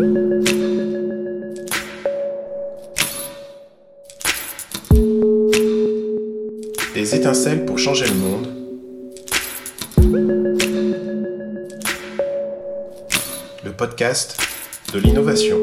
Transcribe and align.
Des 0.00 0.06
étincelles 7.14 7.66
pour 7.66 7.78
changer 7.78 8.06
le 8.06 8.14
monde. 8.14 8.46
Le 13.62 13.72
podcast 13.72 14.40
de 14.94 15.00
l'innovation. 15.00 15.58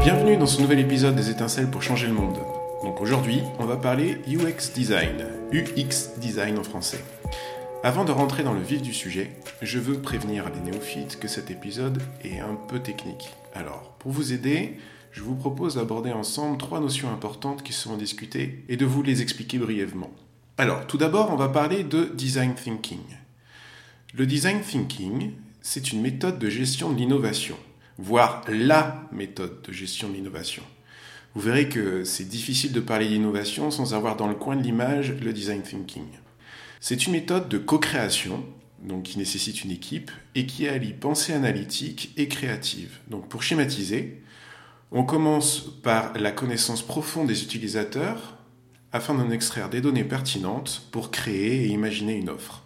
Bienvenue 0.00 0.36
dans 0.36 0.46
ce 0.46 0.60
nouvel 0.60 0.78
épisode 0.78 1.16
des 1.16 1.30
étincelles 1.30 1.68
pour 1.68 1.82
changer 1.82 2.06
le 2.06 2.12
monde. 2.12 2.38
Donc 2.82 3.00
aujourd'hui, 3.00 3.42
on 3.58 3.64
va 3.64 3.76
parler 3.76 4.18
UX 4.28 4.72
design, 4.72 5.26
UX 5.52 6.18
design 6.18 6.58
en 6.58 6.62
français. 6.62 7.02
Avant 7.82 8.04
de 8.04 8.12
rentrer 8.12 8.44
dans 8.44 8.52
le 8.52 8.62
vif 8.62 8.82
du 8.82 8.94
sujet, 8.94 9.32
je 9.62 9.80
veux 9.80 10.00
prévenir 10.00 10.44
les 10.50 10.70
néophytes 10.70 11.18
que 11.18 11.26
cet 11.26 11.50
épisode 11.50 12.00
est 12.22 12.38
un 12.38 12.54
peu 12.54 12.78
technique. 12.78 13.30
Alors, 13.52 13.94
pour 13.98 14.12
vous 14.12 14.32
aider, 14.32 14.78
je 15.10 15.22
vous 15.22 15.34
propose 15.34 15.74
d'aborder 15.74 16.12
ensemble 16.12 16.56
trois 16.56 16.80
notions 16.80 17.12
importantes 17.12 17.64
qui 17.64 17.72
seront 17.72 17.96
discutées 17.96 18.64
et 18.68 18.76
de 18.76 18.86
vous 18.86 19.02
les 19.02 19.22
expliquer 19.22 19.58
brièvement. 19.58 20.12
Alors, 20.56 20.86
tout 20.86 20.98
d'abord, 20.98 21.32
on 21.32 21.36
va 21.36 21.48
parler 21.48 21.82
de 21.82 22.04
design 22.04 22.54
thinking. 22.54 23.02
Le 24.14 24.24
design 24.24 24.60
thinking, 24.60 25.32
c'est 25.62 25.92
une 25.92 26.00
méthode 26.00 26.38
de 26.38 26.48
gestion 26.48 26.92
de 26.92 26.96
l'innovation, 26.96 27.56
voire 27.98 28.42
la 28.48 29.02
méthode 29.10 29.62
de 29.62 29.72
gestion 29.72 30.08
de 30.08 30.14
l'innovation. 30.14 30.62
Vous 31.34 31.40
verrez 31.40 31.68
que 31.68 32.04
c'est 32.04 32.28
difficile 32.28 32.72
de 32.72 32.80
parler 32.80 33.08
d'innovation 33.08 33.70
sans 33.70 33.94
avoir 33.94 34.16
dans 34.16 34.26
le 34.26 34.34
coin 34.34 34.56
de 34.56 34.62
l'image 34.62 35.12
le 35.12 35.32
design 35.32 35.62
thinking. 35.62 36.06
C'est 36.80 37.06
une 37.06 37.12
méthode 37.12 37.48
de 37.48 37.58
co-création, 37.58 38.44
donc 38.82 39.04
qui 39.04 39.18
nécessite 39.18 39.64
une 39.64 39.70
équipe, 39.70 40.10
et 40.34 40.46
qui 40.46 40.68
allie 40.68 40.92
pensée 40.92 41.32
analytique 41.32 42.12
et 42.16 42.28
créative. 42.28 42.98
Donc 43.08 43.28
pour 43.28 43.42
schématiser, 43.42 44.22
on 44.90 45.04
commence 45.04 45.68
par 45.82 46.14
la 46.14 46.30
connaissance 46.30 46.82
profonde 46.82 47.28
des 47.28 47.42
utilisateurs 47.42 48.38
afin 48.92 49.14
d'en 49.14 49.30
extraire 49.30 49.68
des 49.68 49.80
données 49.80 50.04
pertinentes 50.04 50.88
pour 50.92 51.10
créer 51.10 51.64
et 51.64 51.68
imaginer 51.68 52.16
une 52.16 52.30
offre. 52.30 52.64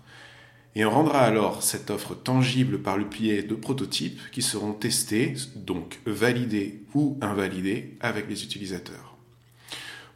Et 0.75 0.85
on 0.85 0.91
rendra 0.91 1.21
alors 1.21 1.63
cette 1.63 1.91
offre 1.91 2.15
tangible 2.15 2.81
par 2.81 2.97
le 2.97 3.05
biais 3.05 3.43
de 3.43 3.55
prototypes 3.55 4.21
qui 4.31 4.41
seront 4.41 4.73
testés, 4.73 5.35
donc 5.55 6.01
validés 6.07 6.83
ou 6.95 7.19
invalidés 7.21 7.97
avec 8.01 8.29
les 8.29 8.43
utilisateurs. 8.43 9.17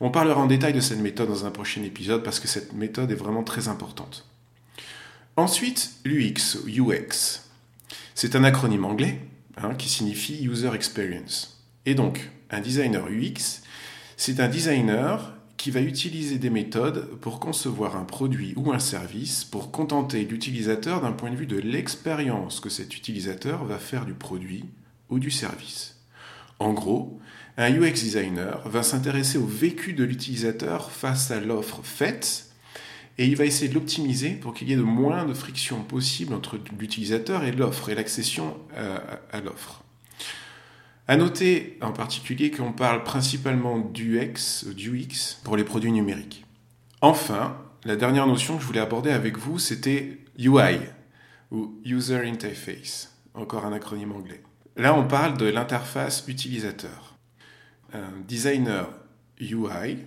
On 0.00 0.10
parlera 0.10 0.40
en 0.40 0.46
détail 0.46 0.72
de 0.72 0.80
cette 0.80 1.00
méthode 1.00 1.28
dans 1.28 1.46
un 1.46 1.50
prochain 1.50 1.82
épisode 1.82 2.22
parce 2.22 2.40
que 2.40 2.48
cette 2.48 2.72
méthode 2.72 3.10
est 3.10 3.16
vraiment 3.16 3.42
très 3.42 3.68
importante. 3.68 4.26
Ensuite, 5.36 5.92
l'UX, 6.04 6.58
UX. 6.66 7.42
C'est 8.14 8.36
un 8.36 8.44
acronyme 8.44 8.86
anglais 8.86 9.20
hein, 9.58 9.74
qui 9.74 9.88
signifie 9.88 10.44
User 10.44 10.74
Experience. 10.74 11.62
Et 11.84 11.94
donc, 11.94 12.30
un 12.50 12.60
designer 12.60 13.06
UX, 13.08 13.62
c'est 14.16 14.40
un 14.40 14.48
designer 14.48 15.35
qui 15.56 15.70
va 15.70 15.80
utiliser 15.80 16.38
des 16.38 16.50
méthodes 16.50 17.08
pour 17.20 17.40
concevoir 17.40 17.96
un 17.96 18.04
produit 18.04 18.52
ou 18.56 18.72
un 18.72 18.78
service 18.78 19.44
pour 19.44 19.70
contenter 19.70 20.24
l'utilisateur 20.24 21.00
d'un 21.00 21.12
point 21.12 21.30
de 21.30 21.36
vue 21.36 21.46
de 21.46 21.58
l'expérience 21.58 22.60
que 22.60 22.68
cet 22.68 22.96
utilisateur 22.96 23.64
va 23.64 23.78
faire 23.78 24.04
du 24.04 24.14
produit 24.14 24.64
ou 25.08 25.18
du 25.18 25.30
service. 25.30 25.96
En 26.58 26.72
gros, 26.72 27.20
un 27.56 27.72
UX 27.72 27.92
designer 27.92 28.60
va 28.68 28.82
s'intéresser 28.82 29.38
au 29.38 29.46
vécu 29.46 29.94
de 29.94 30.04
l'utilisateur 30.04 30.90
face 30.90 31.30
à 31.30 31.40
l'offre 31.40 31.80
faite 31.82 32.46
et 33.18 33.26
il 33.26 33.36
va 33.36 33.46
essayer 33.46 33.68
de 33.68 33.74
l'optimiser 33.74 34.30
pour 34.30 34.52
qu'il 34.52 34.68
y 34.68 34.72
ait 34.74 34.76
le 34.76 34.82
moins 34.82 35.24
de 35.24 35.32
friction 35.32 35.82
possible 35.82 36.34
entre 36.34 36.58
l'utilisateur 36.78 37.44
et 37.44 37.52
l'offre 37.52 37.88
et 37.88 37.94
l'accession 37.94 38.54
à, 38.74 39.40
l'offre. 39.40 39.82
À 41.08 41.16
noter 41.16 41.78
en 41.82 41.92
particulier 41.92 42.50
qu'on 42.50 42.72
parle 42.72 43.04
principalement 43.04 43.78
d'UX, 43.78 44.66
d'UX 44.74 45.40
pour 45.44 45.56
les 45.56 45.64
produits 45.64 45.92
numériques. 45.92 46.44
Enfin, 47.00 47.56
la 47.84 47.96
dernière 47.96 48.26
notion 48.26 48.56
que 48.56 48.62
je 48.62 48.66
voulais 48.66 48.80
aborder 48.80 49.10
avec 49.10 49.38
vous, 49.38 49.58
c'était 49.58 50.18
UI, 50.38 50.78
ou 51.52 51.78
User 51.84 52.28
Interface, 52.28 53.16
encore 53.34 53.64
un 53.64 53.72
acronyme 53.72 54.12
anglais. 54.12 54.42
Là, 54.76 54.94
on 54.98 55.06
parle 55.06 55.36
de 55.36 55.46
l'interface 55.46 56.24
utilisateur 56.26 57.16
un 57.92 58.20
designer 58.26 58.88
UI 59.40 59.98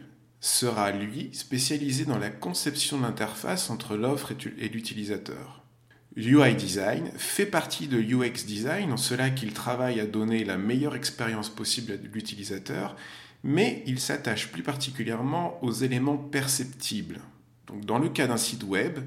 sera, 0.42 0.92
lui, 0.92 1.30
spécialisé 1.34 2.06
dans 2.06 2.18
la 2.18 2.30
conception 2.30 2.98
de 2.98 3.04
l'interface 3.04 3.70
entre 3.70 3.96
l'offre 3.96 4.32
et 4.58 4.70
l'utilisateur. 4.70 5.59
UI 6.16 6.56
Design 6.56 7.12
fait 7.16 7.46
partie 7.46 7.88
de 7.88 8.02
UX 8.02 8.46
Design 8.46 8.92
en 8.92 8.98
cela 8.98 9.30
qu'il 9.30 9.54
travaille 9.54 10.00
à 10.00 10.06
donner 10.06 10.44
la 10.44 10.58
meilleure 10.58 10.96
expérience 10.96 11.50
possible 11.50 11.94
à 11.94 11.96
l'utilisateur, 11.96 12.96
mais 13.44 13.84
il 13.86 14.00
s'attache 14.00 14.52
plus 14.52 14.64
particulièrement 14.64 15.64
aux 15.64 15.72
éléments 15.72 16.18
perceptibles. 16.18 17.20
Dans 17.84 18.00
le 18.00 18.10
cas 18.10 18.28
d'un 18.28 18.38
site 18.38 18.64
web, 18.64 19.00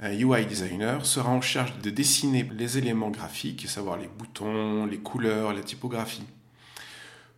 un 0.00 0.12
UI 0.12 0.46
designer 0.46 1.04
sera 1.04 1.30
en 1.30 1.40
charge 1.40 1.76
de 1.78 1.90
dessiner 1.90 2.48
les 2.56 2.78
éléments 2.78 3.10
graphiques, 3.10 3.64
à 3.64 3.68
savoir 3.68 3.96
les 3.96 4.06
boutons, 4.06 4.86
les 4.86 4.98
couleurs, 4.98 5.52
la 5.52 5.62
typographie. 5.62 6.26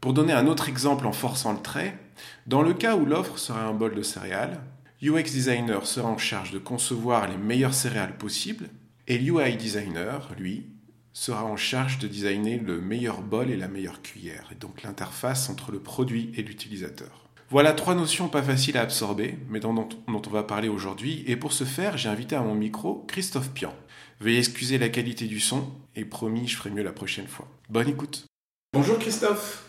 Pour 0.03 0.12
donner 0.12 0.34
un 0.34 0.47
autre 0.47 0.69
exemple 0.69 1.06
en 1.06 1.12
forçant 1.12 1.53
le 1.53 1.60
trait, 1.60 1.99
dans 2.47 2.62
le 2.62 2.75
cas 2.75 2.97
où 2.97 3.06
l'offre 3.06 3.39
serait 3.39 3.60
un 3.60 3.72
bol 3.72 3.94
de 3.94 4.03
céréales, 4.03 4.60
UX 5.03 5.33
Designer 5.33 5.87
sera 5.87 6.10
en 6.10 6.19
charge 6.19 6.50
de 6.50 6.59
concevoir 6.59 7.28
les 7.28 7.39
meilleures 7.39 7.72
céréales 7.72 8.19
possibles, 8.19 8.69
et 9.09 9.19
l'UI 9.19 9.56
Designer, 9.56 10.34
lui, 10.38 10.66
sera 11.12 11.44
en 11.44 11.56
charge 11.56 11.99
de 11.99 12.09
designer 12.09 12.59
le 12.59 12.81
meilleur 12.81 13.22
bol 13.22 13.50
et 13.50 13.56
la 13.56 13.69
meilleure 13.69 14.03
cuillère, 14.03 14.49
et 14.53 14.55
donc 14.55 14.83
l'interface 14.83 15.50
entre 15.50 15.72
le 15.72 15.81
produit 15.81 16.33
et 16.37 16.43
l'utilisateur. 16.43 17.28
Voilà 17.50 17.72
trois 17.72 17.97
notions 17.97 18.28
pas 18.28 18.43
faciles 18.43 18.77
à 18.77 18.83
absorber, 18.83 19.37
mais 19.49 19.59
dont, 19.59 19.75
dont 19.75 20.22
on 20.25 20.31
va 20.31 20.44
parler 20.44 20.69
aujourd'hui, 20.69 21.25
et 21.27 21.37
pour 21.37 21.53
ce 21.53 21.65
faire, 21.65 21.99
j'ai 21.99 22.09
invité 22.09 22.37
à 22.37 22.43
mon 22.43 22.55
micro 22.55 23.05
Christophe 23.09 23.50
Pian. 23.50 23.75
Veuillez 24.21 24.39
excuser 24.39 24.78
la 24.78 24.89
qualité 24.89 25.27
du 25.27 25.41
son, 25.41 25.69
et 25.97 26.05
promis, 26.05 26.47
je 26.47 26.56
ferai 26.56 26.71
mieux 26.71 26.84
la 26.84 26.93
prochaine 26.93 27.27
fois. 27.27 27.49
Bonne 27.69 27.89
écoute. 27.89 28.27
Bonjour 28.72 28.99
Christophe 28.99 29.65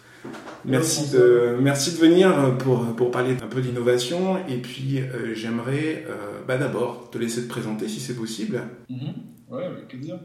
Merci 0.65 1.11
de, 1.11 1.57
merci 1.59 1.93
de 1.93 1.97
venir 1.97 2.57
pour, 2.59 2.85
pour 2.95 3.11
parler 3.11 3.35
un 3.41 3.47
peu 3.47 3.61
d'innovation. 3.61 4.37
Et 4.47 4.57
puis, 4.57 4.99
euh, 4.99 5.33
j'aimerais 5.33 6.05
euh, 6.07 6.41
bah, 6.47 6.57
d'abord 6.57 7.09
te 7.09 7.17
laisser 7.17 7.43
te 7.43 7.49
présenter 7.49 7.87
si 7.87 7.99
c'est 7.99 8.15
possible. 8.15 8.61
Mm 8.89 9.11
Ouais, 9.49 9.65
avec 9.65 9.89
plaisir. 9.89 10.17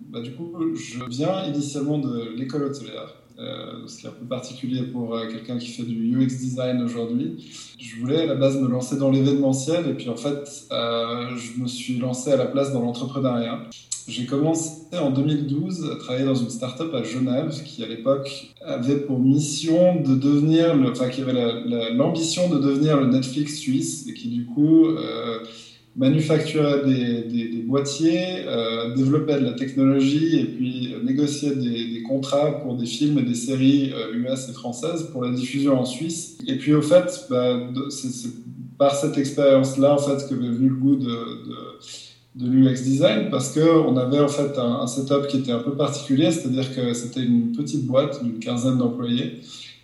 Bah, 0.00 0.20
du 0.20 0.30
coup, 0.32 0.54
je 0.76 1.04
viens 1.08 1.44
initialement 1.44 1.98
de 1.98 2.36
l'école 2.36 2.62
hôtelière, 2.62 3.16
euh, 3.36 3.84
ce 3.88 3.98
qui 3.98 4.06
est 4.06 4.08
un 4.08 4.12
peu 4.12 4.26
particulier 4.26 4.82
pour 4.82 5.12
euh, 5.12 5.26
quelqu'un 5.28 5.58
qui 5.58 5.66
fait 5.70 5.82
du 5.82 6.16
UX 6.16 6.28
design 6.28 6.80
aujourd'hui. 6.80 7.52
Je 7.80 7.96
voulais 7.96 8.22
à 8.22 8.26
la 8.26 8.36
base 8.36 8.60
me 8.60 8.68
lancer 8.68 8.96
dans 8.96 9.10
l'événementiel 9.10 9.88
et 9.88 9.94
puis 9.94 10.08
en 10.08 10.14
fait, 10.14 10.68
je 10.70 11.60
me 11.60 11.66
suis 11.66 11.98
lancé 11.98 12.30
à 12.30 12.36
la 12.36 12.46
place 12.46 12.72
dans 12.72 12.80
l'entrepreneuriat. 12.80 13.68
J'ai 14.10 14.26
commencé 14.26 14.72
en 15.00 15.10
2012 15.10 15.88
à 15.92 15.96
travailler 15.96 16.24
dans 16.24 16.34
une 16.34 16.50
start-up 16.50 16.92
à 16.94 17.04
Genève 17.04 17.54
qui, 17.64 17.84
à 17.84 17.86
l'époque, 17.86 18.52
avait 18.60 18.96
pour 18.96 19.20
mission 19.20 20.00
de 20.00 20.16
devenir, 20.16 20.74
enfin, 20.90 21.08
qui 21.08 21.22
avait 21.22 21.92
l'ambition 21.92 22.48
de 22.48 22.58
devenir 22.58 22.98
le 22.98 23.06
Netflix 23.06 23.56
suisse 23.56 24.08
et 24.08 24.14
qui, 24.14 24.26
du 24.26 24.46
coup, 24.46 24.86
euh, 24.86 25.38
manufacturait 25.94 26.84
des, 26.84 27.62
boîtiers, 27.64 28.46
euh, 28.48 28.96
développait 28.96 29.38
de 29.38 29.44
la 29.44 29.52
technologie 29.52 30.40
et 30.40 30.44
puis 30.44 30.92
négociait 31.04 31.54
des, 31.54 32.02
contrats 32.02 32.60
pour 32.62 32.74
des 32.76 32.86
films 32.86 33.20
et 33.20 33.22
des 33.22 33.36
séries 33.36 33.92
US 34.12 34.48
euh, 34.48 34.50
et 34.50 34.52
françaises 34.52 35.08
pour 35.12 35.22
la 35.22 35.30
diffusion 35.30 35.78
en 35.78 35.84
Suisse. 35.84 36.36
Et 36.48 36.56
puis, 36.56 36.74
au 36.74 36.82
fait, 36.82 37.26
bah, 37.30 37.60
c'est 37.90 38.28
par 38.76 38.96
cette 38.96 39.16
expérience-là, 39.18 39.94
en 39.94 39.98
fait, 39.98 40.28
que 40.28 40.34
m'est 40.34 40.48
venu 40.48 40.70
le 40.70 40.74
goût 40.74 40.96
de 40.96 41.14
de 42.34 42.46
l'UX 42.46 42.82
design 42.82 43.28
parce 43.30 43.52
qu'on 43.52 43.96
avait 43.96 44.20
en 44.20 44.28
fait 44.28 44.56
un, 44.58 44.86
setup 44.86 45.26
qui 45.28 45.38
était 45.38 45.52
un 45.52 45.58
peu 45.58 45.72
particulier, 45.72 46.30
c'est-à-dire 46.30 46.74
que 46.74 46.92
c'était 46.94 47.22
une 47.22 47.52
petite 47.52 47.86
boîte 47.86 48.22
d'une 48.22 48.38
quinzaine 48.38 48.78
d'employés. 48.78 49.40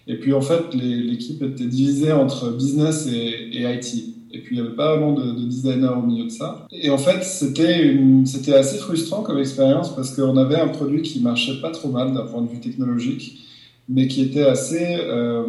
Et 0.06 0.16
puis 0.16 0.32
en 0.32 0.40
fait, 0.40 0.72
l'équipe 0.72 1.42
était 1.42 1.64
divisée 1.64 2.12
entre 2.12 2.50
business 2.50 3.08
et, 3.08 3.62
IT. 3.62 4.14
Et 4.32 4.40
puis 4.40 4.56
il 4.56 4.60
n'y 4.60 4.66
avait 4.66 4.76
pas 4.76 4.96
vraiment 4.96 5.12
de, 5.12 5.32
de, 5.32 5.44
designer 5.46 5.98
au 5.98 6.02
milieu 6.02 6.24
de 6.24 6.30
ça. 6.30 6.66
Et 6.70 6.90
en 6.90 6.98
fait, 6.98 7.24
c'était 7.24 8.54
assez 8.54 8.78
frustrant 8.78 9.22
comme 9.22 9.38
expérience 9.38 9.94
parce 9.94 10.14
qu'on 10.14 10.36
avait 10.36 10.60
un 10.60 10.68
produit 10.68 11.02
qui 11.02 11.20
marchait 11.20 11.60
pas 11.60 11.70
trop 11.70 11.88
mal 11.88 12.12
d'un 12.12 12.26
point 12.26 12.42
de 12.42 12.48
vue 12.48 12.60
technologique 12.60 13.45
mais 13.88 14.08
qui 14.08 14.22
était 14.22 14.42
assez, 14.42 14.96
euh, 15.00 15.44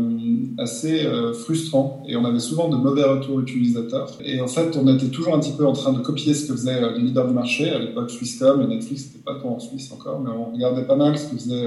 assez 0.58 1.06
euh, 1.06 1.34
frustrant. 1.34 2.04
Et 2.08 2.16
on 2.16 2.26
avait 2.26 2.40
souvent 2.40 2.70
de 2.70 2.76
mauvais 2.76 3.04
retours 3.04 3.40
utilisateurs. 3.40 4.12
Et 4.24 4.40
en 4.42 4.48
fait, 4.48 4.78
on 4.78 4.88
était 4.96 5.08
toujours 5.08 5.36
un 5.36 5.40
petit 5.40 5.54
peu 5.58 5.66
en 5.66 5.74
train 5.74 5.94
de 5.94 6.00
copier 6.00 6.34
ce 6.34 6.48
que 6.48 6.54
faisaient 6.54 6.84
euh, 6.84 6.92
les 6.92 7.02
leaders 7.02 7.28
du 7.28 7.34
marché. 7.34 7.70
À 7.70 7.80
l'époque, 7.80 8.12
Swisscom 8.12 8.62
et 8.62 8.68
Netflix, 8.68 9.06
c'était 9.06 9.24
pas 9.24 9.36
trop 9.36 9.50
en 9.50 9.60
Suisse 9.60 9.92
encore, 9.92 10.20
mais 10.20 10.30
on 10.30 10.54
regardait 10.54 10.86
pas 10.86 10.96
mal 10.96 11.18
ce 11.18 11.32
que 11.32 11.38
faisaient 11.38 11.66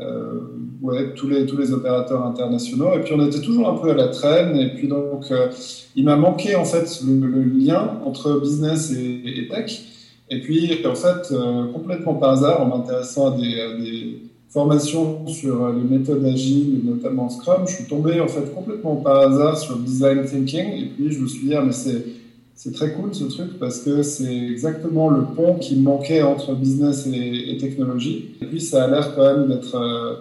euh, 0.00 0.40
ouais, 0.80 1.12
tous, 1.14 1.28
les, 1.28 1.46
tous 1.46 1.56
les 1.56 1.72
opérateurs 1.72 2.24
internationaux. 2.24 2.94
Et 2.94 3.00
puis 3.00 3.12
on 3.12 3.26
était 3.26 3.40
toujours 3.40 3.68
un 3.68 3.76
peu 3.76 3.90
à 3.90 3.94
la 3.94 4.08
traîne. 4.08 4.56
Et 4.56 4.74
puis 4.74 4.88
donc, 4.88 5.30
euh, 5.30 5.48
il 5.96 6.04
m'a 6.04 6.16
manqué 6.16 6.54
en 6.54 6.64
fait 6.64 7.00
le, 7.06 7.42
lien 7.42 7.98
entre 8.04 8.40
business 8.40 8.92
et, 8.92 9.48
tech. 9.50 9.82
Et 10.30 10.40
puis 10.40 10.86
en 10.86 10.94
fait, 10.94 11.32
euh, 11.32 11.66
complètement 11.72 12.14
par 12.14 12.30
hasard, 12.30 12.62
en 12.62 12.66
m'intéressant 12.66 13.32
à 13.32 13.36
des, 13.36 13.60
à 13.60 13.76
des, 13.76 14.22
formations 14.50 15.26
sur 15.26 15.72
les 15.72 15.82
méthodes 15.82 16.24
agiles, 16.24 16.80
notamment 16.84 17.28
Scrum, 17.28 17.66
je 17.66 17.76
suis 17.76 17.84
tombé 17.84 18.20
en 18.20 18.28
fait 18.28 18.52
complètement 18.52 18.96
par 18.96 19.18
hasard 19.20 19.56
sur 19.56 19.76
design 19.78 20.24
thinking. 20.24 20.72
Et 20.72 20.86
puis 20.86 21.12
je 21.12 21.20
me 21.20 21.28
suis 21.28 21.46
dit, 21.46 21.54
ah, 21.54 21.62
mais 21.64 21.72
c'est 21.72 22.72
très 22.72 22.92
cool 22.92 23.14
ce 23.14 23.24
truc 23.24 23.58
parce 23.58 23.80
que 23.80 24.02
c'est 24.02 24.36
exactement 24.36 25.08
le 25.08 25.22
pont 25.24 25.54
qui 25.54 25.76
manquait 25.76 26.22
entre 26.22 26.54
business 26.54 27.06
et, 27.06 27.56
technologie. 27.58 28.36
Et 28.42 28.46
puis 28.46 28.60
ça 28.60 28.84
a 28.84 28.88
l'air 28.88 29.14
quand 29.14 29.22
même 29.22 29.48
d'être. 29.48 29.76
Euh, 29.76 30.14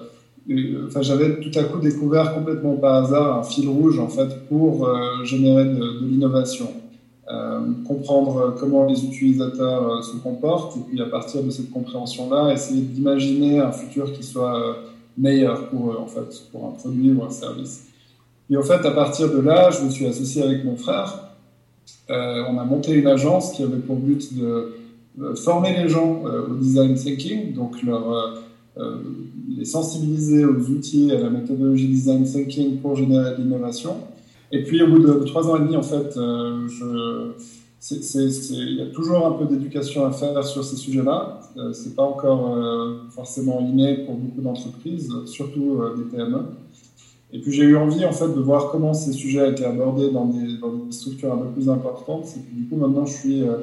euh, 0.50 0.88
enfin, 0.88 1.02
j'avais 1.02 1.40
tout 1.42 1.52
à 1.60 1.64
coup 1.64 1.80
découvert 1.80 2.34
complètement 2.34 2.76
par 2.76 3.04
hasard 3.04 3.40
un 3.40 3.44
fil 3.44 3.68
rouge 3.68 4.00
en 4.00 4.08
fait 4.08 4.48
pour 4.48 4.88
euh, 4.88 5.24
générer 5.26 5.66
de, 5.66 6.06
l'innovation, 6.06 6.70
comprendre 7.88 8.56
comment 8.60 8.86
les 8.86 9.06
utilisateurs 9.06 10.04
se 10.04 10.18
comportent 10.18 10.78
et 10.78 10.80
puis 10.88 11.00
à 11.00 11.06
partir 11.06 11.44
de 11.44 11.52
cette 11.52 11.70
compréhension-là, 11.70 12.52
essayer 12.52 12.82
d'imaginer 12.82 13.60
un 13.60 13.72
futur 13.72 14.12
qui 14.14 14.24
soit 14.24 14.78
meilleur 15.16 15.70
pour 15.70 15.92
eux 15.92 15.98
en 16.00 16.08
fait, 16.08 16.50
pour 16.52 16.66
un 16.66 16.72
produit 16.72 17.12
ou 17.12 17.24
un 17.24 17.30
service. 17.30 17.86
Et 18.50 18.58
en 18.58 18.64
fait, 18.64 18.84
à 18.84 18.92
partir 18.92 19.32
de 19.32 19.40
là, 19.42 19.70
je 19.70 19.86
me 19.86 19.92
suis 19.92 20.08
associé 20.08 20.42
avec 20.42 20.66
mon 20.66 20.76
frère 20.76 21.30
euh, 22.10 22.44
on 22.50 22.58
a 22.58 22.66
monté 22.66 22.94
une 22.94 23.08
agence 23.08 23.52
qui 23.52 23.64
avait 23.64 23.78
pour 23.78 23.98
but 23.98 24.36
de, 24.36 24.74
former 25.36 25.76
les 25.76 25.90
gens 25.90 26.24
euh, 26.26 26.48
au 26.48 26.56
design 26.56 26.96
thinking, 26.96 27.54
donc 27.54 27.76
euh, 27.86 28.96
les 29.50 29.66
sensibiliser 29.66 30.46
aux 30.46 30.70
outils 30.70 31.10
et 31.10 31.18
à 31.18 31.20
la 31.20 31.30
méthodologie 31.30 31.88
design 31.88 32.24
thinking 32.24 32.78
pour 32.78 32.96
générer 32.96 33.32
de 33.32 33.44
l'innovation. 33.44 33.98
Et 34.52 34.64
puis 34.64 34.82
au 34.82 34.88
bout 34.88 35.00
de 35.00 35.24
trois 35.26 35.48
ans 35.48 35.58
et 35.58 35.60
demi, 35.60 35.76
en 35.76 35.84
fait, 35.84 36.14
je, 36.16 37.32
il 37.92 38.76
y 38.76 38.82
a 38.82 38.88
toujours 38.88 39.26
un 39.26 39.32
peu 39.32 39.46
d'éducation 39.46 40.06
à 40.06 40.12
faire 40.12 40.44
sur 40.44 40.64
ces 40.64 40.76
sujets-là. 40.76 41.40
c'est 41.74 41.96
pas 41.96 42.04
encore 42.04 42.58
forcément 43.12 43.60
inné 43.62 44.06
pour 44.06 44.16
beaucoup 44.16 44.42
d'entreprises, 44.42 45.14
surtout 45.26 45.82
des 45.96 46.04
PME. 46.04 46.46
Et 47.32 47.40
puis 47.40 47.52
j'ai 47.52 47.64
eu 47.64 47.76
envie 47.76 48.06
en 48.06 48.12
fait 48.12 48.28
de 48.28 48.40
voir 48.40 48.72
comment 48.72 48.94
ces 48.94 49.12
sujets 49.12 49.52
été 49.52 49.64
abordés 49.64 50.10
dans 50.10 50.26
des, 50.26 50.58
structures 50.92 51.34
un 51.34 51.38
peu 51.38 51.50
plus 51.50 51.70
importantes. 51.70 52.26
Et 52.36 52.40
puis 52.40 52.56
du 52.56 52.68
coup 52.68 52.76
maintenant 52.76 53.06
je 53.06 53.14
suis 53.14 53.44
euh, 53.44 53.58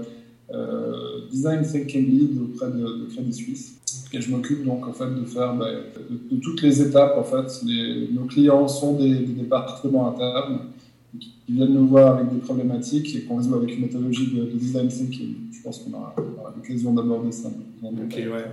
euh, 0.53 1.29
design 1.31 1.62
thinking 1.62 2.06
lead 2.06 2.41
auprès 2.41 2.71
de, 2.71 2.79
de, 2.79 3.06
Crédit 3.12 3.33
Suisse 3.33 3.81
et 4.12 4.21
je 4.21 4.31
m'occupe 4.31 4.65
donc 4.65 4.87
en 4.87 4.93
fait 4.93 5.12
de 5.12 5.25
faire 5.25 5.55
bah, 5.56 5.67
de, 6.31 6.37
toutes 6.37 6.62
les 6.62 6.81
étapes 6.81 7.17
en 7.19 7.25
fait. 7.25 7.65
Nos 8.12 8.25
clients 8.27 8.69
sont 8.69 8.94
des, 8.94 9.17
des 9.17 9.33
départements 9.33 10.09
internes 10.11 10.61
qui 11.19 11.53
viennent 11.53 11.75
nous 11.75 11.87
voir 11.87 12.17
avec 12.17 12.33
des 12.33 12.41
problématiques 12.41 13.15
et 13.15 13.23
qu'on 13.23 13.37
résout 13.37 13.55
avec 13.55 13.75
une 13.75 13.83
méthodologie 13.83 14.35
de, 14.35 14.45
design 14.57 14.89
thinking. 14.89 15.35
Je 15.53 15.63
pense 15.63 15.79
qu'on 15.79 15.93
aura, 15.95 16.15
l'occasion 16.57 16.93
d'aborder 16.93 17.33
ça. 17.33 17.49
Ok, 17.83 18.15
ouais, 18.15 18.27
ouais. 18.27 18.45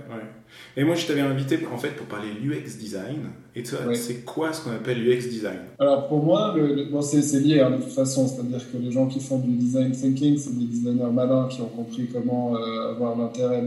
Et 0.76 0.84
moi, 0.84 0.94
je 0.94 1.06
t'avais 1.06 1.20
invité 1.20 1.58
en 1.72 1.78
fait 1.78 1.90
pour 1.90 2.06
parler 2.06 2.28
UX 2.30 2.78
design. 2.78 3.18
Et 3.56 3.62
toi, 3.62 3.78
c'est 3.94 4.24
quoi 4.24 4.52
ce 4.52 4.64
qu'on 4.64 4.70
appelle 4.72 4.98
UX 4.98 5.28
design? 5.28 5.58
Alors 5.78 6.08
pour 6.08 6.22
moi, 6.22 6.54
le, 6.56 6.90
bon, 6.90 7.02
c'est 7.02 7.40
lié 7.40 7.60
hein, 7.60 7.70
de 7.70 7.76
toute 7.76 7.92
façon. 7.92 8.26
C'est-à-dire 8.26 8.60
que 8.70 8.76
les 8.78 8.92
gens 8.92 9.06
qui 9.06 9.20
font 9.20 9.38
du 9.38 9.52
design 9.52 9.92
thinking, 9.92 10.36
c'est 10.36 10.56
des 10.56 10.66
designers 10.66 11.12
malins 11.12 11.48
qui 11.48 11.60
ont 11.60 11.68
compris 11.68 12.08
comment 12.12 12.56
euh, 12.56 12.90
avoir 12.90 13.16
l'intérêt 13.16 13.62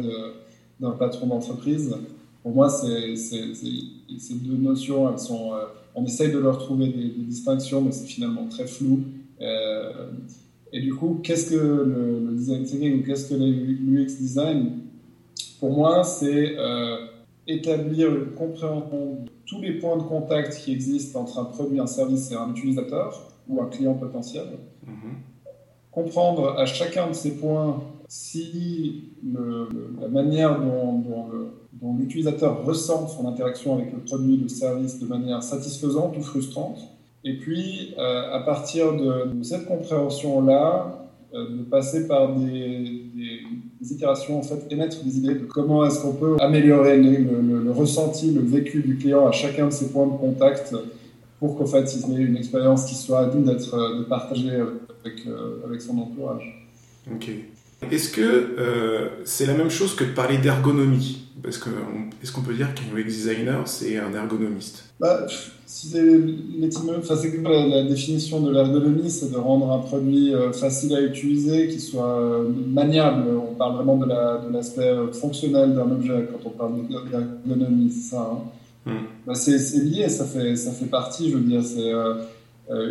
d'un 0.79 0.91
patron 0.91 1.27
d'entreprise. 1.27 1.95
Pour 2.43 2.53
moi, 2.53 2.69
c'est 2.69 3.15
ces 3.15 4.35
deux 4.35 4.57
notions, 4.57 5.11
elles 5.11 5.19
sont 5.19 5.53
euh, 5.53 5.65
on 5.97 6.05
essaye 6.05 6.31
de 6.31 6.37
leur 6.37 6.59
trouver 6.59 6.89
des, 6.89 7.09
distinctions, 7.25 7.81
mais 7.81 7.91
c'est 7.91 8.05
finalement 8.05 8.45
très 8.47 8.67
flou. 8.67 8.99
Euh, 9.41 10.11
et 10.71 10.79
du 10.79 10.93
coup, 10.93 11.19
qu'est-ce 11.23 11.49
que 11.49 11.55
le, 11.55 12.35
design 12.35 12.63
thinking 12.63 12.99
ou 12.99 13.03
qu'est-ce 13.03 13.29
que 13.29 13.33
l'UX 13.33 14.19
design? 14.19 14.81
Pour 15.59 15.71
moi, 15.71 16.03
c'est 16.03 16.55
euh, 16.55 16.97
établir 17.47 18.15
une 18.15 18.31
compréhension 18.35 19.23
de 19.23 19.31
tous 19.47 19.59
les 19.59 19.79
points 19.79 19.97
de 19.97 20.03
contact 20.03 20.55
qui 20.59 20.71
existent 20.71 21.21
entre 21.21 21.39
un 21.39 21.45
produit, 21.45 21.79
un 21.79 21.87
service 21.87 22.31
et 22.31 22.35
un 22.35 22.51
utilisateur 22.51 23.31
ou 23.49 23.59
un 23.59 23.65
client 23.65 23.95
potentiel. 23.95 24.45
Mm-hmm. 24.85 25.51
Comprendre 25.89 26.59
à 26.59 26.67
chacun 26.67 27.07
de 27.07 27.13
ces 27.13 27.37
points 27.37 27.81
si 28.07 29.03
la 29.99 30.07
manière 30.07 30.59
dont, 30.59 31.03
l'utilisateur 31.97 32.63
ressent 32.65 33.07
son 33.07 33.27
interaction 33.27 33.75
avec 33.75 33.91
le 33.91 33.99
produit, 33.99 34.37
le 34.37 34.47
service 34.47 34.99
de 34.99 35.05
manière 35.05 35.43
satisfaisante 35.43 36.17
ou 36.17 36.21
frustrante. 36.21 36.79
Et 37.23 37.33
puis, 37.37 37.93
euh, 37.97 38.33
à 38.33 38.39
partir 38.39 38.93
de, 38.93 39.43
cette 39.43 39.65
compréhension-là, 39.65 41.09
euh, 41.33 41.57
de 41.57 41.63
passer 41.63 42.07
par 42.07 42.33
des, 42.35 43.03
itérations, 43.81 44.39
en 44.39 44.43
fait, 44.43 44.65
émettre 44.71 45.03
des 45.03 45.17
idées 45.17 45.35
de 45.35 45.45
comment 45.45 45.85
est-ce 45.85 46.01
qu'on 46.01 46.13
peut 46.13 46.37
améliorer 46.39 46.97
le, 46.97 47.71
ressenti, 47.71 48.31
le 48.31 48.41
vécu 48.41 48.81
du 48.81 48.97
client 48.97 49.27
à 49.27 49.31
chacun 49.31 49.67
de 49.67 49.71
ces 49.71 49.89
points 49.89 50.07
de 50.07 50.17
contact 50.17 50.73
pour 51.39 51.57
qu'en 51.57 51.65
fait, 51.65 51.93
il 51.95 52.19
ait 52.19 52.23
une 52.23 52.37
expérience 52.37 52.85
qui 52.85 52.95
soit 52.95 53.25
digne 53.27 53.43
d'être 53.43 54.05
partagée 54.07 54.55
avec, 54.55 55.27
euh, 55.27 55.65
avec 55.65 55.81
son 55.81 55.97
entourage. 55.99 56.69
Ok. 57.13 57.29
Est-ce 57.91 58.09
que 58.09 58.21
euh, 58.21 59.07
c'est 59.23 59.45
la 59.45 59.53
même 59.53 59.69
chose 59.69 59.95
que 59.95 60.03
de 60.03 60.11
parler 60.11 60.37
d'ergonomie? 60.37 61.23
Parce 61.43 61.59
que 61.59 61.69
est-ce 62.21 62.31
qu'on 62.31 62.41
peut 62.41 62.55
dire 62.55 62.73
qu'un 62.73 62.97
UX 62.97 63.03
designer 63.03 63.61
c'est 63.65 63.97
un 63.97 64.13
ergonomiste? 64.13 64.85
Bah, 64.99 65.27
si 65.67 65.89
c'est 65.89 66.01
la, 66.01 67.67
la, 67.67 67.83
définition 67.83 68.41
de 68.41 68.51
l'ergonomie, 68.51 69.09
c'est 69.09 69.31
de 69.31 69.37
rendre 69.37 69.71
un 69.71 69.79
produit 69.79 70.33
euh, 70.33 70.51
facile 70.51 70.95
à 70.95 71.01
utiliser, 71.01 71.67
qui 71.67 71.79
soit 71.79 72.19
euh, 72.19 72.49
maniable. 72.67 73.25
On 73.37 73.53
parle 73.53 73.75
vraiment 73.75 73.97
de 73.97 74.51
l'aspect 74.51 74.91
fonctionnel 75.13 75.75
d'un 75.75 75.91
objet 75.91 76.27
quand 76.31 76.49
on 76.49 76.51
parle 76.51 76.73
d'ergonomie, 76.87 77.91
c'est 77.91 78.15
ça. 78.15 78.31
Hein? 78.33 78.91
Hmm. 78.91 79.05
Bah, 79.27 79.35
c'est 79.35 79.57
lié, 79.83 80.09
ça 80.09 80.25
fait, 80.25 80.55
ça 80.55 80.71
fait 80.71 80.87
partie, 80.87 81.29
je 81.29 81.37
veux 81.37 81.43
dire, 81.43 81.63
c'est 81.63 81.91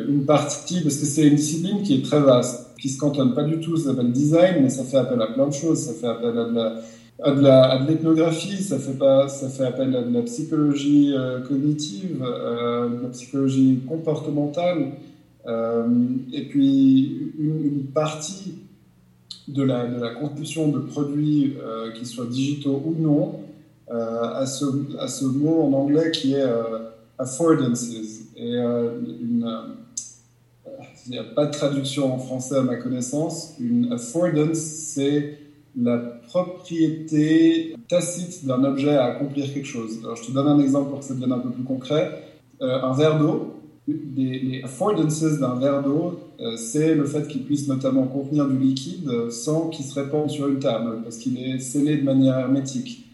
une 0.09 0.25
partie, 0.25 0.81
parce 0.83 0.97
que 0.97 1.07
c'est 1.07 1.27
une 1.27 1.35
discipline 1.35 1.83
qui 1.83 1.97
est 1.97 2.05
très 2.05 2.21
vaste 2.21 2.66
qui 2.87 2.93
se 2.93 3.01
cantonne 3.01 3.35
pas 3.35 3.43
du 3.43 3.59
tout, 3.59 3.77
ça 3.77 3.91
s'appelle 3.91 4.13
design, 4.13 4.63
mais 4.63 4.71
ça 4.71 4.85
fait 4.85 4.99
appel 4.99 5.21
à 5.21 5.27
plein 5.27 5.49
de 5.49 5.53
choses. 5.53 5.81
Ça 5.81 5.93
fait 5.93 6.07
appel 6.07 6.39
à 6.39 7.33
de 7.33 7.41
la, 7.41 7.65
à 7.65 7.85
l'ethnographie, 7.85 8.63
ça 8.63 8.79
fait, 8.79 8.93
pas, 8.93 9.29
ça 9.29 9.49
fait 9.49 9.65
appel 9.65 9.97
à 9.97 10.03
de 10.03 10.15
la 10.15 10.23
psychologie 10.23 11.13
euh, 11.17 11.41
cognitive, 11.41 12.23
euh, 12.23 12.89
de 12.91 13.03
la 13.03 13.09
psychologie 13.09 13.81
comportementale, 13.89 14.93
euh, 15.49 15.89
et 16.33 16.43
puis 16.43 17.33
une, 17.39 17.87
partie 17.93 18.59
de 19.49 19.65
la, 19.65 19.89
de 19.89 20.01
la 20.01 20.15
constitution 20.15 20.69
de 20.69 20.79
produits, 20.79 21.55
qu'ils 21.97 22.07
soient 22.07 22.27
digitaux 22.27 22.83
ou 22.85 22.95
non, 23.01 23.41
à, 23.91 24.45
ce, 24.47 25.25
mot 25.25 25.63
en 25.63 25.73
anglais 25.73 26.11
qui 26.13 26.35
est 26.35 26.45
affordances. 27.19 27.89
Et 28.37 28.57
il 31.07 31.13
n'y 31.13 31.19
a 31.19 31.25
pas 31.25 31.47
de 31.47 31.53
traduction 31.53 32.13
en 32.13 32.19
français 32.19 32.57
à 32.57 32.63
ma 32.63 32.77
connaissance. 32.77 33.55
Une 33.61 33.93
affordance, 33.93 34.59
c'est 34.59 35.39
la 35.81 35.99
propriété 35.99 37.75
tacite 37.89 38.47
d'un 38.47 38.65
objet 38.65 38.97
à 38.97 39.05
accomplir 39.05 39.53
quelque 39.53 39.67
chose. 39.67 40.01
Je 40.03 40.27
te 40.27 40.33
donne 40.33 40.49
un 40.49 40.59
exemple 40.59 40.91
pour 40.91 41.01
que 41.01 41.05
ça 41.05 41.15
devienne 41.15 41.33
un 41.33 41.39
peu 41.39 41.51
plus 41.51 41.65
concret. 41.65 42.23
Euh, 42.63 42.83
un 42.83 42.95
verre 42.95 43.19
d'eau, 43.19 43.55
les, 43.87 44.63
affordances 44.65 45.23
d'un 45.23 45.55
verre 45.57 45.83
d'eau, 45.83 46.19
euh, 46.41 46.57
c'est 46.57 46.95
le 46.95 47.05
fait 47.05 47.29
qu'il 47.29 47.45
puisse 47.45 47.69
notamment 47.69 48.07
contenir 48.07 48.49
du 48.49 48.59
liquide 48.59 49.31
sans 49.31 49.69
qu'il 49.69 49.85
se 49.85 49.95
répande 49.95 50.31
sur 50.31 50.49
une 50.49 50.59
table, 50.59 51.03
parce 51.03 51.19
qu'il 51.19 51.39
est 51.39 51.59
scellé 51.59 51.99
de 51.99 52.03
manière 52.03 52.39
hermétique. 52.39 53.07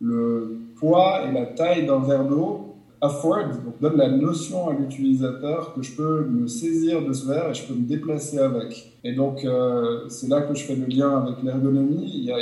Le 0.00 0.58
poids 0.76 1.22
et 1.28 1.32
la 1.32 1.46
taille 1.46 1.86
d'un 1.86 2.00
verre 2.00 2.24
d'eau 2.24 2.67
afford, 3.00 3.48
donc 3.64 3.80
donne 3.80 3.96
la 3.96 4.08
notion 4.08 4.68
à 4.68 4.72
l'utilisateur 4.72 5.72
que 5.74 5.82
je 5.82 5.94
peux 5.94 6.24
me 6.24 6.46
saisir 6.46 7.04
de 7.04 7.12
ce 7.12 7.26
verre 7.26 7.50
et 7.50 7.54
je 7.54 7.64
peux 7.64 7.74
me 7.74 7.86
déplacer 7.86 8.38
avec. 8.38 8.92
Et 9.04 9.14
donc, 9.14 9.44
euh, 9.44 10.08
c'est 10.08 10.28
là 10.28 10.42
que 10.42 10.54
je 10.54 10.64
fais 10.64 10.74
le 10.74 10.86
lien 10.86 11.22
avec 11.22 11.42
l'ergonomie. 11.42 12.10
Il, 12.14 12.34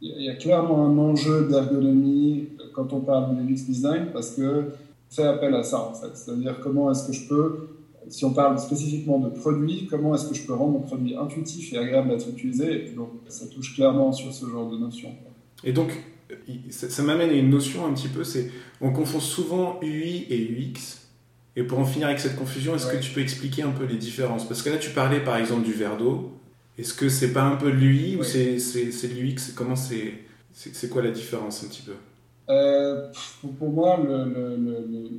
il, 0.00 0.22
y 0.22 0.28
a, 0.28 0.34
clairement 0.34 0.86
un 0.86 0.98
enjeu 0.98 1.46
d'ergonomie 1.48 2.48
quand 2.74 2.92
on 2.92 3.00
parle 3.00 3.36
de 3.36 3.42
UX 3.42 3.64
design 3.66 4.08
parce 4.12 4.32
que 4.32 4.64
fait 5.08 5.24
appel 5.24 5.54
à 5.54 5.62
ça 5.62 5.78
en 5.78 5.94
fait. 5.94 6.10
C'est-à-dire 6.14 6.58
comment 6.62 6.90
est-ce 6.90 7.06
que 7.06 7.12
je 7.12 7.28
peux, 7.28 7.68
si 8.08 8.24
on 8.24 8.32
parle 8.32 8.58
spécifiquement 8.58 9.18
de 9.18 9.28
produit, 9.28 9.86
comment 9.88 10.14
est-ce 10.14 10.28
que 10.28 10.34
je 10.34 10.46
peux 10.46 10.54
rendre 10.54 10.72
mon 10.72 10.80
produit 10.80 11.16
intuitif 11.16 11.72
et 11.72 11.78
agréable 11.78 12.10
à 12.10 12.14
être. 12.14 12.28
Et 12.28 12.94
donc, 12.94 13.10
ça 13.28 13.46
touche 13.46 13.74
clairement 13.74 14.12
sur 14.12 14.32
ce 14.32 14.46
genre 14.46 14.68
de 14.70 14.76
notion. 14.76 15.10
Et 15.62 15.72
donc, 15.72 15.88
ça, 16.70 17.02
m'amène 17.02 17.30
à 17.30 17.34
une 17.34 17.50
notion 17.50 17.86
un 17.86 17.92
petit 17.92 18.08
peu, 18.08 18.24
c'est 18.24 18.50
on 18.80 18.92
confond 18.92 19.20
souvent 19.20 19.78
UI 19.82 20.26
et 20.30 20.38
UX. 20.38 21.00
Et 21.56 21.62
pour 21.62 21.78
en 21.78 21.84
finir 21.84 22.08
avec 22.08 22.18
cette 22.18 22.36
confusion, 22.36 22.74
est-ce 22.74 22.86
que 22.86 22.96
tu 22.96 23.12
peux 23.12 23.20
expliquer 23.20 23.62
un 23.62 23.70
peu 23.70 23.84
les 23.84 23.96
différences? 23.96 24.46
Parce 24.46 24.62
que 24.62 24.70
là, 24.70 24.78
tu 24.78 24.90
parlais 24.90 25.20
par 25.20 25.36
exemple 25.36 25.64
du 25.64 25.72
verre 25.72 25.96
d'eau. 25.96 26.32
Est-ce 26.76 26.94
que 26.94 27.08
c'est 27.08 27.32
pas 27.32 27.42
un 27.42 27.56
peu 27.56 27.70
l'UI 27.70 28.16
ou 28.16 28.24
c'est, 28.24 28.58
c'est, 28.58 29.06
l'UX 29.06 29.52
Comment 29.54 29.76
c'est, 29.76 30.14
c'est, 30.52 30.88
quoi 30.88 31.02
la 31.02 31.12
différence 31.12 31.62
un 31.62 31.68
petit 31.68 31.82
peu? 31.82 31.92
Euh, 32.48 33.08
Pour 33.58 33.70
moi, 33.70 34.00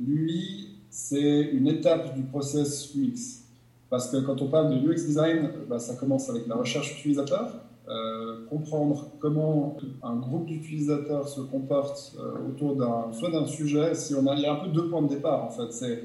l'UI, 0.06 0.76
c'est 0.90 1.50
une 1.52 1.68
étape 1.68 2.14
du 2.14 2.22
process 2.22 2.94
UX. 2.94 3.46
Parce 3.88 4.10
que 4.10 4.18
quand 4.18 4.42
on 4.42 4.48
parle 4.48 4.70
de 4.70 4.86
UX 4.86 5.06
design, 5.06 5.50
bah, 5.68 5.78
ça 5.78 5.94
commence 5.94 6.28
avec 6.28 6.46
la 6.46 6.56
recherche 6.56 6.98
utilisateur, 6.98 7.54
euh, 7.88 8.44
comprendre 8.50 9.12
comment 9.20 9.76
un 10.02 10.16
groupe 10.16 10.46
d'utilisateurs 10.46 11.28
se 11.28 11.40
comporte 11.40 12.16
euh, 12.18 12.48
autour 12.48 12.74
d'un 12.74 13.12
soit 13.12 13.30
d'un 13.30 13.46
sujet. 13.46 13.92
Il 14.10 14.40
y 14.40 14.46
a 14.46 14.52
un 14.54 14.56
peu 14.56 14.70
deux 14.70 14.88
points 14.88 15.02
de 15.02 15.08
départ 15.08 15.44
en 15.44 15.50
fait. 15.50 15.70
C'est 15.70 16.02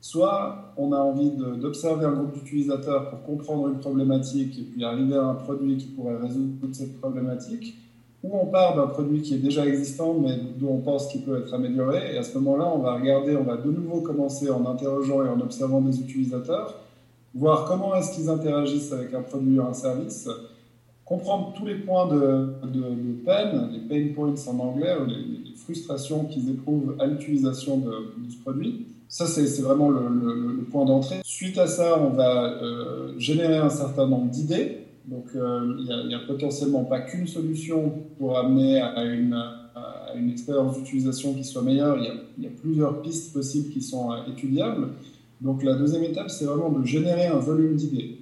soit 0.00 0.72
on 0.76 0.92
a 0.92 0.98
envie 0.98 1.32
d'observer 1.32 2.06
un 2.06 2.12
groupe 2.12 2.34
d'utilisateurs 2.34 3.10
pour 3.10 3.24
comprendre 3.24 3.66
une 3.66 3.78
problématique 3.80 4.56
et 4.60 4.62
puis 4.62 4.84
arriver 4.84 5.16
à 5.16 5.24
un 5.24 5.34
produit 5.34 5.76
qui 5.76 5.86
pourrait 5.88 6.18
résoudre 6.18 6.60
toute 6.60 6.76
cette 6.76 7.00
problématique, 7.00 7.74
ou 8.22 8.30
on 8.38 8.46
part 8.46 8.76
d'un 8.76 8.86
produit 8.86 9.20
qui 9.20 9.34
est 9.34 9.38
déjà 9.38 9.66
existant 9.66 10.14
mais 10.14 10.38
dont 10.60 10.74
on 10.74 10.82
pense 10.82 11.08
qu'il 11.08 11.22
peut 11.22 11.40
être 11.40 11.52
amélioré. 11.52 12.14
Et 12.14 12.18
à 12.18 12.22
ce 12.22 12.38
moment-là, 12.38 12.70
on 12.72 12.78
va 12.78 12.94
regarder, 12.94 13.36
on 13.36 13.42
va 13.42 13.56
de 13.56 13.72
nouveau 13.72 14.02
commencer 14.02 14.48
en 14.50 14.64
interrogeant 14.66 15.24
et 15.24 15.28
en 15.28 15.40
observant 15.40 15.80
des 15.80 15.98
utilisateurs, 16.00 16.78
voir 17.34 17.64
comment 17.64 17.96
est-ce 17.96 18.14
qu'ils 18.14 18.30
interagissent 18.30 18.92
avec 18.92 19.12
un 19.14 19.22
produit 19.22 19.58
ou 19.58 19.62
un 19.64 19.72
service 19.72 20.28
comprendre 21.04 21.52
tous 21.56 21.66
les 21.66 21.76
points 21.76 22.06
de, 22.08 22.54
peine, 23.24 23.70
les 23.72 23.80
pain 23.80 24.14
points 24.14 24.34
en 24.48 24.58
anglais, 24.58 24.94
les, 25.06 25.44
frustrations 25.56 26.24
qu'ils 26.24 26.50
éprouvent 26.50 26.94
à 26.98 27.06
l'utilisation 27.06 27.78
de, 27.78 27.92
ce 28.28 28.36
produit. 28.42 28.86
Ça, 29.08 29.24
c'est 29.26 29.62
vraiment 29.62 29.88
le, 29.88 30.66
point 30.70 30.84
d'entrée. 30.84 31.20
Suite 31.24 31.56
à 31.56 31.66
ça, 31.66 31.98
on 31.98 32.10
va 32.10 32.52
euh, 32.62 33.14
générer 33.18 33.56
un 33.56 33.70
certain 33.70 34.06
nombre 34.06 34.30
d'idées. 34.30 34.80
Donc, 35.06 35.26
euh, 35.36 35.76
il 35.78 36.08
n'y 36.08 36.14
a, 36.14 36.18
potentiellement 36.26 36.84
pas 36.84 37.00
qu'une 37.00 37.26
solution 37.26 37.92
pour 38.18 38.36
amener 38.36 38.80
à 38.80 39.04
une, 39.04 39.38
expérience 40.30 40.76
d'utilisation 40.76 41.32
qui 41.34 41.44
soit 41.44 41.62
meilleure. 41.62 41.96
Il 41.98 42.04
y, 42.04 42.08
a, 42.08 42.14
il 42.38 42.44
y, 42.44 42.46
a, 42.46 42.50
plusieurs 42.50 43.00
pistes 43.02 43.32
possibles 43.32 43.70
qui 43.70 43.80
sont 43.80 44.12
euh, 44.12 44.16
étudiables. 44.30 44.88
Donc, 45.40 45.62
la 45.62 45.74
deuxième 45.74 46.04
étape, 46.04 46.30
c'est 46.30 46.44
vraiment 46.44 46.70
de 46.70 46.84
générer 46.84 47.26
un 47.26 47.38
volume 47.38 47.76
d'idées. 47.76 48.18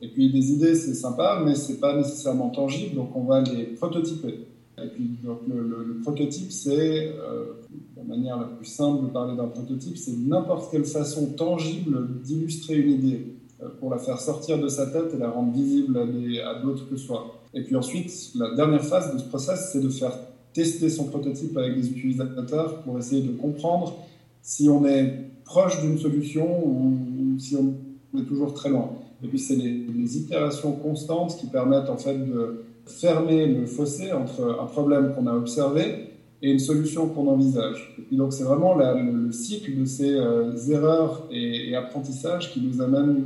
Et 0.00 0.08
puis 0.08 0.30
des 0.30 0.52
idées, 0.52 0.74
c'est 0.74 0.94
sympa, 0.94 1.42
mais 1.44 1.54
c'est 1.54 1.80
pas 1.80 1.96
nécessairement 1.96 2.50
tangible, 2.50 2.96
donc 2.96 3.14
on 3.16 3.24
va 3.24 3.40
les 3.40 3.64
prototyper. 3.64 4.46
Et 4.82 4.88
puis 4.88 5.10
donc, 5.22 5.40
le, 5.48 6.00
prototype, 6.02 6.50
c'est 6.50 7.08
euh, 7.08 7.62
la 7.96 8.02
manière 8.02 8.38
la 8.38 8.46
plus 8.46 8.66
simple 8.66 9.04
de 9.04 9.10
parler 9.10 9.36
d'un 9.36 9.46
prototype, 9.46 9.96
c'est 9.96 10.16
n'importe 10.16 10.70
quelle 10.70 10.84
façon 10.84 11.26
tangible 11.36 12.20
d'illustrer 12.22 12.74
une 12.74 12.90
idée 12.90 13.26
euh, 13.62 13.68
pour 13.78 13.90
la 13.90 13.98
faire 13.98 14.20
sortir 14.20 14.58
de 14.58 14.68
sa 14.68 14.86
tête 14.86 15.14
et 15.14 15.18
la 15.18 15.30
rendre 15.30 15.52
visible 15.52 15.96
à, 15.96 16.50
à 16.50 16.60
d'autres 16.60 16.88
que 16.88 16.96
soi. 16.96 17.40
Et 17.54 17.62
puis 17.62 17.76
ensuite, 17.76 18.32
la 18.34 18.54
dernière 18.56 18.84
phase 18.84 19.14
de 19.14 19.18
ce 19.18 19.24
process, 19.24 19.70
c'est 19.72 19.80
de 19.80 19.88
faire 19.88 20.18
tester 20.52 20.88
son 20.88 21.04
prototype 21.04 21.56
avec 21.56 21.76
des 21.76 21.88
utilisateurs 21.90 22.82
pour 22.82 22.98
essayer 22.98 23.22
de 23.22 23.32
comprendre 23.32 23.94
si 24.42 24.68
on 24.68 24.84
est 24.84 25.30
proche 25.44 25.80
d'une 25.82 25.98
solution 25.98 26.66
ou 26.66 27.38
si 27.38 27.56
on 27.56 28.18
est 28.18 28.24
toujours 28.24 28.54
très 28.54 28.70
loin. 28.70 28.90
Et 29.24 29.28
puis, 29.28 29.38
c'est 29.38 29.56
les, 29.56 30.18
itérations 30.18 30.72
constantes 30.72 31.36
qui 31.38 31.46
permettent 31.46 31.88
en 31.88 31.96
fait 31.96 32.16
de 32.16 32.64
fermer 32.86 33.46
le 33.46 33.66
fossé 33.66 34.12
entre 34.12 34.58
un 34.60 34.66
problème 34.66 35.14
qu'on 35.14 35.26
a 35.26 35.34
observé 35.34 36.10
et 36.42 36.52
une 36.52 36.58
solution 36.58 37.08
qu'on 37.08 37.26
envisage. 37.28 37.96
Et 38.12 38.16
donc, 38.16 38.34
c'est 38.34 38.44
vraiment 38.44 38.76
le, 38.76 39.32
cycle 39.32 39.80
de 39.80 39.86
ces 39.86 40.12
euh, 40.12 40.54
erreurs 40.68 41.26
et, 41.30 41.74
apprentissages 41.74 42.52
qui 42.52 42.60
nous 42.60 42.82
amène 42.82 43.24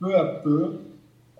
peu 0.00 0.14
à 0.14 0.24
peu 0.24 0.74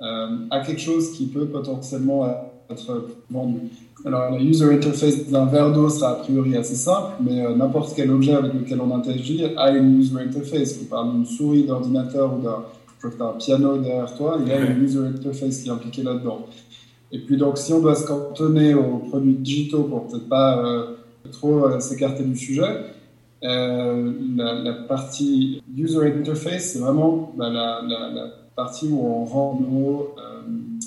euh, 0.02 0.26
à 0.50 0.60
quelque 0.60 0.80
chose 0.80 1.12
qui 1.12 1.26
peut 1.26 1.46
potentiellement 1.46 2.26
être 2.68 3.06
vendu. 3.30 3.60
Alors, 4.04 4.30
le 4.30 4.44
user 4.44 4.72
interface 4.72 5.28
d'un 5.28 5.46
verre 5.46 5.72
d'eau 5.72 5.88
sera 5.88 6.10
a 6.10 6.14
priori 6.16 6.56
assez 6.56 6.74
simple, 6.74 7.14
mais 7.20 7.44
euh, 7.44 7.54
n'importe 7.54 7.94
quel 7.96 8.10
objet 8.10 8.34
avec 8.34 8.52
lequel 8.52 8.80
on 8.80 8.94
interagit 8.94 9.44
a 9.56 9.70
une 9.70 9.98
user 9.98 10.20
interface. 10.20 10.78
On 10.82 10.84
parle 10.84 11.12
d'une 11.12 11.26
souris, 11.26 11.64
d'ordinateur 11.64 12.34
ou 12.36 12.42
d'un 12.42 12.64
tu 13.00 13.22
as 13.22 13.24
un 13.24 13.32
piano 13.32 13.78
derrière 13.78 14.14
toi, 14.16 14.38
il 14.40 14.48
y 14.48 14.52
a 14.52 14.60
une 14.60 14.82
user 14.82 15.00
interface 15.00 15.62
qui 15.62 15.68
est 15.68 15.72
impliquée 15.72 16.02
là-dedans. 16.02 16.46
Et 17.12 17.20
puis 17.20 17.36
donc, 17.36 17.58
si 17.58 17.72
on 17.72 17.80
doit 17.80 17.94
se 17.94 18.06
cantonner 18.06 18.74
aux 18.74 18.98
produits 18.98 19.34
digitaux 19.34 19.84
pour 19.84 20.06
peut-être 20.06 20.28
pas 20.28 20.64
euh, 20.64 20.96
trop 21.30 21.66
euh, 21.66 21.80
s'écarter 21.80 22.24
du 22.24 22.36
sujet, 22.36 22.84
euh, 23.44 24.12
la, 24.36 24.72
partie 24.72 25.62
user 25.76 26.06
interface, 26.06 26.72
c'est 26.72 26.78
vraiment 26.78 27.32
bah, 27.36 27.48
la, 27.50 27.82
la, 27.82 28.26
partie 28.56 28.88
où 28.88 28.98
on 28.98 29.24
rend 29.24 29.60
nos, 29.60 30.14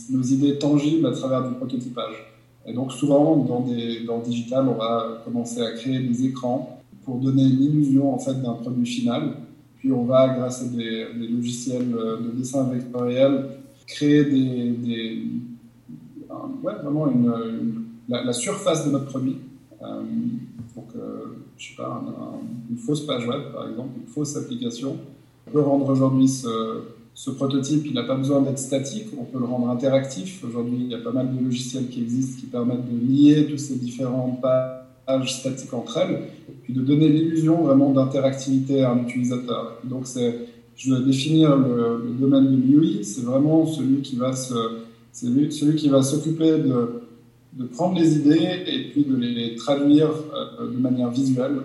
nos, 0.09 0.23
idées 0.23 0.57
tangibles 0.57 1.05
à 1.05 1.11
travers 1.11 1.47
du 1.47 1.53
prototypage. 1.55 2.33
Et 2.65 2.73
donc 2.73 2.91
souvent, 2.91 3.37
dans, 3.37 3.61
des, 3.61 4.03
dans 4.05 4.17
le 4.17 4.23
digital, 4.23 4.67
on 4.67 4.73
va 4.73 5.21
commencer 5.23 5.61
à 5.61 5.71
créer 5.71 5.99
des 5.99 6.25
écrans 6.25 6.81
pour 7.05 7.17
donner 7.17 7.43
l'illusion 7.43 8.13
en 8.13 8.17
fait 8.17 8.41
d'un 8.41 8.53
produit 8.53 8.85
final. 8.85 9.33
Puis 9.79 9.91
on 9.91 10.03
va, 10.03 10.35
grâce 10.37 10.61
à 10.61 10.65
des, 10.65 11.05
logiciels 11.13 11.89
de 11.89 12.37
dessin 12.37 12.69
vectoriel, 12.69 13.45
créer 13.87 14.25
des, 14.25 15.23
ouais, 16.63 16.73
vraiment 16.83 17.09
une, 17.09 17.33
la, 18.07 18.33
surface 18.33 18.85
de 18.85 18.91
notre 18.91 19.05
produit. 19.05 19.37
Euh, 19.81 20.01
euh, 20.95 21.25
je 21.57 21.69
sais 21.69 21.75
pas, 21.75 22.01
une 22.69 22.77
fausse 22.77 23.05
page 23.05 23.27
web, 23.27 23.51
par 23.53 23.69
exemple, 23.69 23.89
une 23.99 24.07
fausse 24.07 24.35
application. 24.35 24.97
On 25.47 25.51
peut 25.51 25.61
rendre 25.61 25.89
aujourd'hui 25.89 26.27
ce, 26.27 26.83
ce 27.13 27.31
prototype, 27.31 27.85
il 27.85 27.93
n'a 27.93 28.03
pas 28.03 28.15
besoin 28.15 28.41
d'être 28.41 28.59
statique, 28.59 29.07
on 29.19 29.25
peut 29.25 29.39
le 29.39 29.45
rendre 29.45 29.69
interactif. 29.69 30.43
Aujourd'hui, 30.43 30.77
il 30.81 30.87
y 30.87 30.95
a 30.95 30.99
pas 30.99 31.11
mal 31.11 31.35
de 31.35 31.43
logiciels 31.43 31.89
qui 31.89 32.01
existent 32.01 32.39
qui 32.39 32.45
permettent 32.45 32.85
de 32.89 32.97
lier 32.97 33.47
tous 33.49 33.57
ces 33.57 33.75
différentes 33.75 34.41
pages 34.41 35.39
statiques 35.39 35.73
entre 35.73 35.97
elles, 35.97 36.23
puis 36.69 36.79
de 36.79 36.85
donner 36.85 37.09
l'illusion 37.09 37.63
vraiment 37.63 37.91
d'interactivité 37.91 38.83
à 38.83 38.91
un 38.91 38.99
utilisateur. 38.99 39.79
Donc, 39.83 40.05
c'est, 40.05 40.35
je 40.75 40.93
vais 40.93 41.03
définir 41.03 41.57
le, 41.57 42.13
domaine 42.19 42.45
de 42.45 42.61
l'UI, 42.61 43.03
c'est 43.03 43.23
vraiment 43.23 43.65
celui 43.65 44.01
qui 44.01 44.17
va 44.17 44.35
se, 44.35 44.53
celui, 45.11 45.75
qui 45.75 45.89
va 45.89 46.03
s'occuper 46.03 46.59
de, 46.59 47.65
prendre 47.73 47.99
les 47.99 48.17
idées 48.17 48.63
et 48.67 48.91
puis 48.91 49.03
de 49.03 49.15
les 49.15 49.55
traduire 49.55 50.09
euh, 50.09 50.71
de 50.71 50.77
manière 50.77 51.09
visuelle 51.09 51.57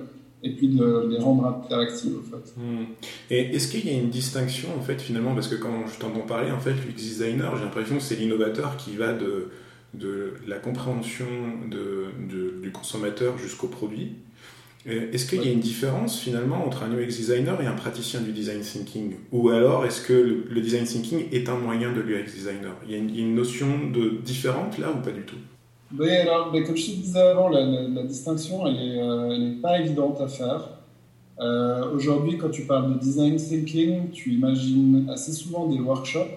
et 0.43 0.51
puis 0.51 0.69
de 0.69 1.07
les 1.11 1.19
rendre 1.19 1.47
interactives. 1.47 2.17
Hmm. 2.57 2.85
Et 3.31 3.55
est-ce 3.55 3.69
qu'il 3.69 3.87
y 3.87 3.91
a 3.91 3.99
une 3.99 4.09
distinction 4.09 4.71
en 4.79 4.83
fait 4.83 5.01
finalement? 5.01 5.35
Parce 5.35 5.49
que 5.49 5.57
quand 5.57 5.87
je 5.87 5.99
t'entends 5.99 6.27
parler 6.27 6.51
en 6.51 6.59
fait 6.59 6.73
l'UX 6.73 6.95
designer 6.97 7.57
j'ai 7.57 7.65
l'impression 7.65 7.97
que 7.97 8.03
c'est 8.03 8.17
l'innovateur 8.17 8.77
qui 8.77 8.97
va 8.97 9.13
de 9.13 9.49
de 9.95 10.35
la 10.47 10.59
compréhension 10.59 11.27
de, 11.71 12.61
du 12.61 12.71
consommateur 12.73 13.39
jusqu'au 13.39 13.69
produit. 13.69 14.13
Est-ce 14.87 15.27
qu'il 15.27 15.43
y 15.43 15.49
a 15.49 15.53
une 15.53 15.61
différence 15.61 16.19
finalement 16.19 16.67
entre 16.67 16.83
un 16.83 16.93
UX 16.93 17.07
designer 17.07 17.59
et 17.63 17.67
un 17.67 17.73
praticien 17.73 18.21
du 18.21 18.33
design 18.33 18.61
thinking? 18.61 19.15
Ou 19.33 19.49
alors 19.49 19.87
est-ce 19.87 20.03
que 20.03 20.45
le, 20.49 20.61
design 20.61 20.85
thinking 20.85 21.25
est 21.33 21.49
un 21.49 21.57
moyen 21.57 21.93
de 21.93 22.01
l'UX 22.01 22.27
designer? 22.35 22.75
Il 22.87 22.93
y, 22.93 22.95
a 22.95 22.99
une, 22.99 23.35
notion 23.35 23.67
de 23.93 24.21
différente 24.23 24.77
là 24.77 24.93
ou 24.93 25.03
pas 25.03 25.11
du 25.11 25.23
tout? 25.23 25.37
Oui, 25.99 26.11
alors, 26.11 26.51
mais 26.53 26.65
comme 26.65 26.77
je 26.77 26.87
te 26.87 26.97
disais 26.97 27.21
avant, 27.21 27.49
la, 27.49 28.03
distinction, 28.03 28.67
elle 28.67 28.75
n'est 28.75 29.03
euh, 29.03 29.61
pas 29.63 29.81
évidente 29.81 30.21
à 30.21 30.29
faire. 30.29 30.69
Euh, 31.41 31.91
aujourd'hui, 31.95 32.37
quand 32.37 32.51
tu 32.51 32.63
parles 32.63 32.95
de 32.95 32.99
design 32.99 33.37
thinking, 33.37 34.11
tu 34.11 34.33
imagines 34.33 35.09
assez 35.09 35.33
souvent 35.33 35.67
des 35.67 35.81
workshops 35.81 36.29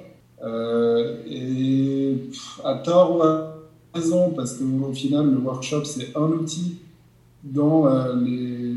euh, 0.43 1.17
et 1.29 2.15
à 2.63 2.75
tort 2.75 3.17
ou 3.17 3.23
à 3.23 3.57
raison, 3.93 4.31
parce 4.31 4.53
qu'au 4.53 4.93
final, 4.93 5.29
le 5.29 5.37
workshop, 5.37 5.83
c'est 5.83 6.15
un 6.15 6.27
outil 6.27 6.77
dans 7.53 7.87
euh, 7.87 8.15
les. 8.23 8.75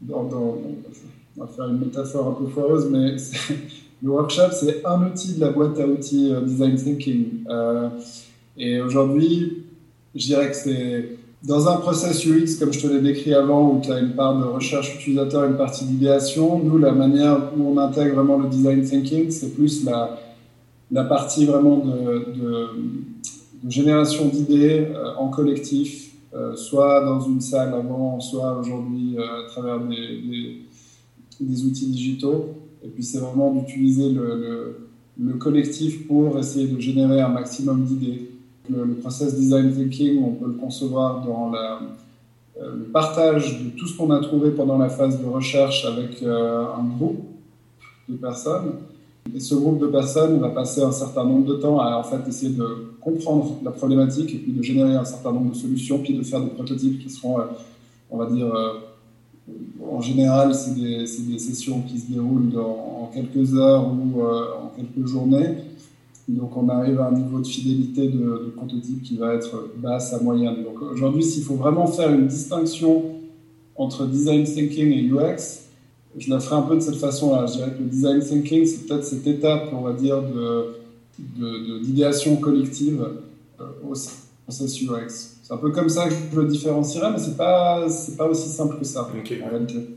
Dans, 0.00 0.28
on 1.36 1.40
va 1.40 1.46
faire 1.46 1.68
une 1.68 1.78
métaphore 1.78 2.28
un 2.28 2.44
peu 2.44 2.50
foireuse, 2.50 2.88
mais 2.90 3.16
le 4.02 4.10
workshop, 4.10 4.50
c'est 4.52 4.84
un 4.84 5.06
outil 5.06 5.34
de 5.34 5.40
la 5.40 5.50
boîte 5.50 5.78
à 5.78 5.86
outils 5.86 6.32
euh, 6.32 6.40
design 6.40 6.74
thinking. 6.74 7.44
et 8.56 8.80
aujourd'hui, 8.80 9.64
je 10.14 10.26
dirais 10.26 10.50
que 10.50 10.56
c'est 10.56 11.08
dans 11.44 11.68
un 11.68 11.76
process 11.78 12.24
UX, 12.24 12.56
comme 12.58 12.72
je 12.72 12.80
te 12.80 12.86
l'ai 12.86 13.00
décrit 13.00 13.34
avant, 13.34 13.72
où 13.72 13.80
tu 13.80 13.90
as 13.90 13.98
une 13.98 14.12
part 14.12 14.38
de 14.38 14.44
recherche 14.44 14.94
utilisateur, 14.94 15.44
une 15.44 15.56
partie 15.56 15.84
d'idéation, 15.84 16.60
nous, 16.60 16.78
la 16.78 16.92
manière 16.92 17.50
où 17.56 17.72
on 17.72 17.78
intègre 17.78 18.14
vraiment 18.14 18.38
le 18.38 18.48
design 18.48 18.82
thinking, 18.82 19.30
c'est 19.30 19.52
plus 19.52 19.84
la, 19.84 21.04
partie 21.04 21.44
vraiment 21.44 21.78
de, 21.78 23.68
génération 23.68 24.26
d'idées 24.26 24.86
euh, 24.94 25.14
en 25.18 25.28
collectif, 25.28 26.11
euh, 26.34 26.56
soit 26.56 27.04
dans 27.04 27.20
une 27.20 27.40
salle 27.40 27.74
avant, 27.74 28.18
soit 28.20 28.56
aujourd'hui 28.58 29.16
euh, 29.18 29.44
à 29.44 29.48
travers 29.48 29.80
des, 29.80 30.62
des, 31.40 31.64
outils 31.64 31.88
digitaux. 31.88 32.54
Et 32.84 32.88
puis 32.88 33.02
c'est 33.02 33.18
vraiment 33.18 33.52
d'utiliser 33.52 34.10
le, 34.10 34.88
le, 35.20 35.34
collectif 35.34 36.06
pour 36.06 36.38
essayer 36.38 36.68
de 36.68 36.80
générer 36.80 37.20
un 37.20 37.28
maximum 37.28 37.84
d'idées. 37.84 38.30
Le, 38.70 38.94
process 38.94 39.34
design 39.36 39.72
thinking, 39.72 40.22
on 40.22 40.32
peut 40.32 40.46
le 40.46 40.54
concevoir 40.54 41.24
dans 41.24 41.50
la, 41.50 41.80
le 42.60 42.84
partage 42.84 43.62
de 43.62 43.70
tout 43.70 43.86
ce 43.86 43.96
qu'on 43.96 44.10
a 44.10 44.20
trouvé 44.20 44.52
pendant 44.52 44.78
la 44.78 44.88
phase 44.88 45.20
de 45.20 45.26
recherche 45.26 45.84
avec 45.84 46.22
un 46.22 46.84
groupe 46.96 47.24
de 48.08 48.16
personnes 48.16 48.72
et 49.34 49.40
ce 49.40 49.54
groupe 49.54 49.78
de 49.78 49.86
personnes 49.86 50.38
va 50.40 50.50
passer 50.50 50.82
un 50.82 50.92
certain 50.92 51.24
nombre 51.24 51.46
de 51.46 51.54
temps 51.54 51.80
à 51.80 51.96
en 51.96 52.02
fait 52.02 52.28
essayer 52.28 52.54
de 52.54 52.94
comprendre 53.00 53.58
la 53.64 53.70
problématique 53.70 54.34
et 54.34 54.38
puis 54.38 54.52
de 54.52 54.62
générer 54.62 54.94
un 54.94 55.04
certain 55.04 55.32
nombre 55.32 55.50
de 55.50 55.56
solutions, 55.56 55.98
puis 55.98 56.14
de 56.14 56.22
faire 56.22 56.40
des 56.40 56.50
prototypes 56.50 56.98
qui 56.98 57.10
seront 57.10 57.40
euh, 57.40 57.44
on 58.10 58.18
va 58.18 58.26
dire, 58.26 58.52
en 59.90 60.00
général, 60.02 60.54
c'est 60.54 60.74
des, 60.74 60.98
des, 60.98 61.38
sessions 61.38 61.80
qui 61.80 61.98
se 61.98 62.12
déroulent 62.12 62.52
en 62.58 63.10
quelques 63.14 63.54
heures 63.54 63.86
ou 63.88 64.20
en 64.22 64.70
quelques 64.76 65.06
journées. 65.08 65.56
Donc 66.28 66.56
on 66.56 66.68
arrive 66.68 67.00
à 67.00 67.08
un 67.08 67.12
niveau 67.12 67.40
de 67.40 67.46
fidélité 67.46 68.08
de, 68.08 68.18
de 68.18 68.52
prototype 68.54 69.02
qui 69.02 69.16
va 69.16 69.34
être 69.34 69.70
basse 69.78 70.12
à 70.12 70.20
moyenne. 70.20 70.62
Donc 70.62 70.80
aujourd'hui, 70.92 71.22
s'il 71.22 71.42
faut 71.42 71.56
vraiment 71.56 71.86
faire 71.86 72.12
une 72.12 72.26
distinction 72.26 73.02
entre 73.76 74.06
design 74.06 74.44
thinking 74.44 74.92
et 74.92 75.10
UX, 75.10 75.61
je 76.16 76.30
la 76.30 76.40
ferai 76.40 76.56
un 76.56 76.62
peu 76.62 76.74
de 76.76 76.80
cette 76.80 76.96
façon-là. 76.96 77.46
Je 77.46 77.54
dirais 77.54 77.70
que 77.70 77.82
le 77.82 77.88
design 77.88 78.20
thinking, 78.20 78.66
c'est 78.66 78.86
peut-être 78.86 79.04
cette 79.04 79.26
étape, 79.26 79.70
on 79.72 79.80
va 79.80 79.92
dire, 79.92 80.22
d'idéation 81.18 82.34
de, 82.34 82.40
collective 82.40 83.06
euh, 83.60 83.64
au 83.84 83.94
process 84.44 84.82
UX. 84.82 85.36
C'est 85.42 85.52
un 85.52 85.56
peu 85.56 85.70
comme 85.70 85.88
ça 85.88 86.08
que 86.08 86.14
je 86.32 86.40
le 86.40 86.46
différencierais, 86.46 87.10
mais 87.12 87.18
c'est 87.18 87.36
pas, 87.36 87.86
pas 88.16 88.26
aussi 88.26 88.48
simple 88.48 88.78
que 88.78 88.84
ça, 88.84 89.02
en 89.02 89.48
réalité. 89.48 89.88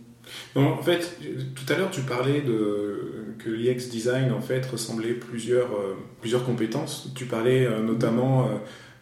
en 0.55 0.81
fait, 0.81 1.17
tout 1.55 1.74
à 1.74 1.77
l'heure, 1.77 1.91
tu 1.91 2.01
parlais 2.01 2.41
de 2.41 2.95
que 3.38 3.50
l'UX 3.50 3.89
design 3.91 4.31
en 4.31 4.41
fait 4.41 4.65
ressemblait 4.65 5.13
plusieurs, 5.13 5.72
euh, 5.74 5.95
plusieurs 6.22 6.45
compétences. 6.45 7.12
Tu 7.15 7.25
parlais 7.25 7.65
euh, 7.65 7.84
notamment 7.84 8.50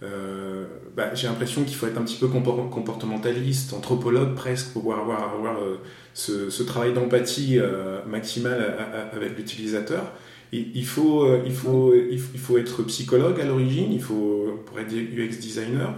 euh, 0.04 0.66
bah, 0.96 1.14
j'ai 1.14 1.28
l'impression 1.28 1.64
qu'il 1.64 1.76
faut 1.76 1.88
être 1.88 1.98
un 1.98 2.04
petit 2.04 2.18
peu 2.18 2.28
comportementaliste, 2.28 3.74
anthropologue 3.74 4.36
presque, 4.36 4.72
pour 4.74 4.84
pouvoir 4.84 5.00
avoir, 5.34 5.58
euh, 5.60 5.78
ce, 6.14 6.64
travail 6.64 6.94
d'empathie 6.94 7.58
euh, 7.60 8.04
maximale 8.06 8.76
avec 9.14 9.38
l'utilisateur. 9.38 10.12
Il 10.52 10.86
faut, 10.86 11.28
il, 11.44 11.52
faut, 11.52 11.96
il 11.96 12.20
faut 12.20 12.60
être 12.60 12.84
psychologue 12.84 13.42
à 13.42 13.46
l'origine, 13.46 13.92
il 13.92 14.02
faut, 14.02 14.62
pour 14.68 14.80
être 14.80 14.94
UX 14.94 15.40
designer, 15.40 15.96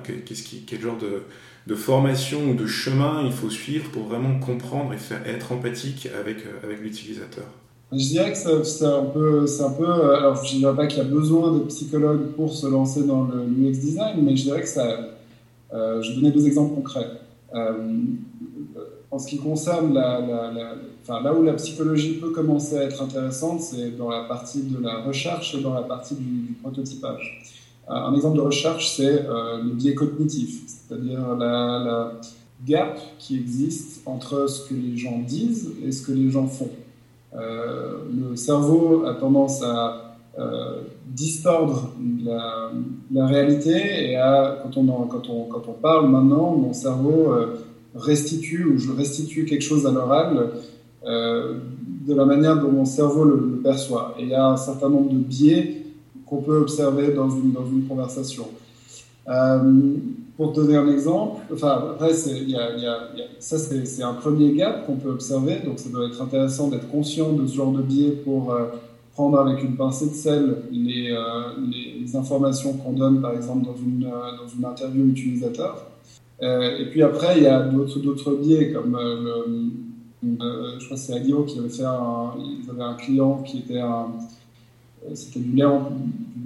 quel 0.65 0.79
genre 0.79 0.97
de, 0.97 1.75
formation 1.75 2.51
ou 2.51 2.53
de 2.53 2.65
chemin 2.65 3.23
il 3.25 3.33
faut 3.33 3.49
suivre 3.49 3.89
pour 3.91 4.03
vraiment 4.03 4.39
comprendre 4.39 4.93
et 4.93 5.29
être 5.29 5.51
empathique 5.51 6.07
avec 6.17 6.37
l'utilisateur 6.81 7.43
je 7.97 8.09
dirais 8.09 8.31
que 8.31 8.63
c'est 8.63 8.85
un 8.85 9.05
peu, 9.05 9.47
c'est 9.47 9.63
un 9.63 9.71
peu. 9.71 9.87
Euh, 9.87 10.17
alors, 10.17 10.43
je 10.43 10.55
ne 10.55 10.59
dirais 10.59 10.75
pas 10.75 10.87
qu'il 10.87 10.97
y 10.97 11.01
a 11.01 11.05
besoin 11.05 11.53
de 11.53 11.59
psychologues 11.63 12.27
pour 12.35 12.53
se 12.53 12.67
lancer 12.67 13.03
dans 13.03 13.25
le 13.25 13.43
UX 13.43 13.79
design, 13.79 14.21
mais 14.21 14.35
je 14.35 14.43
dirais 14.43 14.61
que 14.61 14.67
ça. 14.67 14.99
Euh, 15.73 16.01
je 16.01 16.13
donner 16.13 16.31
deux 16.31 16.45
exemples 16.45 16.75
concrets. 16.75 17.09
Euh, 17.53 17.73
en 19.11 19.19
ce 19.19 19.27
qui 19.27 19.37
concerne 19.37 19.93
la, 19.93 20.19
là 21.07 21.33
où 21.33 21.43
la 21.43 21.53
psychologie 21.53 22.13
peut 22.13 22.31
commencer 22.31 22.77
à 22.77 22.83
être 22.83 23.01
intéressante, 23.01 23.61
c'est 23.61 23.91
dans 23.97 24.09
la 24.09 24.23
partie 24.23 24.63
de 24.63 24.81
la 24.81 25.01
recherche 25.01 25.55
et 25.55 25.61
dans 25.61 25.73
la 25.73 25.83
partie 25.83 26.15
du, 26.15 26.53
prototypage. 26.61 27.49
un 27.87 28.13
exemple 28.13 28.37
de 28.37 28.41
recherche, 28.41 28.95
c'est 28.95 29.23
le 29.23 29.73
biais 29.73 29.95
cognitif, 29.95 30.61
c'est-à-dire 30.67 31.35
la 31.35 32.13
gap 32.65 32.99
qui 33.17 33.37
existe 33.37 34.01
entre 34.05 34.47
ce 34.49 34.67
que 34.67 34.73
les 34.73 34.97
gens 34.97 35.19
disent 35.19 35.71
et 35.85 35.91
ce 35.91 36.05
que 36.05 36.11
les 36.11 36.29
gens 36.29 36.47
font. 36.47 36.69
Euh, 37.37 37.97
le 38.29 38.35
cerveau 38.35 39.05
a 39.05 39.13
tendance 39.15 39.61
à 39.61 40.17
euh, 40.39 40.81
distordre 41.07 41.93
la, 42.23 43.25
réalité 43.25 44.11
et 44.11 44.15
à, 44.15 44.59
quand, 44.63 44.77
on 44.77 44.85
quand, 45.07 45.29
on, 45.29 45.43
quand 45.45 45.63
on 45.67 45.73
parle 45.73 46.09
maintenant, 46.09 46.51
mon 46.55 46.73
cerveau 46.73 47.31
euh, 47.31 47.57
restitue 47.95 48.65
ou 48.65 48.77
je 48.77 48.91
restitue 48.91 49.45
quelque 49.45 49.63
chose 49.63 49.85
à 49.85 49.91
l'oral 49.91 50.51
de 51.03 52.15
la 52.15 52.25
manière 52.25 52.59
dont 52.59 52.71
mon 52.71 52.85
cerveau 52.85 53.25
le, 53.25 53.59
perçoit. 53.63 54.15
Et 54.17 54.23
il 54.23 54.29
y 54.29 54.33
a 54.33 54.47
un 54.47 54.57
certain 54.57 54.89
nombre 54.89 55.11
de 55.11 55.17
biais 55.17 55.83
qu'on 56.25 56.41
peut 56.41 56.57
observer 56.57 57.13
dans 57.13 57.29
une, 57.29 57.51
dans 57.51 57.65
une 57.65 57.83
conversation. 57.87 58.45
Pour 60.37 60.51
te 60.51 60.59
donner 60.59 60.75
un 60.75 60.91
exemple, 60.91 61.41
enfin, 61.53 61.91
après, 61.91 62.11
y 62.11 62.57
ça, 63.39 63.57
c'est 63.57 64.03
un 64.03 64.13
premier 64.13 64.53
gap 64.53 64.85
qu'on 64.85 64.97
peut 64.97 65.11
observer. 65.11 65.59
Donc, 65.65 65.79
ça 65.79 65.89
doit 65.89 66.07
être 66.07 66.21
intéressant 66.21 66.67
d'être 66.67 66.89
conscient 66.89 67.31
de 67.31 67.47
ce 67.47 67.55
genre 67.55 67.71
de 67.71 67.81
biais 67.81 68.11
pour 68.11 68.51
euh, 68.51 68.65
prendre 69.13 69.39
avec 69.39 69.63
une 69.63 69.77
pincée 69.77 70.07
de 70.07 70.13
sel 70.13 70.57
les, 70.71 71.11
euh, 71.11 71.21
les, 71.71 72.15
informations 72.17 72.73
qu'on 72.73 72.91
donne, 72.91 73.21
par 73.21 73.31
exemple, 73.31 73.65
dans 73.65 73.77
une, 73.77 74.05
euh, 74.05 74.37
dans 74.37 74.47
une 74.47 74.65
interview 74.65 75.05
utilisateur. 75.05 75.87
et 76.41 76.85
puis 76.91 77.01
après, 77.01 77.37
il 77.37 77.43
y 77.43 77.47
a 77.47 77.61
d'autres 77.61 78.35
biais, 78.35 78.73
comme 78.73 78.97
le, 78.97 79.69
je 80.79 80.85
crois 80.85 80.97
que 80.97 81.03
c'est 81.03 81.13
Agio 81.13 81.43
qui 81.43 81.59
avait 81.59 81.69
fait 81.69 81.83
ils 81.83 82.69
avaient 82.69 82.83
un 82.83 82.95
client 82.95 83.41
qui 83.43 83.59
était 83.59 83.79
un, 83.79 84.07
c'était 85.13 85.39
du 85.39 85.51
lait 85.51 85.65
en, 85.65 85.89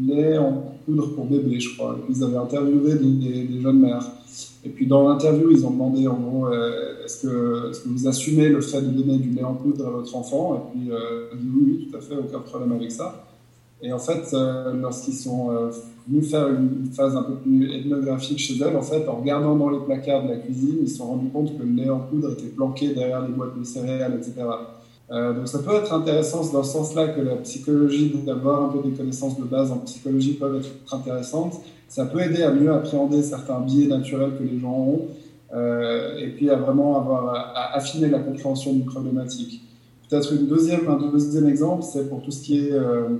lait 0.06 0.38
en 0.38 0.63
poudre 0.86 1.13
pour 1.13 1.26
bébé, 1.26 1.60
je 1.60 1.76
crois. 1.76 1.98
ils 2.10 2.24
avaient 2.24 2.38
interviewé 2.38 2.95
des, 2.95 3.62
jeunes 3.62 3.80
mères. 3.80 4.06
Et 4.65 4.69
puis 4.69 4.88
dans 4.88 5.08
l'interview, 5.08 5.52
ils 5.52 5.65
ont 5.65 5.72
demandé 5.72 6.08
en 6.08 6.15
gros, 6.15 6.48
euh, 6.48 7.06
est-ce 7.06 7.22
que, 7.24 7.69
est 7.69 7.84
que, 7.84 7.89
vous 7.89 8.08
assumez 8.08 8.50
le 8.50 8.62
fait 8.62 8.82
de 8.82 8.89
donner 8.89 9.17
du 9.17 9.30
lait 9.30 9.43
en 9.43 9.54
poudre 9.54 9.88
à 9.88 9.89
votre 9.89 10.15
enfant? 10.15 10.56
Et 10.56 10.72
puis 10.72 10.91
euh, 10.91 11.30
oui, 11.34 11.62
oui, 11.65 11.89
tout 11.89 11.98
à 11.98 12.02
fait, 12.02 12.15
aucun 12.15 12.39
problème 12.39 12.74
avec 12.74 12.91
ça. 12.91 13.26
Et 13.82 13.93
en 13.93 14.00
fait, 14.00 14.34
euh, 14.34 14.74
lorsqu'ils 14.74 15.13
sont 15.13 15.52
venus 16.08 16.30
faire 16.30 16.50
une 16.50 16.89
phase 16.91 17.15
un 17.15 17.24
peu 17.24 17.36
plus 17.36 17.74
ethnographique 17.74 18.39
chez 18.39 18.56
elles, 18.62 18.76
en 18.76 18.82
fait, 18.82 19.08
en 19.08 19.22
regardant 19.22 19.56
dans 19.56 19.69
les 19.69 19.80
placards 19.80 20.24
de 20.24 20.30
la 20.30 20.38
cuisine, 20.38 20.80
ils 20.82 20.89
se 20.89 20.98
sont 20.98 21.06
rendus 21.06 21.30
compte 21.30 21.58
que 21.58 21.63
le 21.63 21.72
lait 21.72 21.89
en 21.89 22.00
poudre 22.00 22.34
était 22.34 22.50
planqué 22.50 22.93
derrière 22.93 23.26
les 23.26 23.34
boîtes 23.34 23.58
de 23.58 23.63
céréales, 23.63 24.15
etc. 24.17 24.34
Euh, 25.12 25.34
donc 25.34 25.48
ça 25.48 25.60
peut 25.60 25.74
être 25.74 25.91
intéressant 25.91 26.41
dans 26.52 26.63
ce 26.63 26.74
sens-là 26.74 27.08
que 27.08 27.22
la 27.22 27.36
psychologie, 27.38 28.13
d'avoir 28.26 28.65
un 28.65 28.69
peu 28.69 28.88
des 28.88 28.95
connaissances 28.95 29.39
de 29.39 29.43
base 29.43 29.72
en 29.72 29.78
psychologie 29.80 30.34
peuvent 30.34 30.58
être 30.58 30.69
intéressantes. 30.93 31.62
Ça 31.88 32.06
peut 32.06 32.22
aider 32.22 32.43
à 32.43 32.52
mieux 32.52 32.72
appréhender 32.72 33.24
certains 33.24 33.60
biais 33.60 33.88
naturels 33.88 34.34
que 34.38 34.43
les 34.43 34.60
gens 34.60 34.72
ont 34.74 35.02
euh, 35.54 36.17
et 36.19 36.28
puis 36.28 36.52
à 36.52 36.58
vraiment 36.58 37.00
avoir 37.00 37.34
à 37.34 37.76
affiner 37.76 38.10
la 38.10 38.19
compréhension 38.19 38.74
d'une 38.74 38.86
problématique. 38.86 39.63
Peut-être 40.08 40.32
une 40.34 40.48
deuxième, 40.48 40.88
un 40.88 40.98
deuxième 40.98 41.48
exemple, 41.48 41.84
c'est 41.84 42.08
pour 42.08 42.22
tout 42.22 42.32
ce 42.32 42.43
qui 42.43 42.60
est... 42.60 42.72
Euh, 42.72 43.17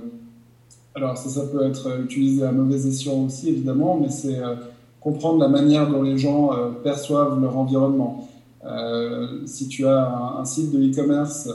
alors 0.94 1.16
ça, 1.16 1.28
ça 1.28 1.46
peut 1.46 1.64
être 1.64 2.00
utilisé 2.02 2.44
à 2.44 2.52
mauvais 2.52 2.86
escient 2.86 3.24
aussi, 3.24 3.48
évidemment, 3.48 3.98
mais 4.00 4.10
c'est 4.10 4.40
comprendre 5.00 5.38
la 5.38 5.48
manière 5.48 5.88
dont 5.88 6.02
les 6.02 6.18
gens 6.18 6.50
perçoivent 6.82 7.40
leur 7.40 7.56
environnement. 7.56 8.28
si 9.46 9.68
tu 9.68 9.86
as 9.86 10.08
un, 10.08 10.40
un 10.40 10.44
site 10.44 10.72
de 10.72 10.90
e-commerce 10.90 11.48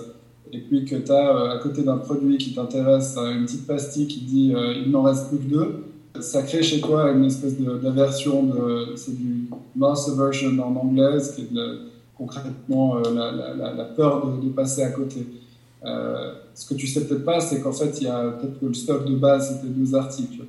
et 0.51 0.60
puis 0.60 0.86
que 0.86 0.95
tu 0.95 1.12
as 1.12 1.36
euh, 1.36 1.55
à 1.55 1.58
côté 1.60 1.84
d'un 1.84 1.97
produit 1.97 2.38
qui 2.38 2.53
t'intéresse 2.53 3.17
une 3.17 3.45
petite 3.45 3.67
pastille 3.67 4.08
qui 4.08 4.21
dit 4.21 4.53
euh, 4.55 4.73
il 4.86 4.91
n'en 4.91 5.03
reste 5.03 5.29
plus 5.29 5.39
que 5.39 5.49
deux, 5.49 5.84
ça 6.19 6.43
crée 6.43 6.63
chez 6.63 6.79
toi 6.79 7.12
une 7.12 7.25
espèce 7.25 7.60
d'aversion, 7.60 8.43
de, 8.43 8.95
c'est 8.95 9.15
du 9.15 9.49
loss 9.77 10.10
aversion 10.10 10.51
en 10.60 10.75
anglais, 10.75 11.17
qui 11.36 11.41
est 11.41 11.47
concrètement 12.17 12.97
euh, 12.97 13.01
la, 13.58 13.84
peur 13.84 14.25
de, 14.41 14.49
passer 14.49 14.84
à 14.84 14.91
côté. 14.91 15.27
ce 15.84 16.69
que 16.69 16.73
tu 16.75 16.88
sais 16.88 17.05
peut-être 17.05 17.25
pas, 17.25 17.41
c'est 17.41 17.62
qu'en 17.62 17.73
fait, 17.73 17.99
il 17.99 18.05
y 18.05 18.08
a 18.08 18.29
peut-être 18.31 18.60
que 18.62 18.65
le 18.67 18.73
stock 18.73 19.05
de 19.05 19.15
base, 19.15 19.55
c'était 19.55 19.73
deux 19.73 19.93
articles. 19.93 20.45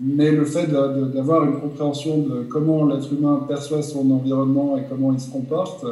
Mais 0.00 0.32
le 0.32 0.44
fait 0.44 0.66
d'avoir 0.66 1.44
une 1.44 1.60
compréhension 1.60 2.18
de 2.18 2.42
comment 2.48 2.86
l'être 2.86 3.12
humain 3.12 3.44
perçoit 3.46 3.82
son 3.82 4.10
environnement 4.10 4.78
et 4.78 4.84
comment 4.88 5.12
il 5.12 5.20
se 5.20 5.30
comporte 5.30 5.84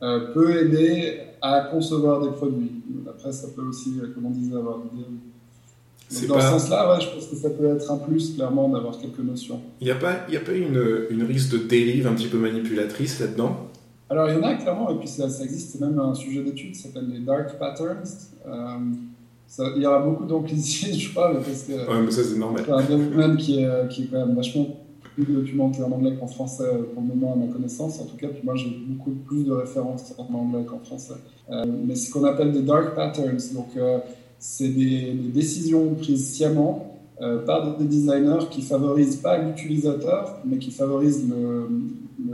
peut 0.00 0.62
aider 0.62 1.27
à 1.42 1.60
concevoir 1.70 2.22
des 2.22 2.30
produits. 2.30 2.82
Après, 3.08 3.32
ça 3.32 3.48
peut 3.54 3.62
aussi, 3.62 3.98
euh, 4.00 4.08
comme 4.14 4.26
on 4.26 4.30
disait, 4.30 4.56
avoir 4.56 4.78
des... 4.78 6.26
dans 6.26 6.40
ce 6.40 6.46
sens-là, 6.46 6.94
ouais, 6.94 7.00
je 7.00 7.08
pense 7.14 7.26
que 7.26 7.36
ça 7.36 7.50
peut 7.50 7.66
être 7.66 7.90
un 7.90 7.98
plus, 7.98 8.34
clairement, 8.34 8.68
d'avoir 8.68 8.98
quelques 8.98 9.18
notions. 9.18 9.60
Il 9.80 9.84
n'y 9.84 9.90
a 9.90 9.96
pas, 9.96 10.26
y 10.30 10.36
a 10.36 10.40
pas 10.40 10.52
une, 10.52 11.06
une 11.10 11.22
risque 11.24 11.52
de 11.52 11.58
dérive 11.58 12.06
un 12.06 12.14
petit 12.14 12.28
peu 12.28 12.38
manipulatrice 12.38 13.20
là-dedans? 13.20 13.68
Alors, 14.10 14.28
il 14.30 14.36
y 14.36 14.38
en 14.38 14.42
a 14.42 14.54
clairement, 14.54 14.90
et 14.90 14.98
puis 14.98 15.08
ça, 15.08 15.28
ça 15.28 15.44
existe, 15.44 15.72
c'est 15.72 15.80
même 15.80 15.98
un 15.98 16.14
sujet 16.14 16.42
d'étude, 16.42 16.74
ça 16.74 16.84
s'appelle 16.84 17.10
les 17.10 17.20
dark 17.20 17.58
patterns. 17.58 18.04
Euh, 18.46 19.72
il 19.76 19.82
y 19.82 19.86
aura 19.86 20.00
beaucoup 20.00 20.24
d'anglicisme, 20.24 20.98
je 20.98 21.10
crois, 21.10 21.32
parce 21.34 21.64
que 21.64 21.72
ouais, 21.72 22.02
mais 22.04 22.10
ça, 22.10 22.22
c'est 22.24 22.38
normal. 22.38 22.64
c'est 22.66 22.72
un 22.72 22.98
domaine 22.98 23.36
qui 23.36 23.62
est, 23.62 23.88
qui 23.88 24.04
est 24.04 24.06
quand 24.06 24.26
même 24.26 24.34
vachement 24.34 24.77
plus 25.24 25.34
documenté 25.34 25.82
en 25.82 25.90
anglais 25.90 26.14
qu'en 26.18 26.26
français 26.26 26.68
pour 26.94 27.02
le 27.02 27.08
moment 27.08 27.32
à 27.32 27.36
ma 27.36 27.52
connaissance. 27.52 28.00
En 28.00 28.04
tout 28.04 28.16
cas, 28.16 28.28
puis 28.28 28.42
moi 28.44 28.54
j'ai 28.56 28.70
beaucoup 28.86 29.10
plus 29.10 29.44
de 29.44 29.52
références 29.52 30.14
en 30.16 30.32
anglais 30.34 30.64
qu'en 30.64 30.78
français. 30.78 31.14
Euh, 31.50 31.64
mais 31.86 31.94
ce 31.94 32.10
qu'on 32.10 32.24
appelle 32.24 32.52
des 32.52 32.62
dark 32.62 32.94
patterns. 32.94 33.38
Donc 33.54 33.68
euh, 33.76 33.98
c'est 34.38 34.68
des, 34.68 35.12
décisions 35.12 35.94
prises 35.94 36.32
sciemment 36.32 37.00
euh, 37.20 37.44
par 37.44 37.76
des 37.76 37.84
designers 37.84 38.46
qui 38.50 38.62
favorisent 38.62 39.16
pas 39.16 39.38
l'utilisateur, 39.38 40.38
mais 40.44 40.58
qui 40.58 40.70
favorisent 40.70 41.26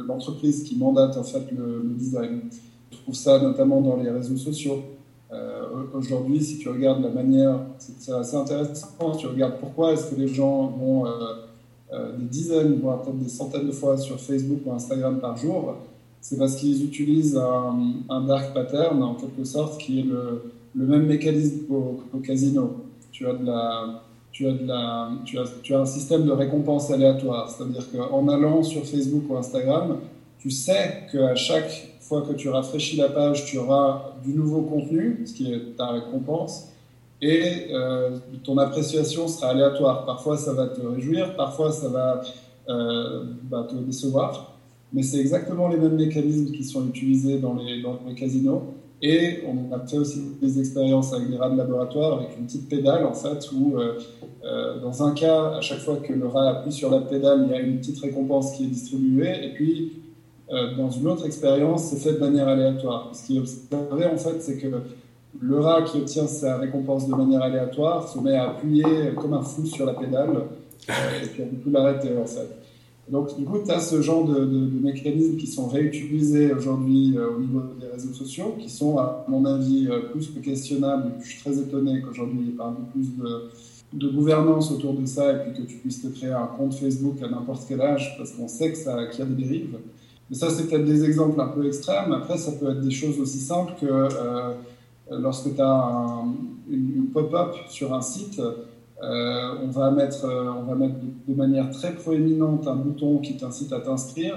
l'entreprise 0.07 0.63
qui 0.65 0.77
mandate 0.77 1.17
en 1.17 1.25
fait 1.25 1.45
le, 1.57 1.83
design. 1.97 2.41
Je 2.91 2.99
trouve 2.99 3.15
ça 3.15 3.41
notamment 3.41 3.81
dans 3.81 3.97
les 3.97 4.11
réseaux 4.11 4.37
sociaux. 4.37 4.83
Aujourd'hui, 5.93 6.41
si 6.41 6.59
tu 6.59 6.69
regardes 6.69 7.03
la 7.03 7.09
manière, 7.09 7.59
c'est 7.79 8.13
assez 8.13 8.37
intéressant, 8.37 9.13
si 9.15 9.19
tu 9.19 9.27
regardes 9.27 9.59
pourquoi 9.59 9.93
est-ce 9.93 10.11
que 10.11 10.21
les 10.21 10.29
gens 10.29 10.69
vont 10.69 11.07
euh, 11.07 11.11
des 12.19 12.27
dizaines, 12.27 12.81
voire 12.81 13.03
peut-être 13.03 13.19
des 13.19 13.29
centaines 13.29 13.67
de 13.67 13.73
fois 13.73 13.97
sur 13.97 14.21
Facebook 14.21 14.61
ou 14.67 14.73
Instagram 14.73 15.21
par 15.21 15.37
jour, 15.37 15.77
c'est 16.21 16.39
parce 16.39 16.57
qu'ils 16.57 16.83
utilisent 16.85 17.37
un, 17.37 18.21
dark 18.23 18.55
pattern, 18.55 19.03
en 19.03 19.15
quelque 19.15 19.45
sorte, 19.45 19.79
qui 19.79 20.01
est 20.01 20.05
le, 20.05 20.87
même 20.87 21.07
mécanisme 21.07 21.67
qu'au 21.69 22.19
casino. 22.21 22.77
Tu 23.13 23.27
as, 23.27 23.35
de 23.35 23.45
la, 23.45 24.03
tu, 24.33 24.47
as 24.47 24.53
de 24.53 24.67
la, 24.67 25.11
tu, 25.25 25.39
as, 25.39 25.45
tu 25.63 25.75
as 25.75 25.81
un 25.81 25.85
système 25.85 26.25
de 26.25 26.33
récompense 26.33 26.91
aléatoire, 26.91 27.51
c'est-à-dire 27.51 27.87
qu'en 27.93 28.27
allant 28.29 28.63
sur 28.63 28.85
Facebook 28.87 29.25
ou 29.29 29.37
Instagram, 29.37 29.99
tu 30.39 30.51
sais 30.51 31.07
qu'à 31.13 31.35
chaque 31.35 31.95
fois 32.01 32.23
que 32.23 32.33
tu 32.33 32.49
rafraîchis 32.49 32.97
la 32.97 33.09
page, 33.09 33.45
tu 33.47 33.59
auras 33.59 34.15
du 34.25 34.33
nouveau 34.33 34.63
contenu, 34.63 35.23
ce 35.27 35.35
qui 35.35 35.53
est 35.53 35.77
ta 35.77 35.89
récompense, 35.89 36.69
et 37.21 37.69
euh, 37.73 38.19
ton 38.43 38.59
appréciation 38.59 39.29
sera 39.29 39.51
aléatoire. 39.51 40.05
Parfois, 40.05 40.37
ça 40.37 40.53
va 40.53 40.67
te 40.67 40.81
réjouir, 40.81 41.37
parfois, 41.37 41.73
ça 41.73 41.89
va 41.89 42.21
euh, 42.69 43.25
bah, 43.45 43.67
te 43.69 43.75
décevoir, 43.77 44.59
mais 44.93 45.03
c'est 45.03 45.19
exactement 45.19 45.69
les 45.69 45.77
mêmes 45.77 45.97
mécanismes 45.97 46.53
qui 46.53 46.65
sont 46.65 46.87
utilisés 46.87 47.39
dans 47.39 47.55
les, 47.55 48.15
casinos. 48.15 48.63
Et 49.03 49.41
on 49.47 49.75
a 49.75 49.87
fait 49.87 49.99
aussi 49.99 50.23
des 50.41 50.59
expériences 50.59 51.13
avec 51.13 51.31
des 51.31 51.37
rats 51.37 51.51
de 51.51 51.59
laboratoire, 51.59 52.21
avec 52.21 52.39
une 52.39 52.47
petite 52.47 52.69
pédale, 52.69 53.05
en 53.05 53.13
fait, 53.13 53.51
où 53.53 53.77
euh, 53.79 54.81
dans 54.81 55.03
un 55.03 55.13
cas, 55.13 55.57
à 55.57 55.61
chaque 55.61 55.81
fois 55.81 55.97
que 55.97 56.13
le 56.13 56.27
rat 56.27 56.49
appuie 56.49 56.73
sur 56.73 56.91
la 56.91 57.01
pédale, 57.01 57.45
il 57.47 57.53
y 57.53 57.55
a 57.55 57.61
une 57.61 57.79
petite 57.79 58.01
récompense 58.01 58.57
qui 58.57 58.65
est 58.65 58.69
distribuée. 58.69 59.45
Et 59.45 59.53
puis, 59.53 59.93
dans 60.79 60.91
une 60.91 61.09
autre 61.09 61.27
expérience, 61.27 61.85
c'est 61.85 61.97
fait 61.97 62.15
de 62.15 62.21
manière 62.21 62.49
aléatoire. 62.49 63.11
Ce 63.13 63.27
qui 63.27 63.37
est 63.37 63.41
observé, 63.41 64.07
en 64.07 64.17
fait, 64.17 64.41
c'est 64.41 64.59
que 64.59 64.69
le 65.41 65.61
rat 65.61 65.83
qui 65.83 65.99
obtient 65.99 66.27
sa 66.27 66.59
récompense 66.59 67.09
de 67.09 67.15
manière 67.15 67.43
aléatoire 67.43 68.09
se 68.09 68.19
met 68.19 68.37
à 68.37 68.51
appuyer 68.51 68.85
comme 69.17 69.35
un 69.35 69.43
fou 69.43 69.67
sur 69.67 69.87
la 69.87 69.95
pédale, 69.95 70.45
et 70.89 71.27
puis 71.27 71.45
du 71.45 71.59
coup 71.59 71.71
l'arrêter, 71.71 72.17
en 72.17 72.27
fait. 72.27 72.49
Donc, 73.09 73.37
du 73.37 73.45
coup, 73.45 73.59
tu 73.65 73.71
as 73.71 73.81
ce 73.81 74.01
genre 74.01 74.25
de, 74.25 74.45
mécanismes 74.83 75.37
qui 75.37 75.47
sont 75.47 75.67
réutilisés 75.67 76.53
aujourd'hui 76.55 77.15
euh, 77.17 77.37
au 77.37 77.41
niveau 77.41 77.63
des 77.79 77.87
réseaux 77.87 78.15
sociaux, 78.15 78.57
qui 78.59 78.71
sont, 78.71 78.99
à 78.99 79.27
mon 79.29 79.45
avis, 79.45 79.89
euh, 79.91 80.11
plus 80.11 80.29
que 80.29 80.39
questionnables. 80.39 81.13
Je 81.21 81.29
suis 81.29 81.41
très 81.41 81.59
étonné 81.59 82.01
qu'aujourd'hui, 82.01 82.39
il 82.41 82.47
y 82.47 82.51
ait 82.51 82.57
pas 82.57 82.75
plus 82.93 83.09
de, 83.93 84.09
gouvernance 84.09 84.73
autour 84.73 84.95
de 84.95 85.05
ça 85.07 85.33
et 85.33 85.37
puis 85.43 85.63
que 85.63 85.69
tu 85.69 85.77
puisses 85.77 86.03
te 86.03 86.09
créer 86.09 86.33
un 86.33 86.47
compte 86.47 86.75
Facebook 86.75 87.23
à 87.23 87.29
n'importe 87.29 87.65
quel 87.69 87.81
âge, 87.81 88.15
parce 88.17 88.33
qu'on 88.33 88.49
sait 88.49 88.73
qu'il 88.73 88.87
y 88.87 89.23
a 89.23 89.25
des 89.25 89.45
dérives. 89.45 89.79
Mais 90.31 90.37
ça, 90.37 90.49
c'est 90.49 90.69
peut-être 90.69 90.87
des 90.87 91.05
exemples 91.05 91.41
un 91.41 91.49
peu 91.49 91.67
extrêmes. 91.67 92.11
Après, 92.13 92.39
ça 92.39 92.53
peut 92.53 92.71
être 92.71 92.81
des 92.81 92.91
choses 92.91 93.21
aussi 93.21 93.39
simples 93.39 93.75
que 93.79 93.87
euh, 93.87 94.55
lorsque 95.11 95.55
tu 95.55 95.61
as 95.61 96.25
une 96.71 97.09
pop-up 97.13 97.55
sur 97.69 97.95
un 97.95 98.01
site, 98.01 98.41
euh, 99.03 99.55
on, 99.63 99.69
va 99.69 99.91
mettre, 99.91 100.25
euh, 100.25 100.53
on 100.57 100.63
va 100.63 100.75
mettre 100.77 100.95
de, 101.27 101.35
manière 101.35 101.71
très 101.71 101.93
proéminente 101.93 102.67
un 102.69 102.77
bouton 102.77 103.19
qui 103.19 103.37
t'incite 103.37 103.73
à 103.73 103.81
t'inscrire. 103.81 104.37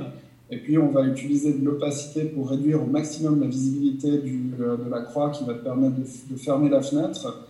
Et 0.49 0.57
puis, 0.57 0.77
on 0.77 0.89
va 0.89 1.03
utiliser 1.03 1.53
de 1.53 1.63
l'opacité 1.63 2.23
pour 2.23 2.49
réduire 2.49 2.81
au 2.81 2.85
maximum 2.85 3.39
la 3.39 3.47
visibilité 3.47 4.09
euh, 4.09 4.77
de 4.77 4.89
la 4.89 5.01
croix 5.01 5.29
qui 5.29 5.43
va 5.45 5.53
te 5.53 5.63
permettre 5.63 5.95
de, 5.95 6.35
fermer 6.37 6.69
la 6.69 6.81
fenêtre. 6.81 7.45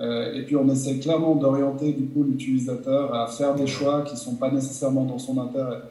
et 0.00 0.42
puis, 0.46 0.56
on 0.56 0.68
essaie 0.68 0.98
clairement 0.98 1.36
d'orienter 1.36 1.92
du 1.92 2.06
coup 2.06 2.22
l'utilisateur 2.22 3.14
à 3.14 3.26
faire 3.28 3.54
des 3.54 3.66
choix 3.66 4.02
qui 4.02 4.14
ne 4.14 4.18
sont 4.18 4.36
pas 4.36 4.50
nécessairement 4.50 5.04
dans 5.04 5.18
son 5.18 5.38
intérêt. 5.38 5.82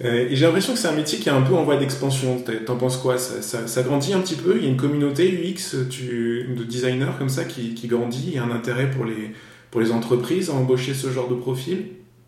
Et 0.00 0.34
j'ai 0.34 0.44
l'impression 0.44 0.72
que 0.72 0.78
c'est 0.78 0.88
un 0.88 0.96
métier 0.96 1.18
qui 1.18 1.28
est 1.28 1.32
un 1.32 1.42
peu 1.42 1.54
en 1.54 1.64
voie 1.64 1.76
d'expansion. 1.76 2.42
T'en 2.66 2.76
penses 2.76 2.96
quoi? 2.96 3.16
Ça, 3.16 3.66
ça, 3.66 3.82
grandit 3.82 4.12
un 4.12 4.20
petit 4.20 4.34
peu 4.34 4.56
Il 4.56 4.64
y 4.64 4.66
a 4.66 4.70
une 4.70 4.76
communauté 4.76 5.30
UX 5.30 5.76
tu, 5.88 6.54
de 6.56 6.64
designers 6.64 7.12
comme 7.16 7.28
ça 7.28 7.44
qui, 7.44 7.74
qui 7.74 7.86
grandit 7.86 8.24
Il 8.26 8.34
y 8.34 8.38
a 8.38 8.44
un 8.44 8.50
intérêt 8.50 8.90
pour 8.90 9.04
les, 9.04 9.32
pour 9.70 9.80
les 9.80 9.92
entreprises 9.92 10.50
à 10.50 10.54
embaucher 10.54 10.94
ce 10.94 11.10
genre 11.10 11.28
de 11.28 11.34
profil? 11.34 11.86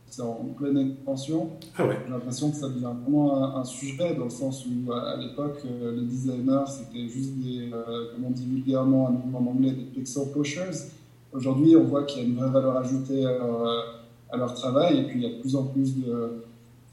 C'est 0.08 0.22
en 0.22 0.34
pleine 0.56 0.78
expansion. 0.78 1.50
Ah 1.76 1.84
J'ai 2.06 2.10
l'impression 2.10 2.50
que 2.50 2.56
ça 2.56 2.68
devient 2.68 2.90
vraiment 3.02 3.56
un, 3.56 3.64
sujet 3.64 4.14
dans 4.14 4.24
le 4.24 4.30
sens 4.30 4.64
où 4.66 4.92
à, 4.92 5.16
l'époque, 5.16 5.58
euh, 5.64 5.94
les 5.94 6.06
designers, 6.06 6.64
c'était 6.66 7.08
juste 7.08 7.34
des, 7.34 7.70
euh, 7.72 8.12
comme 8.12 8.24
on 8.24 8.30
dit 8.30 8.46
vulgairement 8.46 9.04
en 9.04 9.46
anglais, 9.46 9.72
des 9.72 9.84
pixel 9.84 10.24
pushers. 10.32 10.88
Aujourd'hui, 11.32 11.76
on 11.76 11.84
voit 11.84 12.04
qu'il 12.04 12.22
y 12.22 12.24
a 12.24 12.28
une 12.28 12.36
vraie 12.36 12.50
valeur 12.50 12.76
ajoutée 12.78 13.26
à 13.26 14.36
leur, 14.36 14.54
travail 14.54 15.00
et 15.00 15.02
puis 15.04 15.20
il 15.20 15.22
y 15.22 15.26
a 15.26 15.36
de 15.36 15.40
plus 15.40 15.54
en 15.54 15.64
plus 15.64 15.94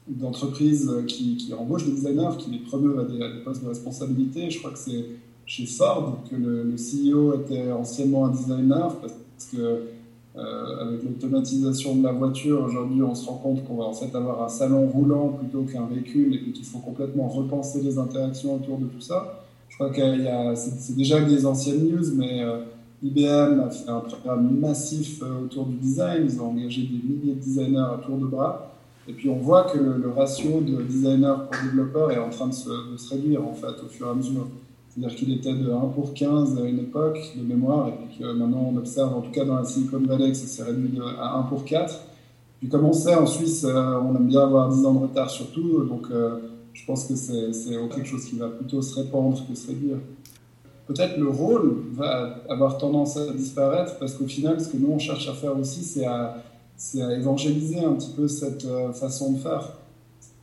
d'entreprises 0.06 0.90
qui, 1.06 1.36
qui, 1.36 1.54
embauchent 1.54 1.86
des 1.86 1.92
designers, 1.92 2.36
qui 2.38 2.50
les 2.50 2.58
promeuvent 2.58 2.98
à 2.98 3.04
des, 3.04 3.42
postes 3.44 3.62
de 3.62 3.68
responsabilité. 3.68 4.50
Je 4.50 4.58
crois 4.58 4.70
que 4.70 4.78
c'est 4.78 5.06
chez 5.46 5.66
Ford 5.66 6.18
que 6.30 6.36
le, 6.36 6.74
CEO 6.76 7.34
était 7.34 7.70
anciennement 7.72 8.26
un 8.26 8.30
designer 8.30 8.94
parce 9.00 9.46
que 9.52 9.82
euh, 10.36 10.80
avec 10.80 11.04
l'automatisation 11.04 11.94
de 11.96 12.02
la 12.02 12.12
voiture, 12.12 12.64
aujourd'hui, 12.64 13.02
on 13.02 13.14
se 13.14 13.26
rend 13.28 13.36
compte 13.36 13.64
qu'on 13.64 13.76
va 13.76 13.84
en 13.84 13.92
fait 13.92 14.14
avoir 14.16 14.42
un 14.42 14.48
salon 14.48 14.88
roulant 14.88 15.28
plutôt 15.28 15.62
qu'un 15.62 15.86
véhicule 15.86 16.34
et 16.34 16.52
qu'il 16.52 16.64
faut 16.64 16.80
complètement 16.80 17.28
repenser 17.28 17.80
les 17.82 17.98
interactions 17.98 18.56
autour 18.56 18.78
de 18.78 18.86
tout 18.86 19.00
ça. 19.00 19.44
Je 19.68 19.76
crois 19.76 19.90
qu'il 19.90 20.22
y 20.22 20.28
a, 20.28 20.54
c'est 20.56 20.96
déjà 20.96 21.20
des 21.20 21.46
anciennes 21.46 21.88
news, 21.88 22.14
mais 22.16 22.42
euh, 22.42 22.64
IBM 23.02 23.60
a 23.60 23.70
fait 23.70 23.88
un 23.88 24.00
programme 24.00 24.58
massif 24.58 25.22
euh, 25.22 25.44
autour 25.44 25.66
du 25.66 25.76
design. 25.76 26.26
Ils 26.28 26.40
ont 26.40 26.46
engagé 26.46 26.82
des 26.82 27.08
milliers 27.08 27.34
de 27.34 27.40
designers 27.40 27.78
à 27.78 28.00
tour 28.04 28.18
de 28.18 28.26
bras. 28.26 28.73
Et 29.08 29.12
puis 29.12 29.28
on 29.28 29.36
voit 29.36 29.64
que 29.64 29.78
le, 29.78 30.10
ratio 30.10 30.60
de 30.60 30.82
designers 30.82 31.34
pour 31.50 31.62
développeurs 31.62 32.10
est 32.10 32.18
en 32.18 32.30
train 32.30 32.48
de 32.48 32.54
se, 32.54 32.92
de 32.92 32.96
se 32.96 33.14
réduire 33.14 33.46
en 33.46 33.52
fait 33.52 33.82
au 33.84 33.88
fur 33.88 34.06
et 34.06 34.10
à 34.10 34.14
mesure. 34.14 34.46
C'est-à-dire 34.88 35.16
qu'il 35.16 35.32
était 35.32 35.52
de 35.52 35.70
1 35.70 35.78
pour 35.88 36.14
15 36.14 36.58
à 36.58 36.64
une 36.64 36.78
époque 36.78 37.18
de 37.36 37.42
mémoire, 37.42 37.88
et 37.88 37.92
puis 37.92 38.18
que 38.18 38.32
maintenant 38.32 38.70
on 38.72 38.76
observe, 38.76 39.14
en 39.14 39.22
tout 39.22 39.32
cas 39.32 39.44
dans 39.44 39.56
la 39.56 39.64
Silicon 39.64 39.98
Valley, 39.98 40.30
que 40.30 40.36
ça 40.36 40.46
s'est 40.46 40.62
réduit 40.62 40.98
à 41.18 41.38
1 41.38 41.42
pour 41.44 41.64
4. 41.64 42.00
Puis 42.60 42.68
comme 42.68 42.84
on 42.84 42.92
sait, 42.92 43.14
en 43.14 43.26
Suisse, 43.26 43.64
euh, 43.64 44.00
on 44.00 44.14
aime 44.14 44.28
bien 44.28 44.42
avoir 44.42 44.68
10 44.68 44.86
ans 44.86 44.94
de 44.94 44.98
retard 45.00 45.28
surtout, 45.28 45.84
donc 45.84 46.06
euh, 46.10 46.38
je 46.72 46.86
pense 46.86 47.06
que 47.06 47.16
c'est 47.16 47.50
quelque 47.94 48.06
chose 48.06 48.24
qui 48.24 48.36
va 48.36 48.48
plutôt 48.48 48.80
se 48.82 48.94
répandre 48.94 49.36
que 49.46 49.54
se 49.54 49.66
réduire. 49.66 49.96
Peut-être 50.86 51.18
le 51.18 51.28
rôle 51.28 51.76
va 51.92 52.36
avoir 52.48 52.78
tendance 52.78 53.16
à 53.16 53.32
disparaître, 53.32 53.98
parce 53.98 54.14
qu'au 54.14 54.26
final, 54.26 54.60
ce 54.60 54.68
que 54.68 54.76
nous 54.76 54.92
on 54.92 54.98
cherche 54.98 55.28
à 55.28 55.32
faire 55.32 55.58
aussi, 55.58 55.82
c'est 55.82 56.06
à, 56.06 56.36
à, 57.00 57.14
évangéliser 57.14 57.80
un 57.80 57.92
petit 57.94 58.10
peu 58.16 58.28
cette 58.28 58.64
euh, 58.64 58.92
façon 58.92 59.32
de 59.32 59.38
faire, 59.38 59.78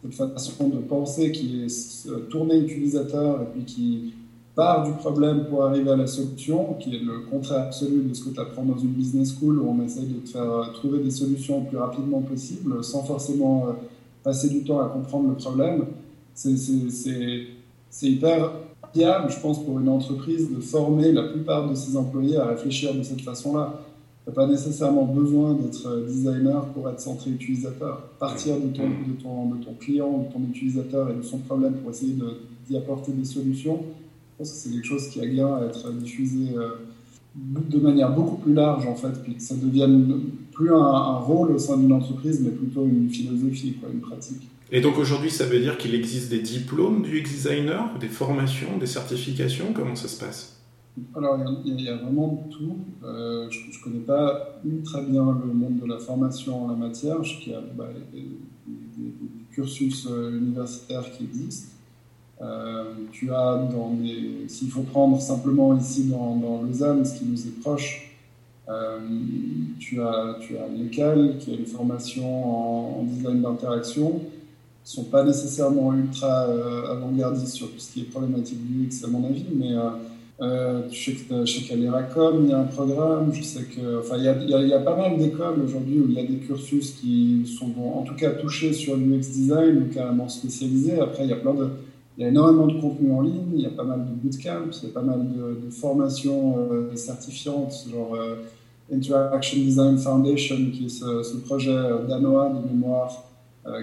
cette 0.09 0.33
façon 0.33 0.69
de 0.69 0.77
penser 0.77 1.31
qui 1.31 1.65
est 1.65 2.29
tournée 2.29 2.57
utilisateur 2.57 3.41
et 3.41 3.45
puis 3.53 3.65
qui 3.65 4.13
part 4.55 4.83
du 4.85 4.91
problème 4.93 5.45
pour 5.45 5.63
arriver 5.65 5.91
à 5.91 5.95
la 5.95 6.07
solution, 6.07 6.75
qui 6.79 6.95
est 6.95 6.99
le 6.99 7.21
contraire 7.29 7.63
absolu 7.63 8.03
de 8.03 8.13
ce 8.13 8.25
que 8.25 8.29
tu 8.31 8.39
apprends 8.39 8.63
dans 8.63 8.77
une 8.77 8.91
business 8.91 9.33
school 9.37 9.59
où 9.59 9.69
on 9.69 9.83
essaye 9.83 10.07
de 10.07 10.19
te 10.19 10.29
faire 10.29 10.51
euh, 10.51 10.65
trouver 10.73 10.99
des 10.99 11.11
solutions 11.11 11.61
le 11.61 11.67
plus 11.67 11.77
rapidement 11.77 12.21
possible 12.21 12.83
sans 12.83 13.03
forcément 13.03 13.67
euh, 13.67 13.71
passer 14.23 14.49
du 14.49 14.63
temps 14.63 14.81
à 14.81 14.89
comprendre 14.89 15.29
le 15.29 15.35
problème. 15.35 15.85
C'est 16.33 16.51
hyper 18.03 18.51
viable, 18.93 19.29
je 19.29 19.39
pense, 19.39 19.63
pour 19.63 19.79
une 19.79 19.89
entreprise 19.89 20.49
de 20.51 20.59
former 20.59 21.11
la 21.11 21.23
plupart 21.23 21.69
de 21.69 21.75
ses 21.75 21.95
employés 21.95 22.37
à 22.37 22.45
réfléchir 22.45 22.93
de 22.93 23.03
cette 23.03 23.21
façon-là. 23.21 23.79
Tu 24.23 24.29
n'as 24.29 24.35
pas 24.35 24.47
nécessairement 24.47 25.05
besoin 25.05 25.55
d'être 25.55 25.87
euh, 25.87 26.05
designer 26.05 26.65
pour 26.73 26.89
être 26.89 26.99
centré 26.99 27.31
utilisateur. 27.31 28.09
Partir 28.19 28.55
de 28.59 28.67
ton, 28.67 28.83
de 28.83 29.21
ton, 29.21 29.49
de 29.55 29.63
ton 29.63 29.73
client, 29.73 30.27
de 30.27 30.33
ton 30.33 30.41
utilisateur 30.41 31.09
et 31.09 31.15
de 31.15 31.23
son 31.23 31.39
problème 31.39 31.73
pour 31.73 31.89
essayer 31.91 32.15
d'y 32.67 32.77
apporter 32.77 33.11
des 33.11 33.25
solutions, 33.25 33.83
pense 34.41 34.51
que 34.51 34.57
c'est 34.57 34.69
quelque 34.71 34.87
chose 34.87 35.09
qui 35.09 35.21
a 35.21 35.25
bien 35.25 35.55
à 35.55 35.65
être 35.65 35.91
diffusé 35.93 36.55
euh, 36.57 36.69
de 37.35 37.79
manière 37.79 38.13
beaucoup 38.13 38.37
plus 38.37 38.53
large, 38.53 38.85
en 38.87 38.95
fait, 38.95 39.21
puis 39.23 39.35
que 39.35 39.41
ça 39.41 39.55
devienne 39.55 40.21
plus 40.51 40.71
un, 40.73 41.17
rôle 41.19 41.51
au 41.51 41.59
sein 41.59 41.77
d'une 41.77 41.93
entreprise, 41.93 42.41
mais 42.41 42.51
plutôt 42.51 42.85
une 42.85 43.09
philosophie, 43.09 43.73
quoi, 43.79 43.89
une 43.91 44.01
pratique. 44.01 44.49
Et 44.71 44.81
donc 44.81 44.97
aujourd'hui, 44.97 45.29
ça 45.29 45.45
veut 45.45 45.59
dire 45.59 45.77
qu'il 45.77 45.93
existe 45.95 46.29
des 46.29 46.39
diplômes 46.39 47.03
du 47.03 47.21
designer, 47.21 47.97
des 47.99 48.07
formations, 48.07 48.77
des 48.79 48.85
certifications? 48.85 49.67
Comment 49.73 49.95
ça 49.95 50.07
se 50.07 50.19
passe? 50.19 50.60
Alors, 51.15 51.39
il 51.65 51.81
y, 51.81 51.87
a 51.87 51.95
vraiment 51.95 52.43
tout. 52.49 52.75
Euh, 53.03 53.47
je 53.49 53.59
ne 53.59 53.83
connais 53.83 54.03
pas 54.03 54.59
très 54.83 55.01
bien 55.03 55.39
le 55.45 55.53
monde 55.53 55.79
de 55.79 55.85
la 55.85 55.97
formation 55.97 56.65
en 56.65 56.67
la 56.67 56.75
matière. 56.75 57.23
Je 57.23 57.39
qu'il 57.39 57.53
y 57.53 57.55
a 57.55 57.61
bah, 57.61 57.87
des, 58.11 58.25
cursus 59.51 60.07
euh, 60.09 60.37
universitaires 60.37 61.09
qui 61.11 61.23
existent. 61.23 61.73
Euh, 62.41 62.93
tu 63.11 63.31
as 63.31 63.69
dans 63.71 63.91
des, 63.91 64.47
s'il 64.47 64.69
faut 64.69 64.81
prendre 64.81 65.19
simplement 65.21 65.77
ici 65.77 66.05
dans, 66.05 66.35
dans, 66.35 66.61
Lausanne, 66.61 67.05
ce 67.05 67.19
qui 67.19 67.25
nous 67.25 67.47
est 67.47 67.59
proche, 67.61 68.07
tu 69.79 70.01
as, 70.01 70.37
tu 70.39 70.57
as 70.57 70.87
qui 70.91 71.01
a 71.01 71.13
une 71.13 71.65
formation 71.65 72.99
en, 72.99 73.03
design 73.03 73.41
d'interaction, 73.41 74.13
ne 74.13 74.19
sont 74.83 75.03
pas 75.03 75.23
nécessairement 75.25 75.93
ultra 75.93 76.43
avant-gardistes 76.89 77.53
sur 77.53 77.69
tout 77.69 77.79
ce 77.79 77.93
qui 77.93 78.01
est 78.01 78.05
problématique 78.05 78.59
du 78.65 78.87
UX 78.87 79.03
à 79.03 79.07
mon 79.07 79.25
avis, 79.25 79.45
mais 79.53 79.75
je 80.41 81.45
sais 81.45 81.61
qu'à 81.67 81.75
l'ERACOM, 81.75 82.45
il 82.45 82.49
y 82.49 82.53
a 82.53 82.59
un 82.59 82.63
programme. 82.63 83.31
Je 83.33 83.43
sais 83.43 83.63
que, 83.63 83.99
enfin, 83.99 84.17
il 84.17 84.23
y 84.23 84.27
a, 84.27 84.35
il 84.41 84.67
y 84.67 84.73
a, 84.73 84.79
pas 84.79 84.95
mal 84.95 85.17
d'écoles 85.17 85.61
aujourd'hui 85.63 85.99
où 85.99 86.07
il 86.09 86.15
y 86.15 86.19
a 86.19 86.23
des 86.23 86.37
cursus 86.37 86.91
qui 86.99 87.45
sont 87.45 87.71
en 87.79 88.01
tout 88.01 88.15
cas 88.15 88.31
touchés 88.31 88.73
sur 88.73 88.95
l'UX 88.95 89.19
design 89.19 89.83
ou 89.83 89.93
carrément 89.93 90.27
spécialisés. 90.29 90.99
Après, 90.99 91.23
il 91.23 91.29
y 91.29 91.33
a 91.33 91.37
plein 91.37 91.53
de, 91.53 91.69
il 92.17 92.23
y 92.23 92.25
a 92.25 92.29
énormément 92.29 92.67
de 92.67 92.79
contenu 92.79 93.11
en 93.11 93.21
ligne, 93.21 93.51
il 93.53 93.61
y 93.61 93.65
a 93.65 93.69
pas 93.69 93.83
mal 93.83 94.05
de 94.05 94.11
bootcamps, 94.13 94.79
il 94.83 94.89
y 94.89 94.91
a 94.91 94.93
pas 94.93 95.01
mal 95.01 95.25
de, 95.33 95.71
formations 95.71 96.57
euh, 96.57 96.95
certifiantes, 96.95 97.85
genre 97.89 98.15
euh, 98.15 98.35
Interaction 98.93 99.59
Design 99.59 99.97
Foundation, 99.97 100.57
qui 100.73 100.85
est 100.85 100.89
ce, 100.89 101.37
projet 101.37 101.71
euh, 101.71 102.05
danois 102.07 102.49
de 102.49 102.67
mémoire 102.73 103.23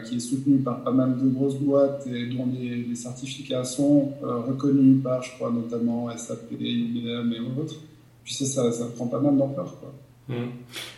qui 0.05 0.17
est 0.17 0.21
soutenu 0.21 0.59
par 0.59 0.83
pas 0.83 0.91
mal 0.91 1.17
de 1.17 1.29
grosses 1.29 1.59
boîtes 1.59 2.07
et 2.07 2.27
dont 2.35 2.49
les, 2.53 2.95
certificats 2.97 3.65
sont 3.65 4.13
reconnus 4.23 5.03
par, 5.03 5.23
je 5.23 5.31
crois, 5.33 5.51
notamment 5.53 6.09
SAP, 6.17 6.53
IBM 6.53 7.33
et 7.33 7.61
autres. 7.61 7.77
Puis 8.25 8.35
ça, 8.35 8.71
ça, 8.73 8.87
prend 8.97 9.07
pas 9.07 9.21
mal 9.21 9.37
d'ampleur. 9.37 9.75
Mmh. 10.29 10.35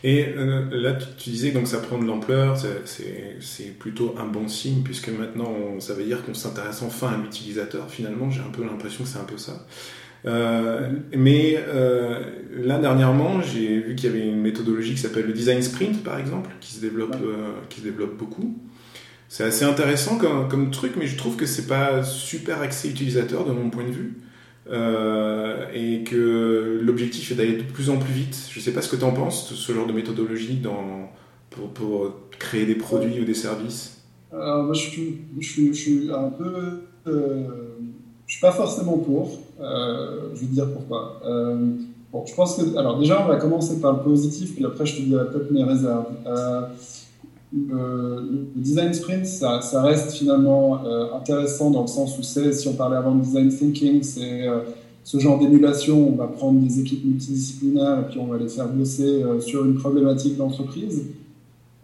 Et 0.02 0.26
euh, 0.26 0.64
là, 0.72 0.94
tu, 0.94 1.30
disais 1.30 1.52
donc 1.52 1.68
ça 1.68 1.78
prend 1.78 1.98
de 1.98 2.04
l'ampleur, 2.04 2.56
c'est 2.56 3.78
plutôt 3.78 4.14
un 4.18 4.26
bon 4.26 4.48
signe 4.48 4.82
puisque 4.82 5.08
maintenant 5.08 5.78
ça 5.78 5.94
veut 5.94 6.04
dire 6.04 6.24
qu'on 6.24 6.34
s'intéresse 6.34 6.82
enfin 6.82 7.12
à 7.12 7.16
l'utilisateur. 7.16 7.88
Finalement, 7.88 8.30
j'ai 8.30 8.40
un 8.40 8.50
peu 8.50 8.64
l'impression 8.64 9.04
que 9.04 9.10
c'est 9.10 9.20
un 9.20 9.24
peu 9.24 9.38
ça. 9.38 9.64
Euh, 10.26 10.90
mais 11.16 11.56
euh, 11.56 12.24
là 12.58 12.78
dernièrement, 12.78 13.40
j'ai 13.40 13.78
vu 13.78 13.94
qu'il 13.94 14.10
y 14.10 14.12
avait 14.12 14.26
une 14.26 14.40
méthodologie 14.40 14.94
qui 14.94 15.00
s'appelle 15.00 15.26
le 15.26 15.32
design 15.32 15.62
sprint, 15.62 16.02
par 16.02 16.18
exemple, 16.18 16.50
qui 16.60 16.74
se 16.74 16.80
développe, 16.80 17.16
qui 17.68 17.80
se 17.80 17.84
développe 17.84 18.18
beaucoup. 18.18 18.58
C'est 19.30 19.44
assez 19.44 19.64
intéressant 19.64 20.18
comme, 20.18 20.72
truc, 20.72 20.94
mais 20.98 21.06
je 21.06 21.16
trouve 21.16 21.36
que 21.36 21.46
c'est 21.46 21.68
pas 21.68 22.02
super 22.02 22.62
axé 22.62 22.88
utilisateur 22.90 23.46
de 23.46 23.52
mon 23.52 23.70
point 23.70 23.84
de 23.84 23.92
vue. 23.92 24.18
Euh, 24.68 25.66
et 25.72 26.02
que 26.02 26.80
l'objectif 26.82 27.30
est 27.30 27.36
d'aller 27.36 27.56
de 27.56 27.62
plus 27.62 27.90
en 27.90 27.98
plus 27.98 28.12
vite. 28.12 28.48
Je 28.50 28.58
ne 28.58 28.64
sais 28.64 28.72
pas 28.72 28.82
ce 28.82 28.88
que 28.88 28.96
tu 28.96 29.04
en 29.04 29.12
penses, 29.12 29.54
ce 29.54 29.72
genre 29.72 29.86
de 29.86 29.92
méthodologie 29.92 30.60
pour, 31.48 32.12
créer 32.40 32.66
des 32.66 32.74
produits 32.74 33.20
ou 33.20 33.24
des 33.24 33.34
services. 33.34 34.02
Alors, 34.32 34.64
moi, 34.64 34.74
je, 34.74 34.80
suis, 34.80 35.74
suis, 35.74 36.10
un 36.12 36.30
peu. 36.30 36.80
Euh, 37.06 37.44
je 38.26 38.32
suis 38.32 38.40
pas 38.40 38.52
forcément 38.52 38.98
pour. 38.98 39.38
Euh, 39.60 40.30
je 40.34 40.40
vais 40.40 40.46
te 40.46 40.52
dire 40.54 40.72
pourquoi. 40.72 41.20
Euh, 41.24 41.70
bon, 42.12 42.26
je 42.26 42.34
pense 42.34 42.56
que. 42.56 42.76
Alors, 42.76 42.98
déjà, 42.98 43.24
on 43.24 43.28
va 43.28 43.36
commencer 43.36 43.80
par 43.80 43.92
le 43.92 44.02
positif, 44.02 44.56
puis 44.56 44.64
après, 44.64 44.86
je 44.86 44.96
te 44.96 45.02
dirai 45.02 45.26
peut-être 45.30 45.52
mes 45.52 45.62
réserves 45.62 46.06
le, 47.52 48.46
design 48.54 48.92
sprint, 48.94 49.26
ça, 49.26 49.60
ça 49.60 49.82
reste 49.82 50.12
finalement 50.12 50.84
euh, 50.84 51.14
intéressant 51.14 51.70
dans 51.70 51.82
le 51.82 51.88
sens 51.88 52.16
où 52.18 52.22
c'est, 52.22 52.52
si 52.52 52.68
on 52.68 52.74
parlait 52.74 52.96
avant 52.96 53.14
de 53.14 53.22
design 53.22 53.48
thinking, 53.48 54.02
c'est 54.02 54.46
euh, 54.46 54.60
ce 55.02 55.18
genre 55.18 55.38
d'émulation, 55.38 56.10
on 56.10 56.16
va 56.16 56.28
prendre 56.28 56.60
des 56.60 56.80
équipes 56.80 57.04
multidisciplinaires 57.04 58.00
et 58.00 58.10
puis 58.10 58.20
on 58.20 58.26
va 58.26 58.38
les 58.38 58.48
faire 58.48 58.68
bosser 58.68 59.22
euh, 59.22 59.40
sur 59.40 59.64
une 59.64 59.74
problématique 59.74 60.36
d'entreprise. 60.36 61.06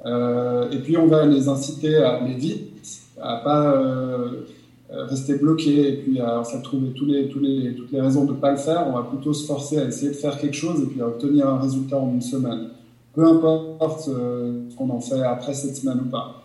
et 0.07 0.79
puis 0.85 0.97
on 0.97 1.09
va 1.09 1.27
les 1.27 1.49
inciter 1.49 1.97
à 1.97 2.19
aller 2.19 2.35
vite, 2.35 2.71
à 3.21 3.39
pas 3.39 3.83
rester 4.89 5.35
bloqués 5.35 5.89
et 5.89 5.97
puis 5.97 6.21
à 6.21 6.45
fait, 6.45 6.63
trouver 6.63 6.91
tous 6.93 7.07
les, 7.07 7.27
toutes 7.29 7.43
les 7.43 8.01
raisons 8.01 8.25
de 8.25 8.33
ne 8.33 8.37
pas 8.37 8.53
le 8.53 8.57
faire. 8.57 8.87
On 8.89 8.93
va 8.93 9.03
plutôt 9.03 9.33
se 9.33 9.45
forcer 9.45 9.79
à 9.79 9.85
essayer 9.89 10.13
de 10.13 10.17
faire 10.17 10.39
quelque 10.39 10.55
chose 10.55 10.81
et 10.81 10.87
puis 10.87 11.01
à 11.01 11.09
obtenir 11.09 11.49
un 11.49 11.59
résultat 11.59 11.99
en 11.99 12.13
une 12.13 12.23
semaine 12.23 12.69
peu 13.17 13.25
importe 13.27 14.09
euh, 14.09 14.69
ce 14.69 14.77
qu'on 14.77 14.91
en 14.91 15.01
fait 15.01 15.23
après 15.23 15.55
cette 15.55 15.75
semaine 15.75 16.01
ou 16.07 16.11
pas. 16.11 16.43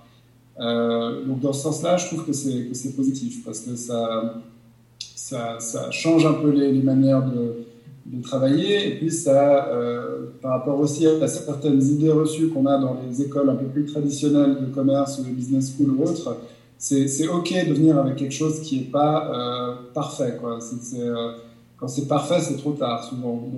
Euh, 0.60 1.26
donc 1.26 1.42
dans 1.42 1.52
ce 1.52 1.64
sens-là, 1.64 1.98
je 1.98 2.08
trouve 2.08 2.26
que 2.26 2.34
c'est 2.34 2.96
positif 2.96 3.44
parce 3.44 3.60
que 3.60 3.76
ça, 3.76 4.36
ça, 5.16 5.92
change 5.92 6.26
un 6.26 6.34
peu 6.34 6.50
les, 6.50 6.72
manières 6.82 7.24
de, 7.24 7.66
travailler 8.24 8.88
et 8.88 8.98
puis 8.98 9.12
ça, 9.12 9.68
euh, 9.68 10.28
par 10.42 10.52
rapport 10.52 10.80
aussi 10.80 11.06
à 11.08 11.28
certaines 11.28 11.82
idées 11.82 12.12
reçues 12.12 12.50
qu'on 12.50 12.66
a 12.66 12.78
dans 12.78 12.98
les 13.08 13.22
écoles 13.22 13.50
un 13.50 13.56
peu 13.56 13.66
plus 13.66 13.86
traditionnelles 13.86 14.58
de 14.62 14.74
commerce 14.74 15.20
ou 15.20 15.24
de 15.24 15.30
business 15.30 15.74
school 15.76 15.92
ou 15.92 16.04
autres, 16.04 16.38
c'est 16.78 17.28
ok 17.28 17.54
de 17.68 17.74
venir 17.74 17.98
avec 17.98 18.16
quelque 18.16 18.34
chose 18.34 18.62
qui 18.62 18.80
n'est 18.80 18.86
pas 18.86 19.78
parfait. 19.94 20.38
Quand 21.78 21.88
c'est 21.88 22.08
parfait, 22.08 22.40
c'est 22.40 22.58
trop 22.58 22.74
tard 22.74 23.04
souvent. 23.04 23.50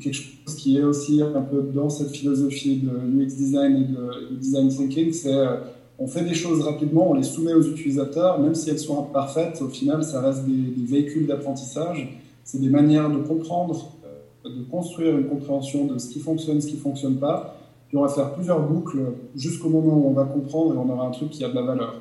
Quelque 0.00 0.14
chose 0.14 0.54
qui 0.56 0.78
est 0.78 0.82
aussi 0.82 1.22
un 1.22 1.42
peu 1.42 1.62
dans 1.62 1.88
cette 1.88 2.10
philosophie 2.10 2.78
de 2.78 2.90
UX 2.90 3.36
design 3.36 3.76
et 3.76 3.84
de, 3.84 4.36
design 4.36 4.68
thinking, 4.68 5.12
c'est 5.12 5.34
euh, 5.34 5.56
on 5.98 6.06
fait 6.06 6.24
des 6.24 6.34
choses 6.34 6.62
rapidement, 6.62 7.10
on 7.10 7.14
les 7.14 7.22
soumet 7.22 7.52
aux 7.52 7.62
utilisateurs, 7.62 8.40
même 8.40 8.54
si 8.54 8.70
elles 8.70 8.78
sont 8.78 8.98
imparfaites, 9.02 9.60
au 9.60 9.68
final, 9.68 10.02
ça 10.02 10.22
reste 10.22 10.46
des, 10.46 10.84
véhicules 10.84 11.26
d'apprentissage. 11.26 12.18
C'est 12.42 12.60
des 12.60 12.70
manières 12.70 13.10
de 13.10 13.18
comprendre, 13.18 13.92
euh, 14.04 14.48
de 14.48 14.62
construire 14.64 15.18
une 15.18 15.28
compréhension 15.28 15.84
de 15.84 15.98
ce 15.98 16.08
qui 16.08 16.20
fonctionne, 16.20 16.60
ce 16.60 16.68
qui 16.68 16.76
ne 16.76 16.80
fonctionne 16.80 17.16
pas. 17.16 17.56
Puis 17.88 17.98
on 17.98 18.02
va 18.02 18.08
faire 18.08 18.32
plusieurs 18.32 18.66
boucles 18.66 19.00
jusqu'au 19.34 19.68
moment 19.68 19.94
où 19.94 20.08
on 20.08 20.12
va 20.12 20.24
comprendre 20.24 20.74
et 20.74 20.78
on 20.78 20.88
aura 20.88 21.06
un 21.06 21.10
truc 21.10 21.30
qui 21.30 21.44
a 21.44 21.48
de 21.48 21.54
la 21.54 21.62
valeur. 21.62 22.00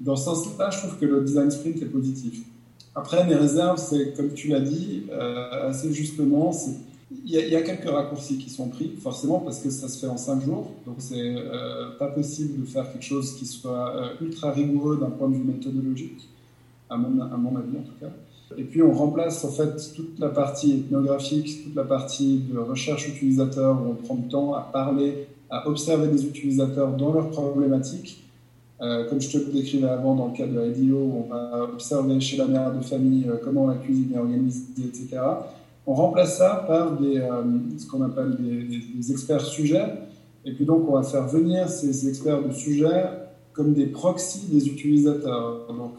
Dans 0.00 0.16
ce 0.16 0.24
sens-là, 0.24 0.70
je 0.70 0.78
trouve 0.78 0.96
que 0.98 1.06
le 1.06 1.22
design 1.22 1.50
sprint 1.50 1.80
est 1.82 1.86
positif. 1.86 2.42
Après, 2.94 3.24
mes 3.24 3.34
réserves, 3.34 3.78
c'est, 3.78 4.16
comme 4.16 4.32
tu 4.32 4.48
l'as 4.48 4.60
dit, 4.60 5.04
euh, 5.12 5.68
assez 5.68 5.92
justement, 5.92 6.50
il 7.10 7.30
y, 7.30 7.56
a, 7.56 7.62
quelques 7.62 7.88
raccourcis 7.88 8.36
qui 8.36 8.50
sont 8.50 8.68
pris, 8.68 8.90
forcément, 9.00 9.38
parce 9.38 9.60
que 9.60 9.70
ça 9.70 9.88
se 9.88 9.98
fait 9.98 10.06
en 10.06 10.18
cinq 10.18 10.44
jours. 10.44 10.72
Donc, 10.86 10.96
c'est 10.98 11.36
euh, 11.36 11.90
pas 11.98 12.08
possible 12.08 12.60
de 12.60 12.66
faire 12.66 12.90
quelque 12.92 13.04
chose 13.04 13.36
qui 13.36 13.46
soit 13.46 13.96
euh, 13.96 14.24
ultra 14.24 14.52
rigoureux 14.52 14.98
d'un 14.98 15.10
point 15.10 15.28
de 15.28 15.34
vue 15.34 15.44
méthodologique, 15.44 16.28
à 16.90 16.98
mon, 16.98 17.18
avis 17.56 17.78
en 17.78 17.82
tout 17.82 17.98
cas. 17.98 18.10
Et 18.58 18.64
puis, 18.64 18.82
on 18.82 18.92
remplace 18.92 19.42
en 19.44 19.50
fait 19.50 19.94
toute 19.94 20.18
la 20.18 20.28
partie 20.28 20.72
ethnographique, 20.72 21.64
toute 21.64 21.74
la 21.74 21.84
partie 21.84 22.40
de 22.40 22.58
recherche 22.58 23.08
utilisateur, 23.08 23.80
où 23.80 23.90
on 23.90 23.94
prend 23.94 24.14
du 24.14 24.28
temps 24.28 24.52
à 24.52 24.60
parler, 24.60 25.28
à 25.48 25.66
observer 25.66 26.08
des 26.08 26.26
utilisateurs 26.26 26.94
dans 26.94 27.12
leurs 27.12 27.30
problématiques 27.30 28.28
euh, 28.80 29.08
comme 29.08 29.20
je 29.20 29.30
te 29.30 29.38
le 29.38 29.52
décrivais 29.52 29.88
avant 29.88 30.14
dans 30.14 30.28
le 30.28 30.36
cas 30.36 30.46
de 30.46 30.70
IDEO, 30.70 30.98
on 30.98 31.28
va 31.28 31.64
observer 31.64 32.20
chez 32.20 32.36
la 32.36 32.46
mère 32.46 32.72
de 32.72 32.80
famille 32.80 33.26
euh, 33.28 33.36
comment 33.42 33.66
la 33.66 33.74
cuisine 33.74 34.12
est 34.14 34.18
organisée, 34.18 34.62
etc. 34.84 35.18
On 35.88 35.94
remplace 35.94 36.36
ça 36.36 36.64
par 36.66 36.98
des, 36.98 37.18
euh, 37.18 37.42
ce 37.78 37.86
qu'on 37.86 38.02
appelle 38.02 38.36
des, 38.36 39.10
experts 39.10 39.40
sujets. 39.40 39.86
Et 40.44 40.52
puis 40.52 40.66
donc, 40.66 40.88
on 40.88 40.92
va 40.92 41.02
faire 41.02 41.26
venir 41.26 41.68
ces 41.68 42.08
experts 42.08 42.42
de 42.42 42.52
sujets 42.52 43.04
comme 43.52 43.72
des 43.72 43.86
proxys 43.86 44.48
des 44.50 44.68
utilisateurs. 44.68 45.66
Donc, 45.68 45.94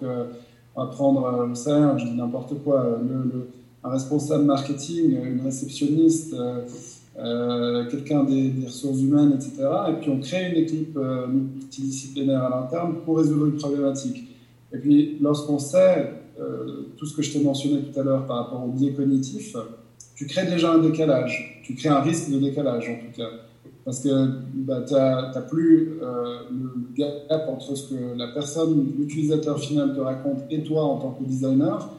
on 0.75 0.83
va 0.83 0.91
prendre, 0.91 1.47
je 1.49 1.53
sais, 1.55 1.71
je 1.97 2.05
dis 2.05 2.15
n'importe 2.15 2.53
quoi, 2.63 2.99
le, 3.01 3.49
un 3.83 3.89
responsable 3.89 4.45
marketing, 4.45 5.17
une 5.23 5.41
réceptionniste, 5.41 6.35
euh, 7.21 7.85
quelqu'un 7.89 8.23
des, 8.23 8.53
ressources 8.65 9.01
humaines, 9.01 9.33
etc. 9.33 9.67
Et 9.89 9.93
puis 9.99 10.09
on 10.09 10.19
crée 10.19 10.51
une 10.51 10.57
équipe 10.57 10.95
euh, 10.95 11.27
multidisciplinaire 11.27 12.43
à 12.43 12.49
l'interne 12.49 12.95
pour 13.03 13.17
résoudre 13.17 13.47
une 13.47 13.57
problématique. 13.57 14.23
Et 14.71 14.77
puis 14.77 15.17
lorsqu'on 15.19 15.59
sait 15.59 16.13
euh, 16.39 16.85
tout 16.95 17.05
ce 17.05 17.15
que 17.15 17.21
je 17.21 17.33
t'ai 17.33 17.43
mentionné 17.43 17.81
tout 17.81 17.99
à 17.99 18.03
l'heure 18.03 18.25
par 18.25 18.37
rapport 18.37 18.63
au 18.63 18.71
biais 18.71 18.93
cognitif, 18.93 19.57
tu 20.19 20.25
crées 20.25 20.45
déjà 20.45 20.73
un 20.73 20.79
décalage, 20.79 21.63
tu 21.63 21.75
crées 21.75 21.87
un 21.87 22.01
risque 22.01 22.29
de 22.29 22.39
décalage 22.39 22.89
en 22.89 22.95
tout 22.95 23.17
cas. 23.17 23.29
Parce 23.85 24.01
que 24.01 24.09
bah, 24.53 24.81
tu 24.85 24.93
n'as 24.93 25.41
plus 25.43 25.93
le 26.01 26.93
gap 26.93 27.47
entre 27.47 27.73
ce 27.73 27.93
que 27.93 28.17
la 28.17 28.27
personne, 28.27 28.91
l'utilisateur 28.99 29.57
final 29.57 29.95
te 29.95 30.01
raconte 30.01 30.39
et 30.51 30.61
toi 30.61 30.83
en 30.83 30.97
tant 30.97 31.11
que 31.11 31.23
designer 31.23 31.89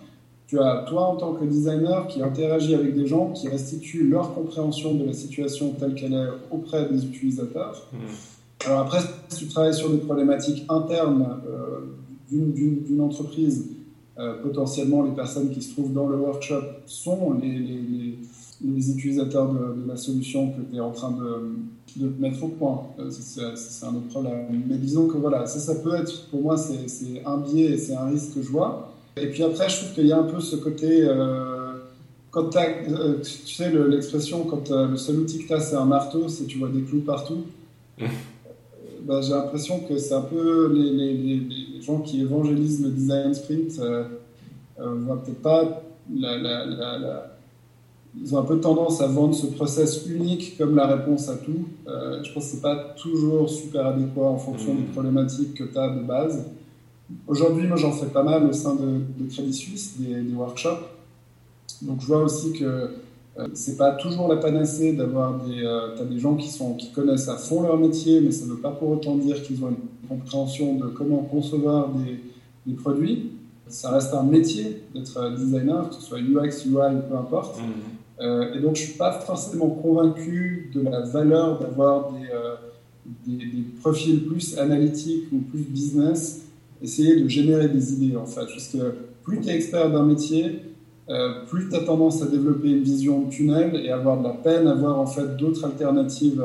tu 0.50 0.58
as 0.58 0.84
toi 0.88 1.02
en 1.06 1.16
tant 1.16 1.34
que 1.34 1.44
designer 1.44 2.08
qui 2.08 2.20
interagit 2.20 2.74
avec 2.74 2.96
des 2.96 3.06
gens 3.06 3.30
qui 3.30 3.46
restituent 3.46 4.08
leur 4.08 4.34
compréhension 4.34 4.94
de 4.94 5.04
la 5.04 5.12
situation 5.12 5.70
telle 5.78 5.94
qu'elle 5.94 6.12
est 6.12 6.26
auprès 6.50 6.88
des 6.88 7.06
utilisateurs. 7.06 7.86
Hmm. 7.92 8.66
Alors 8.66 8.80
après, 8.80 8.98
si 9.28 9.44
tu 9.44 9.46
travailles 9.46 9.74
sur 9.74 9.90
des 9.90 9.98
problématiques 9.98 10.64
internes 10.68 11.40
euh, 11.48 11.94
d'une 12.32 13.00
entreprise, 13.00 13.68
euh, 13.70 13.79
potentiellement 14.42 15.02
les 15.02 15.12
personnes 15.12 15.50
qui 15.50 15.62
se 15.62 15.72
trouvent 15.72 15.92
dans 15.92 16.08
le 16.08 16.16
workshop 16.16 16.62
sont 16.86 17.34
les, 17.40 18.90
utilisateurs 18.90 19.52
de, 19.52 19.88
la 19.88 19.96
solution 19.96 20.50
que 20.50 20.60
tu 20.70 20.76
es 20.76 20.80
en 20.80 20.90
train 20.90 21.12
de, 21.12 22.12
mettre 22.18 22.44
au 22.44 22.48
point. 22.48 22.82
Euh, 22.98 23.10
c'est 23.10 23.86
un 23.86 23.94
autre 23.94 24.08
problème. 24.08 24.62
Mais 24.68 24.76
disons 24.76 25.08
que 25.08 25.16
voilà, 25.16 25.46
ça, 25.46 25.74
peut 25.76 25.94
être, 25.94 26.28
pour 26.30 26.42
moi, 26.42 26.56
c'est 26.56 27.22
un 27.24 27.38
biais 27.38 27.72
et 27.72 27.78
c'est 27.78 27.94
un 27.94 28.06
risque 28.06 28.34
que 28.34 28.42
je 28.42 28.48
vois. 28.48 28.92
Et 29.16 29.26
puis 29.26 29.42
après, 29.42 29.68
je 29.68 29.76
trouve 29.76 29.94
qu'il 29.94 30.06
y 30.06 30.12
a 30.12 30.18
un 30.18 30.24
peu 30.24 30.40
ce 30.40 30.56
côté. 30.56 31.02
Euh, 31.02 31.60
quand 32.30 32.54
euh, 32.56 33.20
tu 33.20 33.54
sais, 33.54 33.70
l'expression, 33.70 34.44
quand 34.44 34.70
euh, 34.70 34.88
le 34.88 34.96
seul 34.96 35.18
outil 35.18 35.42
que 35.42 35.48
tu 35.48 35.54
as, 35.54 35.60
c'est 35.60 35.76
un 35.76 35.84
marteau, 35.84 36.28
c'est 36.28 36.46
tu 36.46 36.58
vois 36.58 36.68
des 36.68 36.82
clous 36.82 37.00
partout. 37.00 37.44
Bah, 39.06 39.20
j'ai 39.20 39.32
l'impression 39.32 39.80
que 39.80 39.98
c'est 39.98 40.14
un 40.14 40.22
peu 40.22 40.72
les, 40.72 40.90
les, 40.90 41.14
les, 41.14 41.82
gens 41.82 42.00
qui 42.00 42.20
évangélisent 42.20 42.82
le 42.82 42.90
design 42.90 43.34
sprint 43.34 43.78
euh, 43.80 44.04
voient 44.78 45.22
peut-être 45.22 45.42
pas 45.42 45.82
la, 46.14 46.36
la, 46.36 46.66
la, 46.66 47.36
ils 48.20 48.34
ont 48.34 48.38
un 48.38 48.44
peu 48.44 48.60
tendance 48.60 49.00
à 49.00 49.06
vendre 49.06 49.34
ce 49.34 49.46
process 49.46 50.06
unique 50.06 50.58
comme 50.58 50.74
la 50.76 50.86
réponse 50.86 51.28
à 51.28 51.36
tout. 51.36 51.68
je 51.86 52.32
pense 52.32 52.44
que 52.44 52.50
c'est 52.56 52.62
pas 52.62 52.94
toujours 52.96 53.48
super 53.48 53.86
adéquat 53.86 54.26
en 54.26 54.38
fonction 54.38 54.74
des 54.74 54.82
mmh. 54.82 54.92
problématiques 54.92 55.54
que 55.54 55.64
tu 55.64 55.78
as 55.78 55.90
de 55.90 56.02
base. 56.02 56.44
Aujourd'hui, 57.26 57.66
moi, 57.66 57.76
j'en 57.76 57.92
fais 57.92 58.06
pas 58.06 58.22
mal 58.22 58.44
au 58.46 58.52
sein 58.52 58.74
de, 58.74 59.26
Crédit 59.28 59.52
Suisse, 59.52 59.94
des, 59.98 60.32
workshops. 60.32 60.86
Donc, 61.82 62.00
je 62.00 62.06
vois 62.06 62.24
aussi 62.24 62.52
que 62.52 62.64
euh, 62.64 62.86
c'est 63.54 63.76
pas 63.76 63.92
toujours 63.92 64.28
la 64.28 64.36
panacée 64.36 64.92
d'avoir 64.92 65.38
des, 65.44 65.62
euh, 65.64 65.96
as 65.96 66.04
des 66.04 66.18
gens 66.18 66.34
qui, 66.34 66.48
sont, 66.48 66.74
qui 66.74 66.90
connaissent 66.90 67.28
à 67.28 67.36
fond 67.36 67.62
leur 67.62 67.78
métier, 67.78 68.20
mais 68.20 68.32
ça 68.32 68.44
ne 68.44 68.50
veut 68.50 68.58
pas 68.58 68.72
pour 68.72 68.90
autant 68.90 69.16
dire 69.16 69.42
qu'ils 69.42 69.64
ont 69.64 69.68
une 69.68 70.08
compréhension 70.08 70.74
de 70.74 70.86
comment 70.86 71.22
concevoir 71.22 71.88
des, 71.90 72.20
des 72.66 72.74
produits. 72.74 73.32
Ça 73.68 73.90
reste 73.90 74.12
un 74.14 74.24
métier 74.24 74.82
d'être 74.94 75.36
designer, 75.36 75.88
que 75.88 75.94
ce 75.94 76.02
soit 76.02 76.18
UX, 76.18 76.66
UI, 76.66 77.00
peu 77.08 77.16
importe. 77.16 77.58
Mmh. 77.58 78.22
Euh, 78.22 78.54
et 78.54 78.60
donc, 78.60 78.76
je 78.76 78.82
suis 78.82 78.98
pas 78.98 79.12
forcément 79.12 79.70
convaincu 79.70 80.70
de 80.74 80.82
la 80.82 81.00
valeur 81.00 81.60
d'avoir 81.60 82.12
des, 82.12 82.26
euh, 82.34 82.56
des, 83.26 83.46
des, 83.46 83.62
profils 83.80 84.24
plus 84.26 84.58
analytiques 84.58 85.24
ou 85.32 85.38
plus 85.38 85.62
business 85.62 86.42
essayer 86.82 87.20
de 87.20 87.28
générer 87.28 87.68
des 87.68 87.92
idées 87.92 88.16
en 88.16 88.26
fait. 88.26 88.46
Parce 88.46 88.68
que 88.68 88.94
plus 89.22 89.40
tu 89.40 89.48
es 89.48 89.54
expert 89.54 89.90
d'un 89.90 90.04
métier, 90.04 90.60
euh, 91.08 91.44
plus 91.48 91.68
tu 91.68 91.76
as 91.76 91.80
tendance 91.80 92.22
à 92.22 92.26
développer 92.26 92.70
une 92.70 92.82
vision 92.82 93.22
de 93.22 93.30
tunnel 93.30 93.74
et 93.84 93.90
avoir 93.90 94.18
de 94.18 94.24
la 94.24 94.34
peine 94.34 94.66
à 94.68 94.74
voir 94.74 94.98
en 94.98 95.06
fait 95.06 95.36
d'autres 95.36 95.64
alternatives 95.64 96.44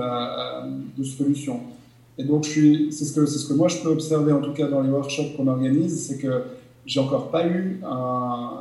de 0.98 1.04
solutions. 1.04 1.60
Et 2.18 2.24
donc, 2.24 2.46
c'est 2.46 2.92
ce, 2.92 3.14
que, 3.14 3.26
ce 3.26 3.48
que 3.48 3.54
moi 3.54 3.68
je 3.68 3.78
peux 3.78 3.90
observer 3.90 4.32
en 4.32 4.42
tout 4.42 4.54
cas 4.54 4.68
dans 4.68 4.82
les 4.82 4.90
workshops 4.90 5.36
qu'on 5.36 5.48
organise, 5.48 6.08
c'est 6.08 6.18
que 6.18 6.44
j'ai 6.86 7.00
encore 7.00 7.30
pas 7.30 7.46
eu 7.46 7.82
un, 7.84 8.52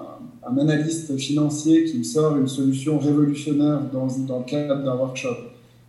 un, 0.46 0.58
analyste 0.58 1.16
financier 1.16 1.84
qui 1.84 1.98
me 1.98 2.02
sort 2.02 2.36
une 2.36 2.48
solution 2.48 2.98
révolutionnaire 2.98 3.80
dans, 3.92 4.08
dans 4.26 4.38
le 4.38 4.44
cadre 4.44 4.82
d'un 4.82 4.96
workshop. 4.96 5.36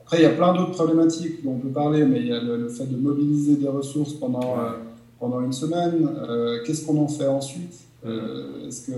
Après, 0.01 0.19
il 0.19 0.23
y 0.23 0.27
a 0.27 0.31
plein 0.31 0.53
d'autres 0.53 0.73
problématiques 0.73 1.43
dont 1.43 1.53
on 1.53 1.57
peut 1.57 1.69
parler, 1.69 2.05
mais 2.05 2.19
il 2.19 2.27
y 2.27 2.33
a 2.33 2.39
le, 2.39 2.69
fait 2.69 2.85
de 2.85 2.95
mobiliser 2.95 3.55
des 3.55 3.67
ressources 3.67 4.13
pendant, 4.13 4.59
euh, 4.59 4.73
pendant 5.19 5.41
une 5.41 5.53
semaine. 5.53 6.07
Euh, 6.29 6.59
qu'est-ce 6.63 6.85
qu'on 6.85 7.01
en 7.01 7.07
fait 7.07 7.27
ensuite? 7.27 7.73
Euh, 8.05 8.67
Est-ce 8.67 8.85
que, 8.85 8.91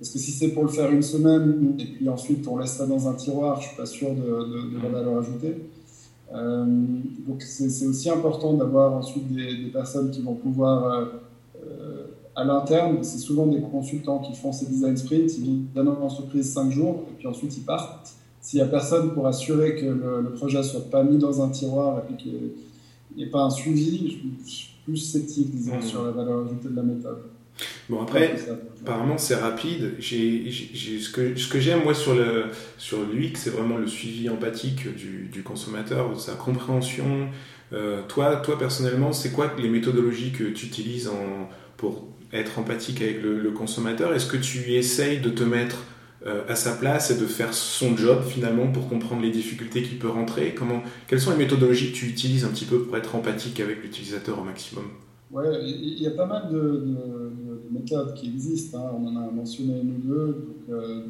est 0.00 0.12
que 0.12 0.18
si 0.18 0.30
c'est 0.30 0.48
pour 0.48 0.64
le 0.64 0.70
faire 0.70 0.90
une 0.90 1.02
semaine 1.02 1.76
et 1.78 1.84
puis 1.84 2.08
ensuite 2.08 2.46
on 2.48 2.58
laisse 2.58 2.72
ça 2.72 2.86
dans 2.86 3.08
un 3.08 3.14
tiroir, 3.14 3.60
je 3.60 3.66
ne 3.66 3.68
suis 3.68 3.76
pas 3.76 3.86
sûr 3.86 4.10
de, 4.14 4.78
de, 4.78 4.82
la 4.82 4.88
valeur 4.88 5.18
ajoutée. 5.18 5.56
donc 6.32 7.42
c'est 7.42 7.86
aussi 7.86 8.08
important 8.08 8.54
d'avoir 8.54 8.94
ensuite 8.94 9.30
des, 9.32 9.64
des, 9.64 9.70
personnes 9.70 10.10
qui 10.10 10.22
vont 10.22 10.34
pouvoir 10.34 11.10
à 12.34 12.44
l'interne, 12.44 12.98
c'est 13.02 13.18
souvent 13.18 13.46
des 13.46 13.60
consultants 13.60 14.20
qui 14.20 14.34
font 14.34 14.52
ces 14.52 14.66
design 14.66 14.96
sprints, 14.96 15.36
ils 15.36 15.44
viennent 15.44 15.84
dans 15.84 15.98
l'entreprise 15.98 16.50
5 16.52 16.70
jours 16.70 17.04
et 17.10 17.14
puis 17.18 17.26
ensuite 17.26 17.56
ils 17.58 17.64
partent 17.64 18.14
s'il 18.40 18.58
n'y 18.60 18.66
a 18.66 18.68
personne 18.68 19.12
pour 19.12 19.26
assurer 19.26 19.76
que 19.76 19.86
le, 19.86 20.32
projet 20.32 20.58
ne 20.58 20.62
soit 20.62 20.90
pas 20.90 21.02
mis 21.02 21.18
dans 21.18 21.42
un 21.42 21.50
tiroir 21.50 22.02
et 22.10 22.16
qu'il 22.16 22.52
n'y 23.16 23.24
ait 23.24 23.30
pas 23.30 23.42
un 23.42 23.50
suivi, 23.50 24.18
je, 24.44 24.50
suis 24.50 24.70
plus 24.84 24.96
sceptique, 24.96 25.50
disons, 25.50 25.76
mmh. 25.76 25.82
sur 25.82 26.04
la 26.04 26.10
valeur 26.10 26.46
ajoutée 26.46 26.68
de 26.68 26.76
la 26.76 26.82
méthode. 26.82 27.18
Bon, 27.88 28.02
après, 28.02 28.36
apparemment, 28.82 29.18
c'est 29.18 29.34
rapide. 29.34 29.94
ce 30.00 31.10
que, 31.10 31.36
ce 31.36 31.48
que 31.48 31.60
j'aime, 31.60 31.82
moi, 31.84 31.94
sur, 31.94 32.14
le, 32.14 32.46
sur 32.78 32.98
l'UX, 33.04 33.32
c'est 33.34 33.50
vraiment 33.50 33.76
le 33.76 33.86
suivi 33.86 34.28
empathique 34.28 34.94
du, 34.94 35.28
du 35.32 35.42
consommateur, 35.42 36.18
sa 36.20 36.34
compréhension. 36.34 37.28
Euh, 37.72 38.02
toi, 38.08 38.36
toi, 38.36 38.58
personnellement, 38.58 39.12
c'est 39.12 39.32
quoi 39.32 39.52
les 39.58 39.68
méthodologies 39.68 40.32
que 40.32 40.44
tu 40.44 40.66
utilises 40.66 41.08
en, 41.08 41.48
pour 41.76 42.08
être 42.32 42.58
empathique 42.58 43.02
avec 43.02 43.22
le, 43.22 43.38
le 43.40 43.50
consommateur? 43.50 44.14
Est-ce 44.14 44.26
que 44.26 44.36
tu 44.36 44.72
essayes 44.74 45.20
de 45.20 45.30
te 45.30 45.42
mettre 45.42 45.84
euh, 46.26 46.42
à 46.48 46.54
sa 46.56 46.72
place 46.72 47.10
et 47.10 47.16
de 47.18 47.26
faire 47.26 47.54
son 47.54 47.96
job 47.96 48.22
finalement 48.28 48.68
pour 48.68 48.88
comprendre 48.88 49.22
les 49.22 49.30
difficultés 49.30 49.82
qu'il 49.82 49.98
peut 49.98 50.08
rentrer? 50.08 50.54
Comment, 50.54 50.82
Quelles 51.08 51.20
sont 51.20 51.30
les 51.30 51.36
méthodologies 51.36 51.92
que 51.92 51.96
tu 51.96 52.06
utilises 52.06 52.44
un 52.44 52.48
petit 52.48 52.66
peu 52.66 52.82
pour 52.82 52.96
être 52.96 53.14
empathique 53.16 53.60
avec 53.60 53.82
l'utilisateur 53.82 54.38
au 54.38 54.44
maximum? 54.44 54.84
Ouais, 55.30 55.46
il 55.62 56.02
y 56.02 56.06
a 56.08 56.10
pas 56.10 56.26
mal 56.26 56.50
de, 56.50 56.84
méthodes 57.70 58.14
qui 58.14 58.28
existent. 58.28 58.78
Hein. 58.78 58.90
On 58.98 59.06
en 59.06 59.16
a 59.16 59.30
mentionné 59.30 59.80
une 59.80 59.96
ou 59.96 60.08
deux. 60.08 60.26
Donc, 60.26 60.76
euh, 60.76 61.02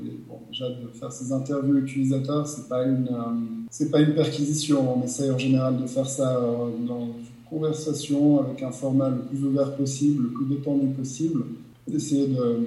déjà 0.50 0.68
de 0.68 0.88
faire 0.94 1.12
ces 1.12 1.32
interviews 1.32 1.78
utilisateurs, 1.78 2.46
c'est 2.46 2.68
pas 2.68 2.80
euh, 2.84 3.88
pas 3.90 4.00
une 4.00 4.14
perquisition. 4.14 4.98
On 4.98 5.04
essaye 5.04 5.30
en 5.30 5.38
général 5.38 5.80
de 5.80 5.86
faire 5.86 6.08
ça 6.08 6.40
dans 6.86 7.06
une 7.06 7.48
conversation 7.48 8.40
avec 8.40 8.62
un 8.62 8.70
format 8.70 9.10
le 9.10 9.22
plus 9.22 9.44
ouvert 9.44 9.76
possible, 9.76 10.24
le 10.24 10.30
plus 10.30 10.46
détendu 10.46 10.88
possible, 10.88 11.44
d'essayer 11.88 12.28
de 12.28 12.60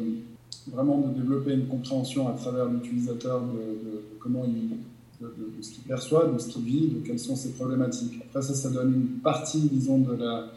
vraiment 0.71 0.99
de 0.99 1.19
développer 1.19 1.53
une 1.53 1.67
compréhension 1.67 2.27
à 2.27 2.33
travers 2.33 2.65
l'utilisateur 2.65 3.41
de, 3.41 4.01
comment 4.19 4.45
il, 4.45 4.77
de, 5.21 5.61
ce 5.61 5.71
qu'il 5.71 5.83
perçoit, 5.83 6.27
de 6.27 6.37
ce 6.37 6.49
qu'il 6.49 6.63
vit, 6.63 6.87
de 6.87 6.99
quelles 7.05 7.19
sont 7.19 7.35
ses 7.35 7.49
problématiques. 7.49 8.13
Après 8.21 8.41
ça, 8.41 8.53
ça 8.53 8.69
donne 8.69 8.93
une 8.93 9.19
partie, 9.21 9.61
disons, 9.61 9.99
de 9.99 10.13
la, 10.13 10.51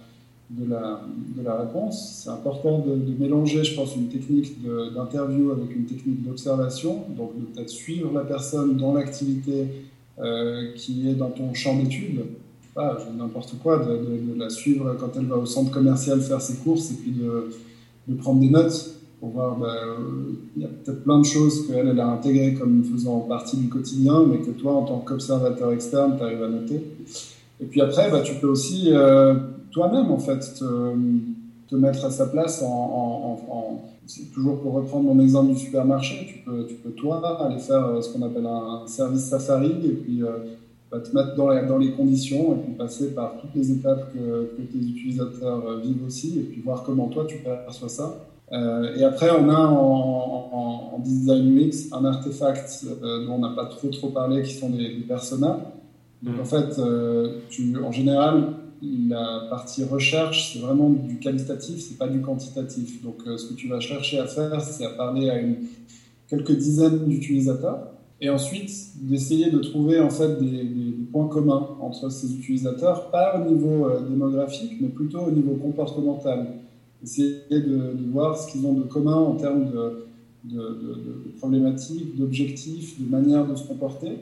de 0.50 0.70
la, 0.70 1.00
de 1.37 1.42
la 1.42 1.56
réponse. 1.56 2.22
C'est 2.22 2.30
important 2.30 2.78
de, 2.78 3.12
mélanger, 3.18 3.64
je 3.64 3.74
pense, 3.74 3.96
une 3.96 4.09
technique 4.09 4.56
d'interview 4.94 5.50
avec 5.50 5.74
une 5.74 5.87
technique 5.87 6.22
d'observation, 6.24 7.04
donc 7.16 7.38
de 7.38 7.46
peut-être 7.46 7.70
suivre 7.70 8.12
la 8.14 8.22
personne 8.22 8.76
dans 8.76 8.94
l'activité 8.94 9.66
euh, 10.18 10.72
qui 10.76 11.09
est 11.09 11.14
dans 11.14 11.30
ton 11.30 11.52
champ 11.54 11.76
d'études. 11.76 12.22
Pas 12.74 12.98
n'importe 13.16 13.54
quoi, 13.62 13.78
de, 13.78 14.38
la 14.38 14.50
suivre 14.50 14.96
quand 15.00 15.16
elle 15.16 15.26
va 15.26 15.37
au 15.37 15.46
centre 15.46 15.70
commercial 15.70 16.20
faire 16.20 16.42
ses 16.42 16.56
courses 16.56 16.90
et 16.90 16.94
puis 16.94 17.11
de 17.11 18.14
prendre 18.14 18.40
des 18.40 18.50
notes 18.50 18.96
pour 19.20 19.30
voir, 19.30 19.56
bah, 19.56 19.74
euh, 19.82 20.35
il 20.56 20.62
y 20.62 20.64
a 20.64 20.68
peut-être 20.68 21.02
plein 21.02 21.18
de 21.18 21.24
choses 21.24 21.66
qu'elle, 21.66 21.88
elle 21.88 22.00
a 22.00 22.09
intégrées 22.09 22.54
comme 22.54 22.85
faisant 22.85 23.20
partie 23.20 23.56
du 23.56 23.68
quotidien, 23.68 24.24
mais 24.26 24.38
que 24.38 24.50
toi, 24.50 24.74
en 24.74 24.82
tant 24.82 24.98
qu'observateur 24.98 25.72
externe, 25.72 26.16
tu 26.18 26.22
arrives 26.22 26.42
à 26.42 26.48
noter. 26.48 26.82
Et 27.61 27.64
puis 27.64 27.80
après, 27.80 28.11
bah, 28.11 28.20
tu 28.20 28.35
peux 28.35 28.48
aussi 28.48 28.88
euh, 28.90 29.35
toi-même, 29.76 30.10
en 30.10 30.18
fait, 30.18 30.38
te, 30.38 30.94
te, 31.68 31.76
mettre 31.76 32.04
à 32.04 32.10
sa 32.10 32.26
place 32.26 32.62
en, 32.62 32.66
en, 32.66 33.52
en 33.52 33.80
toujours 34.32 34.60
pour 34.60 34.72
reprendre 34.72 35.04
mon 35.12 35.22
exemple 35.22 35.52
du 35.52 35.58
supermarché, 35.58 36.26
tu 36.26 36.38
peux, 36.44 36.66
tu 36.66 36.76
peux 36.76 36.90
toi 36.90 37.20
aller 37.44 37.58
faire 37.58 37.84
euh, 37.84 38.00
ce 38.00 38.12
qu'on 38.12 38.22
appelle 38.22 38.46
un, 38.46 38.86
service 38.86 39.24
safari 39.24 39.72
et 39.84 39.92
puis 39.92 40.22
bah, 40.90 41.00
te 41.00 41.14
mettre 41.14 41.34
dans, 41.36 41.48
dans, 41.66 41.78
les 41.78 41.92
conditions 41.92 42.54
et 42.54 42.58
puis 42.64 42.72
passer 42.72 43.14
par 43.14 43.36
toutes 43.40 43.54
les 43.54 43.70
étapes 43.72 44.12
que, 44.14 44.56
que 44.56 44.62
tes 44.62 44.78
utilisateurs 44.78 45.78
vivent 45.80 46.04
aussi 46.06 46.38
et 46.38 46.42
puis 46.42 46.62
voir 46.62 46.82
comment 46.82 47.08
toi 47.08 47.24
tu 47.26 47.38
perçois 47.38 47.88
ça. 47.88 48.16
Euh, 48.52 48.94
et 48.96 49.02
après, 49.02 49.30
on 49.30 49.48
a 49.48 49.58
en, 49.58 50.92
en, 50.94 50.98
design 51.00 51.58
UX 51.58 51.92
un 51.92 52.04
artefact 52.04 52.86
euh, 53.02 53.26
dont 53.26 53.34
on 53.34 53.38
n'a 53.38 53.54
pas 53.54 53.66
trop 53.66 53.88
trop 53.88 54.10
parlé, 54.10 54.42
qui 54.42 54.54
sont 54.54 54.70
des, 54.70 55.04
personas. 55.06 55.60
Donc 56.22 56.36
mm. 56.36 56.40
en 56.40 56.44
fait, 56.44 56.78
euh, 56.78 57.40
tu, 57.50 57.76
en 57.82 57.92
général, 57.92 58.54
la 58.82 59.46
partie 59.50 59.84
recherche, 59.84 60.52
c'est 60.52 60.60
vraiment 60.60 60.90
du 60.90 61.18
qualitatif, 61.18 61.80
c'est 61.80 61.98
pas 61.98 62.08
du 62.08 62.20
quantitatif. 62.20 63.02
Donc 63.02 63.22
ce 63.24 63.48
que 63.48 63.54
tu 63.54 63.68
vas 63.68 63.80
chercher 63.80 64.18
à 64.18 64.26
faire, 64.26 64.60
c'est 64.60 64.84
à 64.84 64.90
parler 64.90 65.30
à 65.30 65.36
quelques 66.28 66.56
dizaines 66.56 67.06
d'utilisateurs 67.06 67.92
et 68.20 68.30
ensuite 68.30 68.70
d'essayer 69.02 69.50
de 69.50 69.58
trouver 69.58 70.00
en 70.00 70.10
fait 70.10 70.38
des, 70.40 70.94
points 71.12 71.28
communs 71.28 71.68
entre 71.80 72.10
ces 72.10 72.34
utilisateurs, 72.34 73.10
pas 73.10 73.40
au 73.40 73.50
niveau 73.50 73.88
démographique, 74.08 74.72
mais 74.80 74.88
plutôt 74.88 75.20
au 75.20 75.30
niveau 75.30 75.54
comportemental 75.54 76.46
essayer 77.02 77.40
de, 77.50 78.10
voir 78.10 78.36
ce 78.36 78.50
qu'ils 78.50 78.66
ont 78.66 78.72
de 78.72 78.82
commun 78.82 79.14
en 79.14 79.34
termes 79.34 79.70
de, 79.70 80.06
de, 80.44 81.30
problématiques, 81.38 82.16
d'objectifs, 82.16 83.00
de 83.00 83.08
manière 83.08 83.46
de 83.46 83.54
se 83.54 83.66
comporter. 83.66 84.18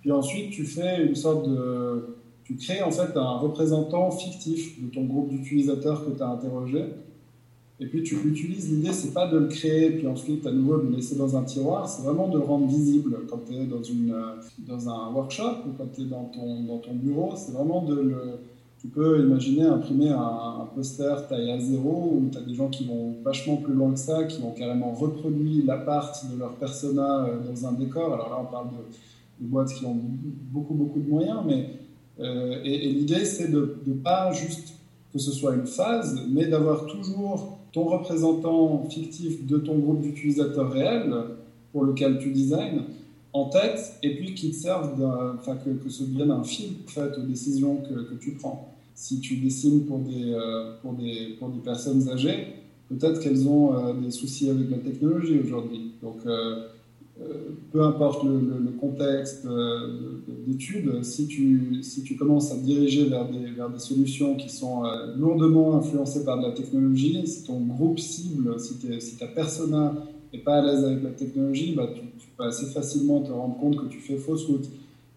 Puis 0.00 0.12
ensuite, 0.12 0.50
tu 0.50 0.64
fais 0.64 1.04
une 1.06 1.14
sorte 1.14 1.48
de... 1.48 2.17
Tu 2.48 2.56
crées 2.56 2.82
en 2.82 2.90
fait 2.90 3.14
un 3.14 3.36
représentant 3.36 4.10
fictif 4.10 4.82
de 4.82 4.88
ton 4.88 5.04
groupe 5.04 5.28
d'utilisateurs 5.28 6.04
que 6.06 6.16
tu 6.16 6.22
as 6.22 6.28
interrogé. 6.28 6.82
Et 7.78 7.86
puis 7.86 8.02
tu 8.02 8.16
l'utilises. 8.16 8.72
L'idée, 8.72 8.92
c'est 8.92 9.12
pas 9.12 9.28
de 9.28 9.36
le 9.36 9.48
créer, 9.48 9.90
puis 9.90 10.06
ensuite 10.06 10.46
à 10.46 10.50
nouveau 10.50 10.78
de 10.78 10.88
le 10.88 10.96
laisser 10.96 11.16
dans 11.16 11.36
un 11.36 11.44
tiroir. 11.44 11.86
C'est 11.86 12.02
vraiment 12.02 12.28
de 12.28 12.38
le 12.38 12.44
rendre 12.44 12.66
visible 12.66 13.18
quand 13.28 13.40
tu 13.46 13.54
es 13.54 13.66
dans, 13.66 13.82
une, 13.82 14.16
dans 14.66 14.88
un 14.88 15.12
workshop 15.12 15.66
ou 15.66 15.72
quand 15.76 15.92
tu 15.94 16.00
es 16.00 16.04
dans 16.06 16.24
ton, 16.24 16.64
dans 16.64 16.78
ton 16.78 16.94
bureau. 16.94 17.34
C'est 17.36 17.52
vraiment 17.52 17.82
de 17.84 17.94
le 17.94 18.40
tu 18.78 18.86
peux 18.86 19.20
imaginer 19.20 19.64
imprimer 19.64 20.10
un, 20.10 20.68
poster 20.74 21.26
taille 21.28 21.48
A0 21.48 21.82
où 21.82 22.28
tu 22.30 22.38
as 22.38 22.42
des 22.42 22.54
gens 22.54 22.68
qui 22.68 22.86
vont 22.86 23.16
vachement 23.24 23.56
plus 23.56 23.74
loin 23.74 23.92
que 23.92 23.98
ça, 23.98 24.24
qui 24.24 24.40
vont 24.40 24.52
carrément 24.52 24.92
reproduire 24.92 25.66
l'appart 25.66 26.14
de 26.32 26.38
leur 26.38 26.54
persona 26.54 27.24
euh, 27.24 27.40
dans 27.40 27.66
un 27.66 27.72
décor. 27.72 28.14
Alors 28.14 28.30
là, 28.30 28.38
on 28.40 28.52
parle 28.52 28.68
de, 28.68 29.46
boîtes 29.46 29.72
qui 29.72 29.84
ont 29.84 29.96
beaucoup, 30.52 30.74
beaucoup 30.74 31.00
de 31.00 31.08
moyens, 31.08 31.40
mais 31.46 31.70
euh, 32.20 32.60
et, 32.64 32.92
l'idée, 32.92 33.24
c'est 33.24 33.50
de 33.50 33.76
ne 33.86 33.94
pas 33.94 34.32
juste 34.32 34.74
que 35.12 35.18
ce 35.18 35.30
soit 35.30 35.54
une 35.54 35.66
phase, 35.66 36.20
mais 36.28 36.46
d'avoir 36.46 36.86
toujours 36.86 37.58
ton 37.72 37.84
représentant 37.84 38.86
fictif 38.88 39.46
de 39.46 39.58
ton 39.58 39.78
groupe 39.78 40.00
d'utilisateurs 40.00 40.70
réels 40.70 41.14
pour 41.72 41.84
lequel 41.84 42.18
tu 42.18 42.30
designs 42.30 42.84
en 43.32 43.46
tête 43.46 43.98
et 44.02 44.16
puis 44.16 44.34
qui 44.34 44.50
te 44.50 44.68
enfin 44.68 45.56
que, 45.56 45.70
que 45.70 45.88
ce 45.88 46.04
devienne 46.04 46.30
un 46.30 46.42
fil 46.42 46.72
en 46.86 46.90
fait, 46.90 47.18
aux 47.18 47.26
décisions 47.26 47.76
que, 47.76 48.14
tu 48.16 48.32
prends. 48.32 48.74
Si 48.94 49.20
tu 49.20 49.36
dessines 49.36 49.84
pour 49.84 49.98
des, 50.00 50.32
euh, 50.32 50.74
pour 50.82 50.94
des, 50.94 51.36
pour 51.38 51.50
des 51.50 51.60
personnes 51.60 52.08
âgées, 52.08 52.46
peut-être 52.88 53.20
qu'elles 53.20 53.46
ont 53.46 53.74
euh, 53.74 53.92
des 53.92 54.10
soucis 54.10 54.50
avec 54.50 54.70
la 54.70 54.78
technologie 54.78 55.38
aujourd'hui. 55.38 55.92
Donc, 56.02 56.16
peu 57.72 57.82
importe 57.82 58.24
le, 58.24 58.38
le, 58.38 58.70
contexte 58.80 59.46
d'études, 60.46 61.02
si 61.02 61.26
tu, 61.26 61.82
si 61.82 62.02
tu 62.02 62.16
commences 62.16 62.52
à 62.52 62.54
te 62.54 62.64
diriger 62.64 63.06
vers 63.06 63.28
des, 63.28 63.50
vers 63.50 63.68
des 63.70 63.78
solutions 63.78 64.36
qui 64.36 64.48
sont 64.48 64.82
lourdement 65.16 65.76
influencées 65.76 66.24
par 66.24 66.38
de 66.38 66.46
la 66.46 66.52
technologie, 66.52 67.26
si 67.26 67.44
ton 67.44 67.60
groupe 67.60 67.98
cible, 67.98 68.58
si, 68.58 68.74
si 69.00 69.16
ta 69.16 69.26
persona 69.26 69.94
n'est 70.32 70.40
pas 70.40 70.58
à 70.58 70.62
l'aise 70.62 70.84
avec 70.84 71.02
la 71.02 71.10
technologie, 71.10 71.74
bah, 71.74 71.88
tu, 71.94 72.02
peux 72.36 72.44
assez 72.44 72.66
facilement 72.66 73.20
te 73.20 73.32
rendre 73.32 73.58
compte 73.58 73.76
que 73.76 73.86
tu 73.86 73.98
fais 73.98 74.16
fausse 74.16 74.46
route. 74.46 74.68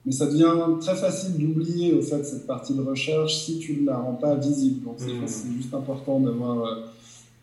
Mais 0.05 0.11
ça 0.11 0.25
devient 0.25 0.55
très 0.79 0.95
facile 0.95 1.37
d'oublier 1.37 1.93
au 1.93 2.01
fait 2.01 2.23
cette 2.23 2.47
partie 2.47 2.73
de 2.73 2.81
recherche 2.81 3.45
si 3.45 3.59
tu 3.59 3.81
ne 3.81 3.85
la 3.85 3.97
rends 3.97 4.15
pas 4.15 4.35
visible. 4.35 4.83
Donc 4.83 4.95
c'est 4.97 5.13
mmh. 5.13 5.57
juste 5.57 5.73
important 5.73 6.19
d'avoir 6.19 6.65
euh, 6.65 6.75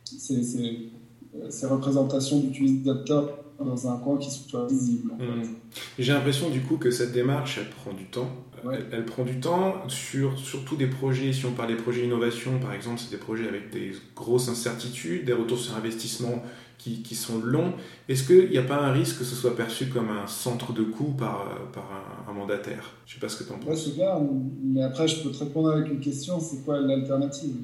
ces, 0.05 0.43
ces, 0.43 0.91
ces, 1.49 1.67
représentations 1.67 2.41
d'utilisateurs 2.41 3.45
dans 3.65 3.89
un 3.89 3.97
coin 3.99 4.17
qui 4.19 4.31
soit 4.31 4.67
visible. 4.67 5.13
Hmm. 5.19 5.43
J'ai 5.99 6.13
l'impression 6.13 6.51
du 6.51 6.61
coup 6.61 6.77
que 6.77 6.91
cette 6.91 7.13
démarche, 7.13 7.59
elle 7.59 7.71
prend 7.71 7.93
du 7.93 8.05
temps. 8.05 8.31
Elle, 8.93 9.05
prend 9.05 9.23
du 9.23 9.39
temps 9.39 9.89
sur 9.89 10.37
surtout 10.37 10.75
des 10.75 10.89
projets, 10.89 11.33
si 11.33 11.47
on 11.47 11.53
parle 11.53 11.69
des 11.69 11.77
projets 11.77 12.05
innovation, 12.05 12.59
par 12.59 12.73
exemple, 12.73 12.99
c'est 12.99 13.11
des 13.11 13.23
projets 13.23 13.47
avec 13.47 13.71
des 13.71 13.93
grosses 14.17 14.49
incertitudes, 14.49 15.25
des 15.25 15.33
retours 15.33 15.59
sur 15.59 15.77
investissement 15.77 16.43
qui, 16.77 17.03
qui 17.03 17.15
sont 17.15 17.39
longs. 17.39 17.75
Est-ce 18.09 18.25
qu'il 18.25 18.51
n'y 18.51 18.59
a 18.59 18.63
pas 18.63 18.79
un 18.79 18.93
risque 18.93 19.19
que 19.19 19.25
ce 19.25 19.37
soit 19.37 19.55
perçu 19.55 19.87
comme 19.87 20.09
un 20.11 20.27
centre 20.27 20.73
de 20.73 20.83
coût 20.83 21.13
par, 21.17 21.47
par 21.73 21.89
un, 22.29 22.33
mandataire? 22.33 22.95
Je 23.07 23.13
ne 23.13 23.15
sais 23.15 23.21
pas 23.21 23.29
ce 23.29 23.43
que 23.43 23.45
tu 23.45 23.53
en 23.53 23.59
penses. 23.59 23.69
Ouais, 23.69 23.77
c'est 23.77 23.95
clair, 23.95 24.19
mais 24.63 24.83
après, 24.83 25.07
je 25.07 25.23
peux 25.23 25.31
te 25.31 25.39
répondre 25.39 25.71
avec 25.71 25.91
une 25.91 26.01
question 26.01 26.41
c'est 26.41 26.65
quoi 26.65 26.81
l'alternative? 26.81 27.55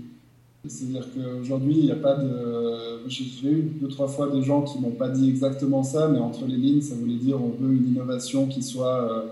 C'est-à-dire 0.67 1.07
qu'aujourd'hui, 1.15 1.75
il 1.77 1.85
n'y 1.85 1.91
a 1.91 1.97
pas 1.97 2.15
de. 2.15 3.07
J'ai 3.07 3.51
eu 3.51 3.63
deux, 3.81 3.89
trois 3.89 4.09
fois 4.09 4.31
des 4.31 4.43
gens 4.43 4.63
qui 4.63 4.79
m'ont 4.79 4.93
pas 4.93 5.11
dit 5.11 5.29
exactement 5.29 5.83
ça, 5.83 6.09
mais 6.09 6.19
entre 6.19 6.47
les 6.47 6.57
lignes, 6.57 6.81
ça 6.81 6.95
voulait 6.95 7.17
dire 7.17 7.43
on 7.43 7.51
veut 7.51 7.75
une 7.75 7.89
innovation 7.89 8.47
qui 8.47 8.63
soit 8.63 9.13
euh, 9.13 9.27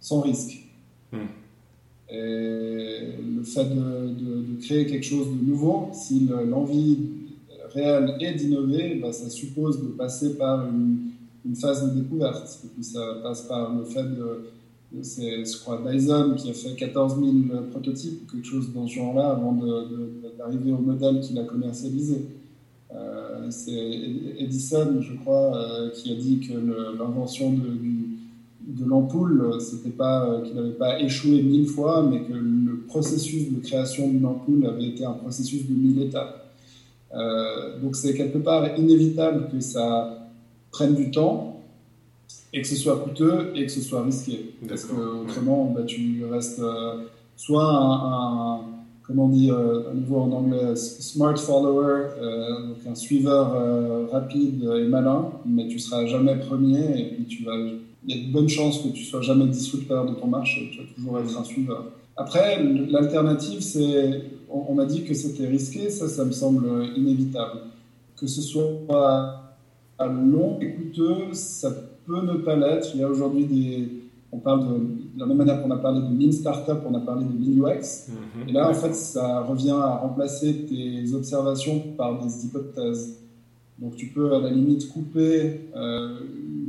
sans 0.00 0.20
risque. 0.20 0.62
Hmm. 1.12 1.26
Et 2.10 3.00
le 3.36 3.42
fait 3.42 3.66
de, 3.66 4.60
créer 4.62 4.86
quelque 4.86 5.04
chose 5.04 5.26
de 5.28 5.44
nouveau, 5.44 5.90
si 5.92 6.26
l'envie 6.48 6.98
réelle 7.74 8.16
est 8.20 8.34
d'innover, 8.34 8.94
bah, 8.94 9.12
ça 9.12 9.28
suppose 9.28 9.82
de 9.82 9.88
passer 9.88 10.38
par 10.38 10.66
une, 10.66 11.10
une, 11.44 11.54
phase 11.54 11.86
de 11.86 12.00
découverte. 12.00 12.60
Et 12.64 12.68
puis 12.68 12.82
ça 12.82 13.18
passe 13.22 13.42
par 13.42 13.74
le 13.74 13.84
fait 13.84 14.04
de 14.04 14.48
c'est, 15.02 15.44
je 15.44 15.60
crois, 15.60 15.82
Dyson 15.86 16.34
qui 16.36 16.50
a 16.50 16.54
fait 16.54 16.74
14 16.74 17.16
000 17.18 17.62
prototypes 17.70 18.30
quelque 18.30 18.46
chose 18.46 18.72
dans 18.72 18.86
ce 18.86 18.94
genre-là 18.94 19.30
avant 19.30 19.52
d'arriver 20.38 20.72
au 20.72 20.78
modèle 20.78 21.20
qu'il 21.20 21.38
a 21.38 21.44
commercialisé. 21.44 22.24
Euh, 22.94 23.50
c'est 23.50 23.72
Edison, 24.38 25.00
je 25.00 25.14
crois, 25.18 25.56
euh, 25.56 25.90
qui 25.90 26.12
a 26.12 26.14
dit 26.14 26.40
que 26.40 26.54
l'invention 26.98 27.52
de, 27.52 27.66
de 28.66 28.84
l'ampoule, 28.88 29.60
c'était 29.60 29.90
pas 29.90 30.26
euh, 30.26 30.42
qu'il 30.42 30.54
n'avait 30.54 30.70
pas 30.70 31.00
échoué 31.00 31.42
mille 31.42 31.66
fois, 31.66 32.02
mais 32.02 32.22
que 32.22 32.32
le 32.32 32.78
processus 32.86 33.52
de 33.52 33.60
création 33.60 34.08
d'une 34.08 34.24
ampoule 34.24 34.66
avait 34.66 34.86
été 34.86 35.04
un 35.04 35.12
processus 35.12 35.66
de 35.68 35.74
mille 35.74 36.02
étapes. 36.02 36.46
donc 37.82 37.96
c'est 37.96 38.14
quelque 38.14 38.38
part 38.38 38.78
inévitable 38.78 39.48
que 39.50 39.60
ça 39.60 40.30
prenne 40.70 40.94
du 40.94 41.10
temps, 41.10 41.57
et 42.52 42.62
que 42.62 42.66
ce 42.66 42.76
soit 42.76 42.96
coûteux 42.96 43.52
et 43.54 43.66
que 43.66 43.72
ce 43.72 43.80
soit 43.80 44.02
risqué. 44.02 44.54
Parce 44.68 44.84
que 44.84 44.94
autrement, 44.94 45.72
bah, 45.74 45.82
tu 45.86 46.24
restes 46.30 46.60
euh, 46.60 47.04
soit 47.36 47.64
un, 47.64 48.60
comment 49.02 49.28
dire, 49.28 49.54
euh, 49.54 49.90
à 49.90 49.94
nouveau 49.94 50.20
en 50.20 50.32
anglais, 50.32 50.74
smart 50.76 51.36
follower, 51.36 52.08
euh, 52.20 52.68
donc 52.68 52.78
un 52.88 52.94
suiveur 52.94 54.10
rapide 54.10 54.64
et 54.64 54.84
malin, 54.84 55.30
mais 55.46 55.68
tu 55.68 55.78
seras 55.78 56.06
jamais 56.06 56.36
premier 56.36 57.00
et 57.00 57.04
puis 57.14 57.24
tu 57.24 57.44
vas, 57.44 57.56
il 58.06 58.16
y 58.16 58.18
a 58.18 58.26
de 58.26 58.32
bonnes 58.32 58.48
chances 58.48 58.82
que 58.82 58.88
tu 58.88 59.04
sois 59.04 59.20
jamais 59.20 59.46
disrupteur 59.46 60.06
de 60.06 60.14
ton 60.14 60.26
marché, 60.26 60.70
tu 60.72 60.78
vas 60.78 60.84
toujours 60.94 61.18
être 61.20 61.38
un 61.38 61.44
suiveur. 61.44 61.84
Après, 62.16 62.60
l'alternative, 62.90 63.60
c'est, 63.60 64.22
on, 64.50 64.74
m'a 64.74 64.86
dit 64.86 65.04
que 65.04 65.14
c'était 65.14 65.46
risqué, 65.46 65.88
ça, 65.88 66.08
ça 66.08 66.24
me 66.24 66.32
semble 66.32 66.66
inévitable. 66.96 67.60
Que 68.16 68.26
ce 68.26 68.42
soit 68.42 69.44
à 69.98 70.06
long 70.06 70.58
et 70.60 70.72
coûteux, 70.72 71.32
ça 71.32 71.70
peut 72.08 72.22
ne 72.22 72.38
pas 72.38 72.56
l'être. 72.56 72.88
Il 72.94 73.00
y 73.00 73.04
a 73.04 73.08
aujourd'hui 73.08 73.44
des. 73.44 73.88
On 74.32 74.38
parle 74.38 74.68
de, 74.68 74.74
de 75.14 75.20
la 75.20 75.26
même 75.26 75.38
manière 75.38 75.62
qu'on 75.62 75.70
a 75.70 75.76
parlé 75.76 76.00
de 76.00 76.22
Lean 76.22 76.32
Startup, 76.32 76.78
on 76.86 76.94
a 76.94 77.00
parlé 77.00 77.24
de 77.24 77.30
Lean 77.30 77.66
UX. 77.66 78.08
Mhm. 78.08 78.48
Et 78.48 78.52
là, 78.52 78.68
en 78.68 78.74
fait, 78.74 78.94
ça 78.94 79.40
revient 79.40 79.70
à 79.70 79.96
remplacer 79.96 80.66
tes 80.66 81.14
observations 81.14 81.80
par 81.96 82.22
des 82.22 82.44
hypothèses. 82.44 83.20
Donc, 83.78 83.96
tu 83.96 84.06
peux 84.08 84.34
à 84.34 84.40
la 84.40 84.50
limite 84.50 84.88
couper 84.88 85.70
euh, 85.74 86.18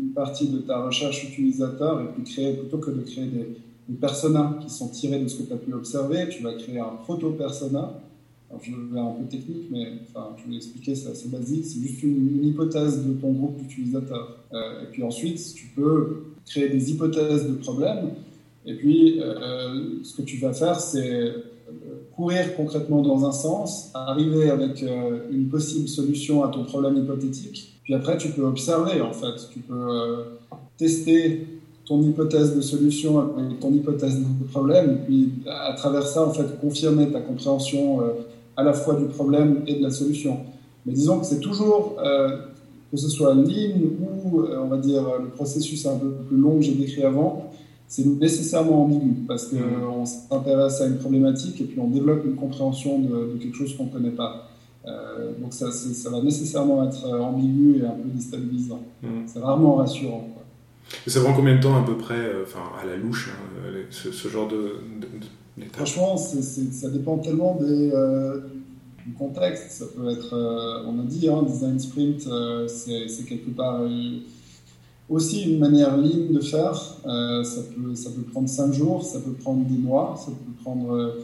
une 0.02 0.12
partie 0.14 0.48
de 0.48 0.60
ta 0.60 0.86
recherche 0.86 1.24
utilisateur 1.24 2.00
et 2.02 2.06
puis 2.14 2.24
créer, 2.24 2.54
plutôt 2.54 2.78
que 2.78 2.92
de 2.92 3.02
créer 3.02 3.26
des, 3.26 3.58
des 3.90 3.98
personas 3.98 4.58
qui 4.62 4.70
sont 4.70 4.88
tirés 4.88 5.20
de 5.20 5.28
ce 5.28 5.42
que 5.42 5.48
tu 5.48 5.54
as 5.54 5.58
pu 5.58 5.74
observer, 5.74 6.30
tu 6.30 6.44
vas 6.44 6.54
créer 6.54 6.80
un 6.80 6.96
proto-persona 7.04 8.00
je 8.62 8.72
vais 8.72 9.00
un 9.00 9.12
peu 9.12 9.26
technique, 9.30 9.68
mais 9.72 9.88
je 10.38 10.50
vais 10.50 10.56
expliquer, 10.56 10.96
c'est 10.96 11.12
assez 11.12 11.30
basique. 11.30 11.66
C'est 11.66 11.82
juste 11.82 12.04
une, 12.04 12.44
hypothèse 12.44 13.06
de 13.06 13.14
ton 13.14 13.32
groupe 13.32 13.58
d'utilisateurs. 13.58 14.40
Euh, 14.54 14.84
et 14.84 14.86
puis 14.92 15.04
ensuite, 15.04 15.54
tu 15.54 15.68
peux 15.76 16.24
créer 16.46 16.70
des 16.70 16.92
hypothèses 16.92 17.48
de 17.48 17.54
problèmes. 17.54 18.12
Et 18.66 18.76
puis, 18.76 19.22
euh, 19.22 20.04
ce 20.04 20.16
que 20.18 20.24
tu 20.24 20.38
vas 20.38 20.54
faire, 20.54 20.80
c'est 20.80 21.22
euh, 21.22 21.32
courir 22.16 22.56
concrètement 22.56 23.02
dans 23.02 23.26
un 23.26 23.32
sens, 23.32 23.92
arriver 23.94 24.50
avec 24.50 24.84
une 25.32 25.48
possible 25.50 25.88
solution 25.88 26.44
à 26.44 26.50
ton 26.50 26.64
problème 26.64 26.98
hypothétique. 26.98 27.80
Puis 27.84 27.94
après, 27.94 28.18
tu 28.18 28.30
peux 28.30 28.44
observer, 28.44 29.02
en 29.02 29.14
fait. 29.14 29.50
Tu 29.54 29.60
peux 29.60 30.26
tester 30.78 31.46
ton 31.86 32.02
hypothèse 32.02 32.56
de 32.56 32.62
solution 32.62 33.20
avec 33.20 33.60
ton 33.60 33.72
hypothèse 33.72 34.20
de 34.20 34.44
problème, 34.52 34.92
et 34.92 35.06
puis 35.06 35.30
à 35.48 35.74
travers 35.74 36.06
ça, 36.06 36.28
en 36.28 36.32
fait, 36.32 36.60
confirmer 36.60 37.12
ta 37.12 37.22
compréhension 37.22 38.02
à 38.60 38.64
la 38.64 38.74
fois 38.74 38.96
du 38.96 39.06
problème 39.06 39.64
et 39.68 39.76
de 39.76 39.84
la 39.84 39.90
solution. 39.90 40.38
Mais 40.86 40.92
disons 40.94 41.20
que 41.20 41.26
c'est 41.26 41.40
toujours, 41.40 41.96
euh, 42.04 42.40
que 42.92 42.98
ce 42.98 43.08
soit 43.08 43.34
ligne 43.34 43.92
ou, 44.02 44.42
euh, 44.42 44.62
on 44.62 44.68
va 44.68 44.78
dire, 44.78 45.04
le 45.22 45.30
processus 45.30 45.86
un 45.86 45.98
peu 45.98 46.12
plus 46.28 46.38
long 46.38 46.58
que 46.58 46.64
j'ai 46.64 46.74
décrit 46.74 47.04
avant, 47.04 47.52
c'est 47.88 48.06
nécessairement 48.06 48.84
ambigu 48.84 49.14
parce 49.28 49.46
qu'on 49.48 50.02
mmh. 50.02 50.06
s'intéresse 50.06 50.82
à 50.82 50.88
une 50.88 50.98
problématique 50.98 51.60
et 51.62 51.64
puis 51.64 51.80
on 51.80 51.88
développe 51.88 52.26
une 52.26 52.36
compréhension 52.36 53.00
de, 53.00 53.38
quelque 53.40 53.56
chose 53.56 53.76
qu'on 53.78 53.86
ne 53.86 53.92
connaît 53.92 54.12
pas. 54.12 54.50
Euh, 54.86 55.32
donc 55.42 55.54
ça, 55.54 55.72
ça, 55.72 56.10
va 56.10 56.22
nécessairement 56.22 56.86
être 56.88 57.08
ambigu 57.08 57.80
et 57.80 57.86
un 57.86 57.92
peu 57.92 58.10
déstabilisant. 58.14 58.82
Mmh. 59.02 59.08
C'est 59.26 59.40
rarement 59.40 59.76
rassurant. 59.76 60.28
Et 61.08 61.10
ça 61.10 61.22
prend 61.22 61.34
combien 61.34 61.56
de 61.56 61.62
temps 61.62 61.78
à 61.78 61.86
peu 61.86 61.98
près, 61.98 62.32
enfin 62.44 62.60
à 62.82 62.86
la 62.86 62.98
louche, 62.98 63.30
hein, 63.32 63.70
ce, 63.90 64.28
genre 64.28 64.48
de, 64.48 64.76
Franchement, 65.74 66.18
ça 66.18 66.90
dépend 66.90 67.18
tellement 67.18 67.56
des, 67.56 67.92
euh, 67.94 68.40
du 69.06 69.14
contexte. 69.14 69.72
Ça 69.72 69.86
peut 69.96 70.10
être, 70.10 70.34
euh, 70.34 70.84
on 70.88 71.00
a 71.00 71.04
dit, 71.04 71.28
hein, 71.30 71.44
design 71.44 71.80
sprint, 71.80 72.28
euh, 72.28 72.68
c'est 72.68 73.26
quelque 73.28 73.50
part 73.50 73.82
aussi 75.10 75.44
une 75.44 75.60
manière 75.60 75.98
ligne 75.98 76.34
de 76.34 76.40
faire. 76.40 76.76
ça, 76.76 77.62
peut, 77.76 77.96
ça 77.96 78.10
peut 78.12 78.22
prendre 78.22 78.48
cinq 78.48 78.74
jours, 78.74 79.04
ça 79.04 79.20
peut 79.20 79.34
prendre 79.34 79.66
des 79.66 79.78
mois, 79.78 80.16
ça 80.18 80.32
peut 80.32 80.64
prendre 80.64 81.16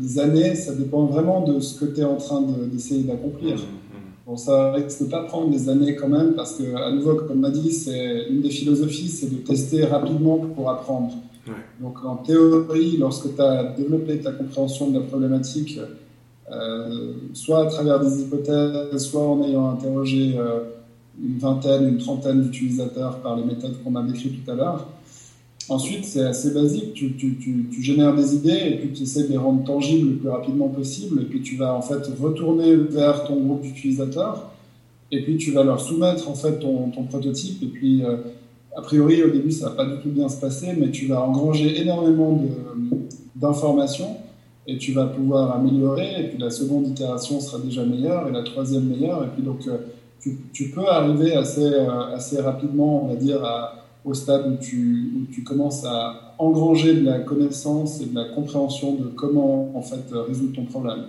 des 0.00 0.18
années. 0.18 0.54
Ça 0.54 0.74
dépend 0.74 1.04
vraiment 1.04 1.42
de 1.42 1.60
ce 1.60 1.78
que 1.78 1.84
tu 1.86 2.00
es 2.00 2.04
en 2.04 2.16
train 2.16 2.42
d'essayer 2.42 3.02
d'accomplir. 3.02 3.56
Mmh, 3.56 3.58
mmh. 3.58 4.26
Bon, 4.26 4.36
ça 4.38 4.72
risque 4.72 5.02
de 5.02 5.08
pas 5.10 5.24
prendre 5.24 5.50
des 5.50 5.68
années 5.68 5.94
quand 5.94 6.08
même, 6.08 6.32
parce 6.32 6.54
que, 6.54 6.74
à 6.74 6.90
nouveau, 6.90 7.16
comme 7.16 7.40
on 7.40 7.44
a 7.44 7.50
dit, 7.50 7.70
c'est 7.70 8.28
une 8.30 8.40
des 8.40 8.48
philosophies, 8.48 9.08
c'est 9.08 9.30
de 9.30 9.36
tester 9.36 9.84
rapidement 9.84 10.38
pour 10.38 10.70
apprendre. 10.70 11.12
Donc 11.80 12.04
en 12.04 12.16
théorie, 12.16 12.96
lorsque 12.96 13.34
tu 13.34 13.40
as 13.40 13.74
développé 13.76 14.20
ta 14.20 14.32
compréhension 14.32 14.90
de 14.90 14.98
la 14.98 15.04
problématique, 15.04 15.78
euh, 16.50 17.12
soit 17.32 17.66
à 17.66 17.66
travers 17.66 18.00
des 18.00 18.22
hypothèses, 18.22 18.98
soit 18.98 19.26
en 19.26 19.42
ayant 19.44 19.70
interrogé 19.70 20.34
euh, 20.36 20.60
une 21.22 21.38
vingtaine, 21.38 21.88
une 21.88 21.98
trentaine 21.98 22.42
d'utilisateurs 22.42 23.20
par 23.20 23.36
les 23.36 23.44
méthodes 23.44 23.82
qu'on 23.82 23.94
a 23.96 24.02
décrites 24.02 24.44
tout 24.44 24.50
à 24.50 24.54
l'heure, 24.54 24.88
ensuite 25.68 26.04
c'est 26.04 26.22
assez 26.22 26.52
basique, 26.52 26.94
tu, 26.94 27.16
tu, 27.16 27.36
tu, 27.38 27.82
génères 27.82 28.14
des 28.14 28.34
idées 28.34 28.72
et 28.72 28.78
puis 28.78 28.92
tu 28.92 29.04
essaies 29.04 29.24
de 29.24 29.28
les 29.28 29.38
rendre 29.38 29.64
tangibles 29.64 30.10
le 30.10 30.16
plus 30.16 30.28
rapidement 30.28 30.68
possible. 30.68 31.22
Et 31.22 31.24
puis 31.24 31.42
tu 31.42 31.56
vas 31.56 31.74
en 31.74 31.82
fait 31.82 32.06
retourner 32.20 32.76
vers 32.76 33.24
ton 33.24 33.36
groupe 33.40 33.62
d'utilisateurs. 33.62 34.50
Et 35.10 35.22
puis 35.22 35.36
tu 35.36 35.52
vas 35.52 35.62
leur 35.62 35.80
soumettre 35.80 36.28
en 36.28 36.34
fait 36.34 36.58
ton, 36.58 36.90
ton 36.90 37.04
prototype. 37.04 37.62
Et 37.62 37.68
puis 37.68 38.04
euh, 38.04 38.16
a 38.76 38.82
priori, 38.82 39.22
au 39.22 39.30
début, 39.30 39.52
ça 39.52 39.68
va 39.68 39.76
pas 39.76 39.86
du 39.86 40.02
tout 40.02 40.10
bien 40.10 40.28
se 40.28 40.40
passer, 40.40 40.74
mais 40.76 40.90
tu 40.90 41.06
vas 41.06 41.22
engranger 41.22 41.80
énormément 41.80 42.40
d'informations 43.36 44.16
et 44.66 44.78
tu 44.78 44.92
vas 44.92 45.06
pouvoir 45.06 45.52
améliorer. 45.52 46.24
Et 46.24 46.28
puis 46.28 46.38
la 46.38 46.50
seconde 46.50 46.88
itération 46.88 47.40
sera 47.40 47.62
déjà 47.62 47.84
meilleure 47.84 48.28
et 48.28 48.32
la 48.32 48.42
troisième 48.42 48.84
meilleure. 48.84 49.24
Et 49.24 49.28
puis 49.28 49.42
donc, 49.42 49.66
euh, 49.68 49.78
tu, 50.52 50.70
peux 50.70 50.86
arriver 50.88 51.34
assez, 51.34 51.64
euh, 51.64 52.14
assez 52.14 52.40
rapidement, 52.40 53.04
on 53.04 53.08
va 53.08 53.16
dire, 53.16 53.42
au 54.04 54.12
stade 54.12 54.46
où 54.50 54.56
tu, 54.56 55.12
où 55.16 55.32
tu 55.32 55.44
commences 55.44 55.84
à 55.84 56.34
engranger 56.38 56.94
de 56.94 57.04
la 57.04 57.20
connaissance 57.20 58.00
et 58.00 58.06
de 58.06 58.14
la 58.14 58.24
compréhension 58.34 58.94
de 58.94 59.04
comment 59.04 59.76
en 59.76 59.82
fait 59.82 60.04
résoudre 60.10 60.56
ton 60.56 60.64
problème. 60.64 61.04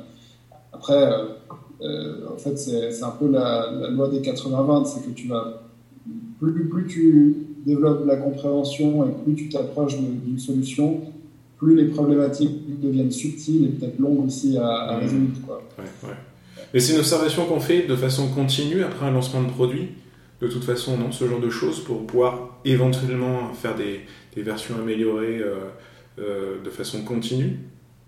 Après, 0.71 1.11
euh, 1.81 2.27
en 2.31 2.37
fait, 2.37 2.57
c'est 2.57 3.03
un 3.03 3.09
peu 3.09 3.29
la, 3.29 3.71
la 3.71 3.89
loi 3.89 4.09
des 4.09 4.19
80-20, 4.19 4.85
c'est 4.85 5.05
que 5.05 5.15
tu 5.15 5.27
vas 5.27 5.61
plus, 6.39 6.69
plus 6.69 6.87
tu 6.87 7.54
développes 7.65 8.05
la 8.05 8.17
compréhension 8.17 9.05
et 9.05 9.11
plus 9.23 9.35
tu 9.35 9.49
t'approches 9.49 9.97
d'une 9.97 10.39
solution, 10.39 11.01
plus 11.57 11.75
les 11.75 11.85
problématiques 11.85 12.79
deviennent 12.81 13.11
subtiles 13.11 13.65
et 13.65 13.69
peut-être 13.69 13.99
longues 13.99 14.25
aussi 14.25 14.57
à, 14.57 14.97
résoudre. 14.97 15.39
Quoi. 15.45 15.61
Et 16.73 16.79
c'est 16.79 16.93
une 16.93 16.99
observation 16.99 17.45
qu'on 17.45 17.59
fait 17.59 17.87
de 17.87 17.95
façon 17.95 18.27
continue 18.27 18.83
après 18.83 19.05
un 19.05 19.11
lancement 19.11 19.43
de 19.43 19.49
produit 19.49 19.89
de 20.41 20.47
toute 20.47 20.63
façon, 20.63 20.97
non, 20.97 21.11
ce 21.11 21.27
genre 21.27 21.39
de 21.39 21.49
choses 21.49 21.79
pour 21.83 22.05
pouvoir 22.05 22.59
éventuellement 22.65 23.53
faire 23.53 23.75
des, 23.75 24.01
des 24.35 24.41
versions 24.41 24.75
améliorées 24.75 25.39
euh, 25.39 25.55
euh, 26.19 26.63
de 26.63 26.69
façon 26.69 27.03
continue 27.03 27.59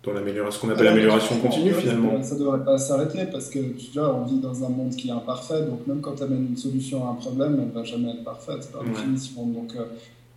dans 0.07 0.13
l'amélioration, 0.13 0.59
ce 0.59 0.65
qu'on 0.65 0.73
appelle 0.73 0.85
l'amélioration 0.85 1.37
continue 1.39 1.73
finalement. 1.73 2.23
Ça 2.23 2.35
ne 2.35 2.39
devrait 2.39 2.63
pas 2.63 2.77
s'arrêter 2.77 3.25
parce 3.31 3.49
que 3.49 3.59
tu 3.59 3.91
vois, 3.93 4.15
on 4.15 4.25
vit 4.25 4.39
dans 4.39 4.63
un 4.63 4.69
monde 4.69 4.95
qui 4.95 5.09
est 5.09 5.11
imparfait, 5.11 5.61
donc 5.61 5.85
même 5.85 6.01
quand 6.01 6.15
tu 6.15 6.23
amènes 6.23 6.47
une 6.49 6.57
solution 6.57 7.07
à 7.07 7.11
un 7.11 7.15
problème, 7.15 7.57
elle 7.59 7.67
ne 7.67 7.73
va 7.73 7.83
jamais 7.83 8.11
être 8.11 8.23
parfaite 8.23 8.69
par 8.71 8.83
définition. 8.83 9.45
Donc 9.45 9.73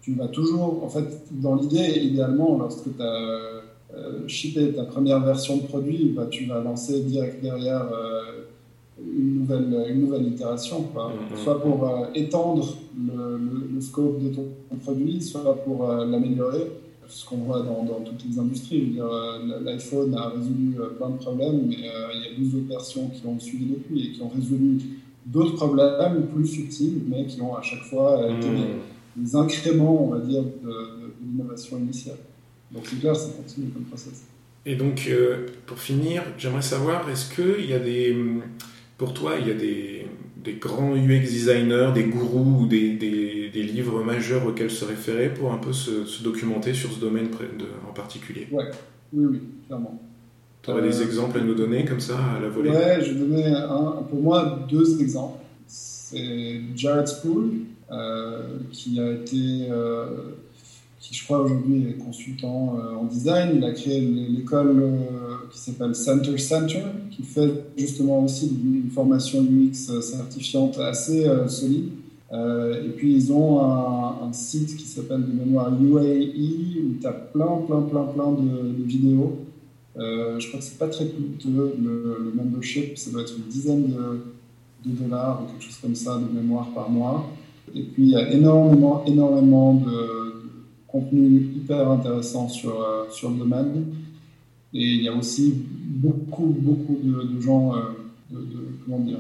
tu 0.03 0.15
vas 0.15 0.29
toujours, 0.29 0.83
en 0.83 0.89
fait, 0.89 1.05
dans 1.31 1.57
l'idée, 1.57 2.01
idéalement, 2.01 2.59
lorsque 2.59 2.85
tu 2.85 3.03
as 3.03 3.63
euh, 3.95 4.27
shipper 4.29 4.73
ta 4.73 4.85
première 4.85 5.21
version 5.21 5.57
de 5.59 5.63
produit, 5.63 6.13
bah, 6.17 6.27
tu 6.31 6.47
vas 6.47 6.61
lancer 6.61 7.01
direct 7.01 7.43
derrière 7.43 7.83
euh, 7.93 8.45
une, 8.99 9.41
nouvelle, 9.41 9.87
une 9.91 10.01
nouvelle 10.01 10.29
itération, 10.29 10.87
mm-hmm. 10.95 11.43
soit 11.43 11.61
pour 11.61 11.89
euh, 11.89 12.07
étendre 12.15 12.77
le, 12.97 13.81
scope 13.81 14.23
de 14.23 14.29
ton, 14.29 14.47
produit, 14.83 15.21
soit 15.21 15.57
pour 15.65 15.87
l'améliorer 15.87 16.71
ce 17.11 17.27
qu'on 17.27 17.39
voit 17.39 17.61
dans, 17.61 17.85
dans, 17.85 18.01
toutes 18.01 18.25
les 18.29 18.39
industries. 18.39 18.97
L'iPhone 19.65 20.15
a 20.15 20.29
résolu 20.29 20.77
plein 20.97 21.11
de 21.11 21.17
problèmes, 21.17 21.67
mais 21.69 21.77
il 22.15 22.23
y 22.23 22.35
a 22.35 22.39
12 22.39 22.55
autres 22.55 22.69
versions 22.69 23.09
qui 23.09 23.27
ont 23.27 23.39
suivi 23.39 23.67
depuis 23.67 24.07
et 24.07 24.13
qui 24.13 24.23
ont 24.23 24.29
résolu 24.29 24.79
d'autres 25.27 25.57
problèmes 25.57 26.27
plus 26.35 26.47
subtils, 26.47 27.03
mais 27.07 27.27
qui 27.27 27.41
ont 27.43 27.55
à 27.55 27.63
chaque 27.63 27.83
fois 27.83 28.27
été 28.31 28.49
mm. 28.49 29.23
des, 29.23 29.37
incréments, 29.37 30.05
on 30.05 30.11
va 30.11 30.21
dire, 30.21 30.43
de, 30.43 30.69
de 30.69 31.13
l'innovation 31.23 31.79
initiale. 31.79 32.17
Donc 32.71 32.85
c'est 32.87 33.01
clair, 33.01 33.17
ça 33.17 33.31
continue 33.37 33.71
comme 33.71 33.85
process. 33.85 34.25
Et 34.67 34.77
donc, 34.77 35.07
euh, 35.09 35.47
pour 35.67 35.79
finir, 35.79 36.23
j'aimerais 36.37 36.63
savoir, 36.63 37.09
est-ce 37.09 37.35
qu'il 37.35 37.65
y 37.65 37.73
a 37.73 37.79
des, 37.79 38.17
pour 38.99 39.15
toi, 39.15 39.37
il 39.41 39.49
y 39.49 39.51
a 39.51 39.55
des, 39.55 40.07
des, 40.45 40.55
grands 40.55 40.95
UX 40.95 41.21
designers, 41.21 41.91
des 41.95 42.05
gourous 42.05 42.63
ou 42.63 42.67
des, 42.67 42.95
des, 42.95 43.51
des, 43.51 43.63
livres 43.63 44.03
majeurs 44.03 44.47
auxquels 44.47 44.71
se 44.71 44.85
référer 44.85 45.33
pour 45.33 45.53
un 45.53 45.59
peu 45.59 45.73
se, 45.73 46.23
documenter 46.23 46.75
sur 46.75 46.91
ce 46.93 47.01
domaine 47.01 47.29
en 47.89 47.93
particulier 47.93 48.49
ouais. 48.53 48.71
Oui, 49.13 49.27
oui, 49.27 49.41
clairement. 49.67 50.01
Tu 50.63 50.71
aurais 50.71 50.83
des 50.83 51.01
euh, 51.01 51.05
exemples 51.05 51.39
à 51.39 51.43
nous 51.43 51.55
donner 51.55 51.85
comme 51.85 52.01
ça 52.01 52.17
à 52.37 52.41
la 52.41 52.49
volée? 52.49 52.71
Ouais, 52.71 52.99
je 53.01 53.13
vais 53.13 53.19
donner 53.19 53.47
un, 53.47 54.03
pour 54.09 54.21
moi 54.21 54.67
deux 54.69 55.01
exemples. 55.01 55.39
C'est 55.67 56.61
Jared 56.77 57.09
Spool, 57.09 57.51
euh, 57.91 58.43
qui 58.71 59.01
a 59.01 59.13
été 59.13 59.69
qui 61.01 61.15
je 61.15 61.25
crois 61.25 61.41
aujourd'hui 61.41 61.87
est 61.89 61.95
consultant 61.95 62.77
euh, 62.79 62.95
en 62.95 63.05
design. 63.05 63.53
Il 63.57 63.65
a 63.65 63.73
créé 63.73 64.01
l'école 64.01 64.83
euh, 64.83 64.99
qui 65.51 65.59
s'appelle 65.59 65.95
Center 65.95 66.37
Center, 66.37 66.83
qui 67.11 67.23
fait 67.23 67.51
justement 67.77 68.23
aussi 68.25 68.49
une 68.63 68.91
formation 68.91 69.43
UX 69.43 69.91
euh, 69.91 70.01
certifiante 70.03 70.79
assez 70.79 71.27
solide. 71.49 71.89
et 72.33 72.91
puis 72.97 73.15
ils 73.15 73.33
ont 73.33 73.61
un, 73.61 74.33
site 74.33 74.77
qui 74.77 74.85
s'appelle 74.85 75.23
de 75.27 75.33
mémoire 75.33 75.73
UAE 75.83 76.79
où 76.87 77.01
tu 77.01 77.07
as 77.07 77.13
plein, 77.13 77.57
plein, 77.67 77.83
plein, 77.83 78.05
plein 78.05 78.31
de, 78.31 78.85
vidéos. 78.85 79.39
je 79.97 80.47
crois 80.47 80.61
que 80.61 80.65
c'est 80.65 80.79
pas 80.79 80.87
très 80.87 81.07
coûteux 81.07 81.75
le, 81.83 82.33
membership, 82.37 82.97
ça 82.97 83.11
doit 83.11 83.23
être 83.23 83.35
une 83.37 83.51
dizaine 83.51 83.89
de, 83.89 84.89
de, 84.89 84.97
dollars 85.03 85.43
ou 85.43 85.51
quelque 85.51 85.65
chose 85.65 85.79
comme 85.83 85.97
ça 85.97 86.21
de 86.21 86.33
mémoire 86.33 86.69
par 86.73 86.89
mois. 86.89 87.29
Et 87.75 87.83
puis 87.83 88.05
il 88.05 88.11
y 88.11 88.17
a 88.17 88.33
énormément, 88.33 89.05
énormément 89.05 89.75
de 89.75 90.40
contenu 90.91 91.51
hyper 91.57 91.91
intéressant 91.91 92.49
sur, 92.49 92.71
euh, 92.71 93.05
sur 93.11 93.31
le 93.31 93.37
domaine. 93.37 93.85
Et 94.73 94.83
il 94.83 95.03
y 95.03 95.09
a 95.09 95.15
aussi 95.15 95.55
beaucoup, 95.87 96.55
beaucoup 96.59 96.99
de, 97.03 97.41
gens, 97.41 97.75
euh, 97.75 97.81
de, 98.31 98.39
comment 98.85 99.01
dire, 99.01 99.19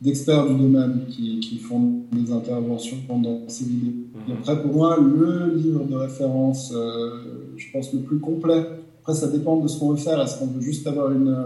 d'experts 0.00 0.46
du 0.46 0.54
domaine 0.54 1.06
qui, 1.08 1.40
qui, 1.40 1.58
font 1.58 2.02
des 2.12 2.32
interventions 2.32 2.98
dans 3.08 3.42
ces 3.48 3.64
vidéos. 3.64 3.92
Et 4.28 4.32
mhm. 4.32 4.38
après, 4.38 4.62
pour 4.62 4.74
moi, 4.74 4.98
le 5.00 5.54
livre 5.56 5.84
de 5.84 5.96
référence, 5.96 6.72
euh, 6.74 7.50
je 7.56 7.66
pense, 7.72 7.92
le 7.92 8.00
plus 8.00 8.18
complet, 8.18 8.64
après, 9.00 9.14
ça 9.14 9.28
dépend 9.28 9.56
de 9.56 9.66
ce 9.66 9.78
qu'on 9.78 9.90
veut 9.90 9.96
faire. 9.96 10.20
Est-ce 10.20 10.38
qu'on 10.38 10.46
veut 10.46 10.60
juste 10.60 10.86
avoir 10.86 11.10
une, 11.10 11.36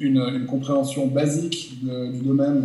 une, 0.00 0.18
une 0.18 0.46
compréhension 0.46 1.06
basique 1.06 1.78
du 1.80 2.20
domaine 2.24 2.64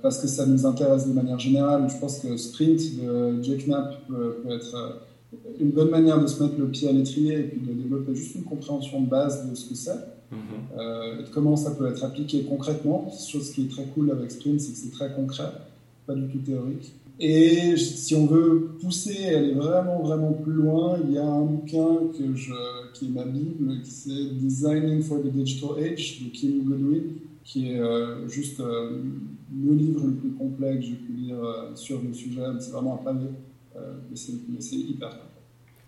parce 0.00 0.18
que 0.18 0.28
ça 0.28 0.46
nous 0.46 0.64
intéresse 0.64 1.06
de 1.06 1.12
manière 1.12 1.38
générale? 1.38 1.86
Je 1.90 2.00
pense 2.00 2.20
que 2.20 2.38
Sprint 2.38 2.80
de 3.02 3.42
Jake 3.42 3.66
Knapp 3.66 4.06
peut, 4.08 4.38
peut 4.42 4.54
être 4.54 5.06
une 5.60 5.70
bonne 5.70 5.90
manière 5.90 6.20
de 6.20 6.26
se 6.26 6.42
mettre 6.42 6.58
le 6.58 6.68
pied 6.68 6.88
à 6.88 6.92
l'étrier 6.92 7.38
et 7.38 7.42
puis 7.42 7.60
de 7.60 7.72
développer 7.72 8.14
juste 8.14 8.34
une 8.34 8.44
compréhension 8.44 9.00
de 9.00 9.08
base 9.08 9.48
de 9.48 9.54
ce 9.54 9.68
que 9.68 9.74
c'est 9.74 9.96
mhm. 10.30 10.38
euh, 10.78 11.20
et 11.20 11.22
de 11.24 11.28
comment 11.28 11.56
ça 11.56 11.72
peut 11.72 11.86
être 11.86 12.04
appliqué 12.04 12.44
concrètement. 12.44 13.10
Chose 13.10 13.50
qui 13.50 13.64
est 13.64 13.70
très 13.70 13.84
cool 13.86 14.10
avec 14.10 14.30
Sprint, 14.30 14.60
c'est 14.60 14.72
que 14.72 14.78
c'est 14.78 14.92
très 14.92 15.12
concret, 15.12 15.50
pas 16.06 16.14
du 16.14 16.26
tout 16.28 16.38
théorique. 16.38 16.92
Et 17.18 17.76
si 17.78 18.14
on 18.14 18.26
veut 18.26 18.76
pousser 18.78 19.26
aller 19.28 19.54
vraiment, 19.54 20.02
vraiment 20.02 20.32
plus 20.32 20.52
loin, 20.52 20.98
il 21.02 21.14
y 21.14 21.18
a 21.18 21.24
un 21.24 21.46
bouquin 21.46 21.86
que 22.18 22.34
je, 22.34 22.52
qui 22.92 23.06
est 23.06 23.08
ma 23.08 23.24
Bible, 23.24 23.80
qui 23.82 23.90
c'est 23.90 24.34
Designing 24.34 25.00
for 25.00 25.22
the 25.22 25.28
Digital 25.28 25.70
Age 25.78 26.22
de 26.22 26.28
Kim 26.28 26.64
Godwin, 26.64 27.04
qui 27.42 27.70
est 27.70 27.80
euh, 27.80 28.28
juste 28.28 28.60
euh, 28.60 28.98
le 29.64 29.72
livre 29.72 30.04
le 30.04 30.12
plus 30.12 30.32
complet 30.32 30.76
que 30.76 30.82
j'ai 30.82 30.94
pu 30.94 31.12
lire 31.12 31.38
sur 31.74 32.02
le 32.02 32.12
sujet. 32.12 32.42
C'est 32.60 32.72
vraiment 32.72 33.00
un 33.00 33.04
pavé. 33.04 33.28
Mais 34.10 34.60
c'est 34.60 34.76
hyper 34.76 35.25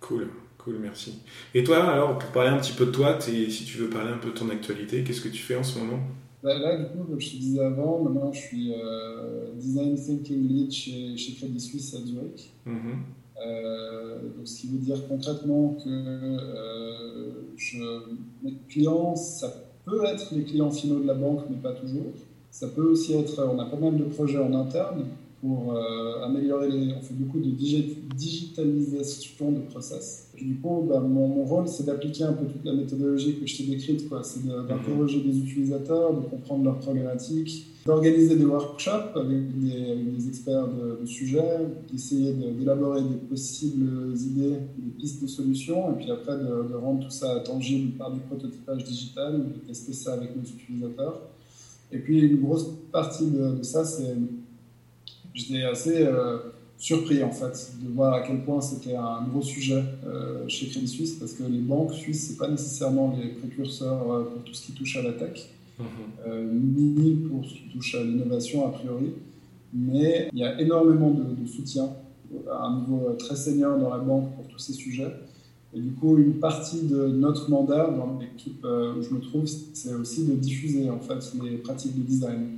Cool, 0.00 0.28
cool, 0.58 0.78
merci. 0.80 1.18
Et 1.54 1.64
toi, 1.64 1.84
alors, 1.84 2.18
pour 2.18 2.30
parler 2.30 2.50
un 2.50 2.58
petit 2.58 2.72
peu 2.72 2.86
de 2.86 2.90
toi, 2.90 3.18
si 3.20 3.64
tu 3.64 3.78
veux 3.78 3.88
parler 3.88 4.10
un 4.12 4.18
peu 4.18 4.30
de 4.30 4.34
ton 4.34 4.48
actualité, 4.50 5.02
qu'est-ce 5.02 5.20
que 5.20 5.28
tu 5.28 5.42
fais 5.42 5.56
en 5.56 5.62
ce 5.62 5.78
moment? 5.78 6.00
Bah, 6.42 6.56
Là, 6.58 6.76
du 6.76 6.84
coup, 6.86 7.04
comme 7.04 7.20
je 7.20 7.30
te 7.30 7.36
disais 7.36 7.60
avant, 7.60 8.02
maintenant 8.02 8.32
je 8.32 8.40
suis 8.40 8.72
euh, 8.72 9.52
Design 9.54 9.96
Thinking 9.96 10.48
Lead 10.48 10.70
chez, 10.70 11.16
chez 11.16 11.34
Credit 11.34 11.60
Suisse 11.60 11.94
à 11.94 12.06
Zurich. 12.06 12.52
Mm-hmm. 12.66 13.44
Euh, 13.44 14.18
donc, 14.36 14.46
ce 14.46 14.60
qui 14.60 14.68
veut 14.68 14.78
dire 14.78 15.06
concrètement 15.08 15.76
que 15.84 16.36
je, 17.56 17.78
mes 18.42 18.54
clients, 18.68 19.16
ça 19.16 19.52
peut 19.84 20.04
être 20.04 20.34
les 20.34 20.44
clients 20.44 20.70
finaux 20.70 21.00
de 21.00 21.06
la 21.06 21.14
banque, 21.14 21.42
mais 21.50 21.56
pas 21.56 21.72
toujours. 21.72 22.12
Ça 22.50 22.68
peut 22.68 22.90
aussi 22.90 23.14
être, 23.14 23.44
on 23.52 23.58
a 23.58 23.66
pas 23.66 23.76
mal 23.76 23.96
de 23.96 24.04
projets 24.04 24.38
en 24.38 24.54
interne, 24.54 25.06
pour 25.40 25.72
euh, 25.72 26.24
améliorer 26.24 26.68
les. 26.68 26.92
On 26.94 27.00
fait 27.00 27.14
beaucoup 27.14 27.38
de 27.38 27.50
digitalisation 27.50 29.52
de 29.52 29.60
process. 29.60 30.32
Du 30.36 30.56
coup, 30.56 30.84
bah, 30.88 30.98
mon, 31.00 31.44
rôle, 31.44 31.68
c'est 31.68 31.86
d'appliquer 31.86 32.24
un 32.24 32.32
peu 32.32 32.46
toute 32.46 32.64
la 32.64 32.72
méthodologie 32.72 33.38
que 33.38 33.46
je 33.46 33.56
t'ai 33.56 33.62
décrite. 33.64 34.04
C'est 34.22 34.44
d'interroger 34.46 35.20
des 35.20 35.38
utilisateurs, 35.38 36.12
de 36.14 36.22
comprendre 36.22 36.64
leurs 36.64 36.78
problématiques, 36.78 37.68
d'organiser 37.86 38.34
des 38.36 38.44
workshops 38.44 39.16
avec 39.16 39.60
des, 39.60 40.28
experts 40.28 40.68
de, 40.68 41.06
sujet, 41.06 41.60
d'essayer 41.90 42.32
d'élaborer 42.32 43.02
des 43.02 43.16
possibles 43.28 44.14
idées, 44.16 44.56
des 44.76 44.90
pistes 44.98 45.22
de 45.22 45.28
solutions, 45.28 45.92
et 45.92 45.96
puis 45.96 46.10
après 46.10 46.36
de, 46.36 46.74
rendre 46.74 47.04
tout 47.04 47.10
ça 47.10 47.40
tangible 47.40 47.96
par 47.96 48.12
du 48.12 48.20
prototypage 48.20 48.84
digital, 48.84 49.38
de 49.38 49.58
tester 49.66 49.92
ça 49.92 50.14
avec 50.14 50.34
nos 50.36 50.42
utilisateurs. 50.42 51.20
Et 51.90 51.98
puis 51.98 52.20
une 52.20 52.40
grosse 52.40 52.68
partie 52.92 53.30
de 53.30 53.62
ça, 53.62 53.84
c'est 53.84 54.14
j'étais 55.38 55.62
assez 55.62 56.02
euh, 56.02 56.38
surpris 56.76 57.22
en 57.22 57.30
fait 57.30 57.72
de 57.82 57.92
voir 57.92 58.14
à 58.14 58.20
quel 58.22 58.42
point 58.42 58.60
c'était 58.60 58.96
un 58.96 59.22
gros 59.22 59.42
sujet 59.42 59.82
euh, 60.06 60.46
chez 60.48 60.68
Crédit 60.68 60.88
Suisse 60.88 61.14
parce 61.14 61.32
que 61.32 61.44
les 61.44 61.60
banques 61.60 61.94
suisses 61.94 62.28
c'est 62.28 62.36
pas 62.36 62.48
nécessairement 62.48 63.16
les 63.20 63.30
précurseurs 63.30 64.12
euh, 64.12 64.24
pour 64.24 64.42
tout 64.42 64.54
ce 64.54 64.66
qui 64.66 64.72
touche 64.72 64.96
à 64.96 65.02
la 65.02 65.12
tech, 65.12 65.48
mhm. 65.78 66.74
ni 66.76 67.14
pour 67.14 67.44
ce 67.44 67.54
qui 67.54 67.68
touche 67.72 67.94
à 67.94 68.02
l'innovation 68.02 68.66
a 68.66 68.70
priori, 68.70 69.12
mais 69.72 70.28
il 70.32 70.40
y 70.40 70.44
a 70.44 70.60
énormément 70.60 71.10
de, 71.10 71.46
soutien 71.46 71.88
à 72.50 72.66
un 72.66 72.80
niveau 72.80 73.14
très 73.18 73.36
senior 73.36 73.78
dans 73.78 73.90
la 73.90 73.98
banque 73.98 74.34
pour 74.34 74.46
tous 74.48 74.58
ces 74.58 74.74
sujets. 74.74 75.12
Et 75.74 75.80
du 75.80 75.92
coup, 75.92 76.16
une 76.16 76.34
partie 76.34 76.82
de 76.82 77.08
notre 77.08 77.50
mandat 77.50 77.90
dans 77.90 78.18
l'équipe 78.18 78.64
où 78.64 79.02
je 79.02 79.14
me 79.14 79.20
trouve, 79.20 79.44
c'est 79.46 79.94
aussi 79.94 80.24
de 80.24 80.34
diffuser 80.34 80.88
en 80.88 80.98
fait 80.98 81.32
les 81.42 81.58
pratiques 81.58 81.96
de 81.96 82.02
design 82.02 82.57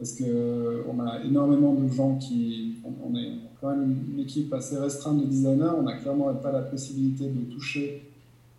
parce 0.00 0.16
qu'on 0.16 1.00
a 1.00 1.22
énormément 1.22 1.74
de 1.74 1.86
gens 1.92 2.16
qui. 2.16 2.76
On, 2.84 3.14
est 3.14 3.32
quand 3.60 3.68
même 3.68 3.94
une 4.14 4.20
équipe 4.20 4.50
assez 4.54 4.78
restreinte 4.78 5.20
de 5.20 5.26
designers, 5.26 5.72
on 5.78 5.82
n'a 5.82 5.98
clairement 5.98 6.32
pas 6.34 6.50
la 6.50 6.62
possibilité 6.62 7.28
de 7.28 7.52
toucher 7.52 8.10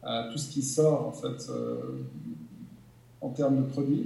à 0.04 0.30
tout 0.32 0.38
ce 0.38 0.52
qui 0.52 0.62
sort 0.62 1.08
en 1.08 1.12
fait 1.12 1.50
euh, 1.50 2.04
en 3.20 3.30
termes 3.30 3.58
de 3.58 3.64
produits. 3.64 4.06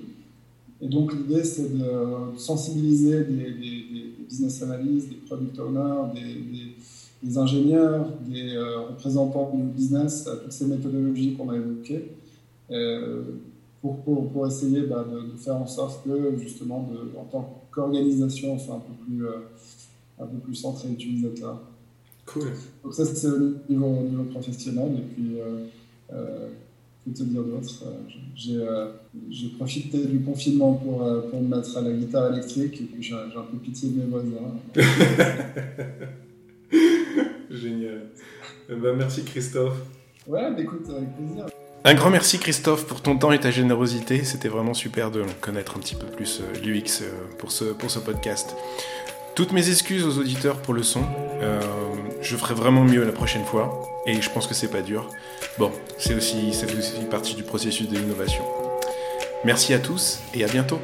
Et 0.82 0.88
donc 0.88 1.14
l'idée 1.14 1.44
c'est 1.44 1.78
de 1.78 2.38
sensibiliser 2.38 3.26
des, 3.26 4.14
business 4.30 4.64
analysts, 4.64 5.10
des 5.10 5.16
product 5.16 5.60
owners, 5.60 6.14
des, 7.22 7.38
ingénieurs, 7.38 8.08
des 8.26 8.56
euh, 8.56 8.80
représentants 8.88 9.52
du 9.54 9.64
business 9.64 10.26
à 10.28 10.38
toutes 10.38 10.54
ces 10.54 10.68
méthodologies 10.68 11.36
qu'on 11.36 11.50
a 11.50 11.58
évoquées. 11.58 12.12
Euh, 12.72 13.24
pour, 13.94 14.32
pour, 14.32 14.48
essayer 14.48 14.82
bah, 14.82 15.06
de, 15.10 15.38
faire 15.38 15.56
en 15.56 15.68
sorte 15.68 16.06
que, 16.06 16.38
justement, 16.38 16.90
de, 16.92 17.18
en 17.18 17.24
tant 17.26 17.64
qu'organisation, 17.72 18.54
on 18.54 18.60
soit 18.60 18.76
un 18.76 18.80
peu 18.80 18.94
plus, 19.06 19.26
euh, 19.26 19.40
un 20.20 20.26
peu 20.26 20.38
plus 20.38 20.56
centré 20.56 20.90
utilisateur. 20.90 21.62
Cool. 22.26 22.48
Donc 22.84 22.94
ça, 22.94 23.06
c'est 23.06 23.28
au 23.28 23.56
niveau, 23.70 24.02
niveau, 24.02 24.24
professionnel. 24.24 24.92
Et 24.98 25.14
puis, 25.14 25.40
euh, 25.40 25.66
euh, 26.14 26.50
que 27.06 27.12
te 27.12 27.24
dire 27.24 27.44
d'autre 27.44 27.84
J'ai 28.36 29.50
profité 29.58 30.06
du 30.06 30.22
confinement 30.22 30.74
pour, 30.74 31.08
pour 31.30 31.42
me 31.42 31.56
mettre 31.56 31.78
à 31.78 31.82
la 31.82 31.92
guitare 31.92 32.34
électrique, 32.34 32.82
et 32.82 32.86
puis 32.86 33.04
j'ai 33.04 33.14
un 33.14 33.46
peu 33.52 33.58
pitié 33.58 33.90
de 33.90 34.00
mes 34.00 34.06
voisins. 34.06 34.56
Génial. 37.52 38.08
Eh 38.70 38.76
ben, 38.76 38.96
merci 38.98 39.24
Christophe. 39.24 39.86
Ouais, 40.28 40.52
bah, 40.52 40.62
écoute, 40.62 40.90
avec 40.90 41.16
plaisir. 41.16 41.46
Un 41.88 41.94
grand 41.94 42.10
merci 42.10 42.40
Christophe 42.40 42.88
pour 42.88 43.02
ton 43.02 43.16
temps 43.16 43.32
et 43.32 43.40
ta 43.40 43.52
générosité. 43.52 44.24
C'était 44.24 44.48
vraiment 44.48 44.74
super 44.74 45.12
de 45.12 45.24
connaître 45.40 45.78
un 45.78 45.80
petit 45.80 45.94
peu 45.94 46.08
plus 46.08 46.42
euh, 46.42 46.60
l'UX 46.66 47.04
euh, 47.04 47.12
pour 47.38 47.52
ce, 47.52 47.66
pour 47.66 47.92
ce 47.92 48.00
podcast. 48.00 48.56
Toutes 49.36 49.52
mes 49.52 49.70
excuses 49.70 50.04
aux 50.04 50.18
auditeurs 50.18 50.58
pour 50.58 50.74
le 50.74 50.82
son. 50.82 51.04
Euh, 51.44 51.62
je 52.22 52.36
ferai 52.38 52.56
vraiment 52.56 52.84
mieux 52.84 53.04
la 53.04 53.12
prochaine 53.12 53.46
fois. 53.46 53.84
Et 54.08 54.20
je 54.20 54.30
pense 54.32 54.48
que 54.48 54.56
c'est 54.56 54.72
pas 54.72 54.82
dur. 54.82 55.12
Bon, 55.60 55.72
c'est 56.00 56.16
aussi, 56.16 56.54
c'est 56.54 56.76
aussi 56.76 57.02
partie 57.12 57.36
du 57.36 57.44
processus 57.44 57.88
de 57.88 57.96
l'innovation. 57.96 58.44
Merci 59.44 59.76
à 59.76 59.78
tous 59.78 60.22
et 60.34 60.44
à 60.44 60.48
bientôt. 60.48 60.82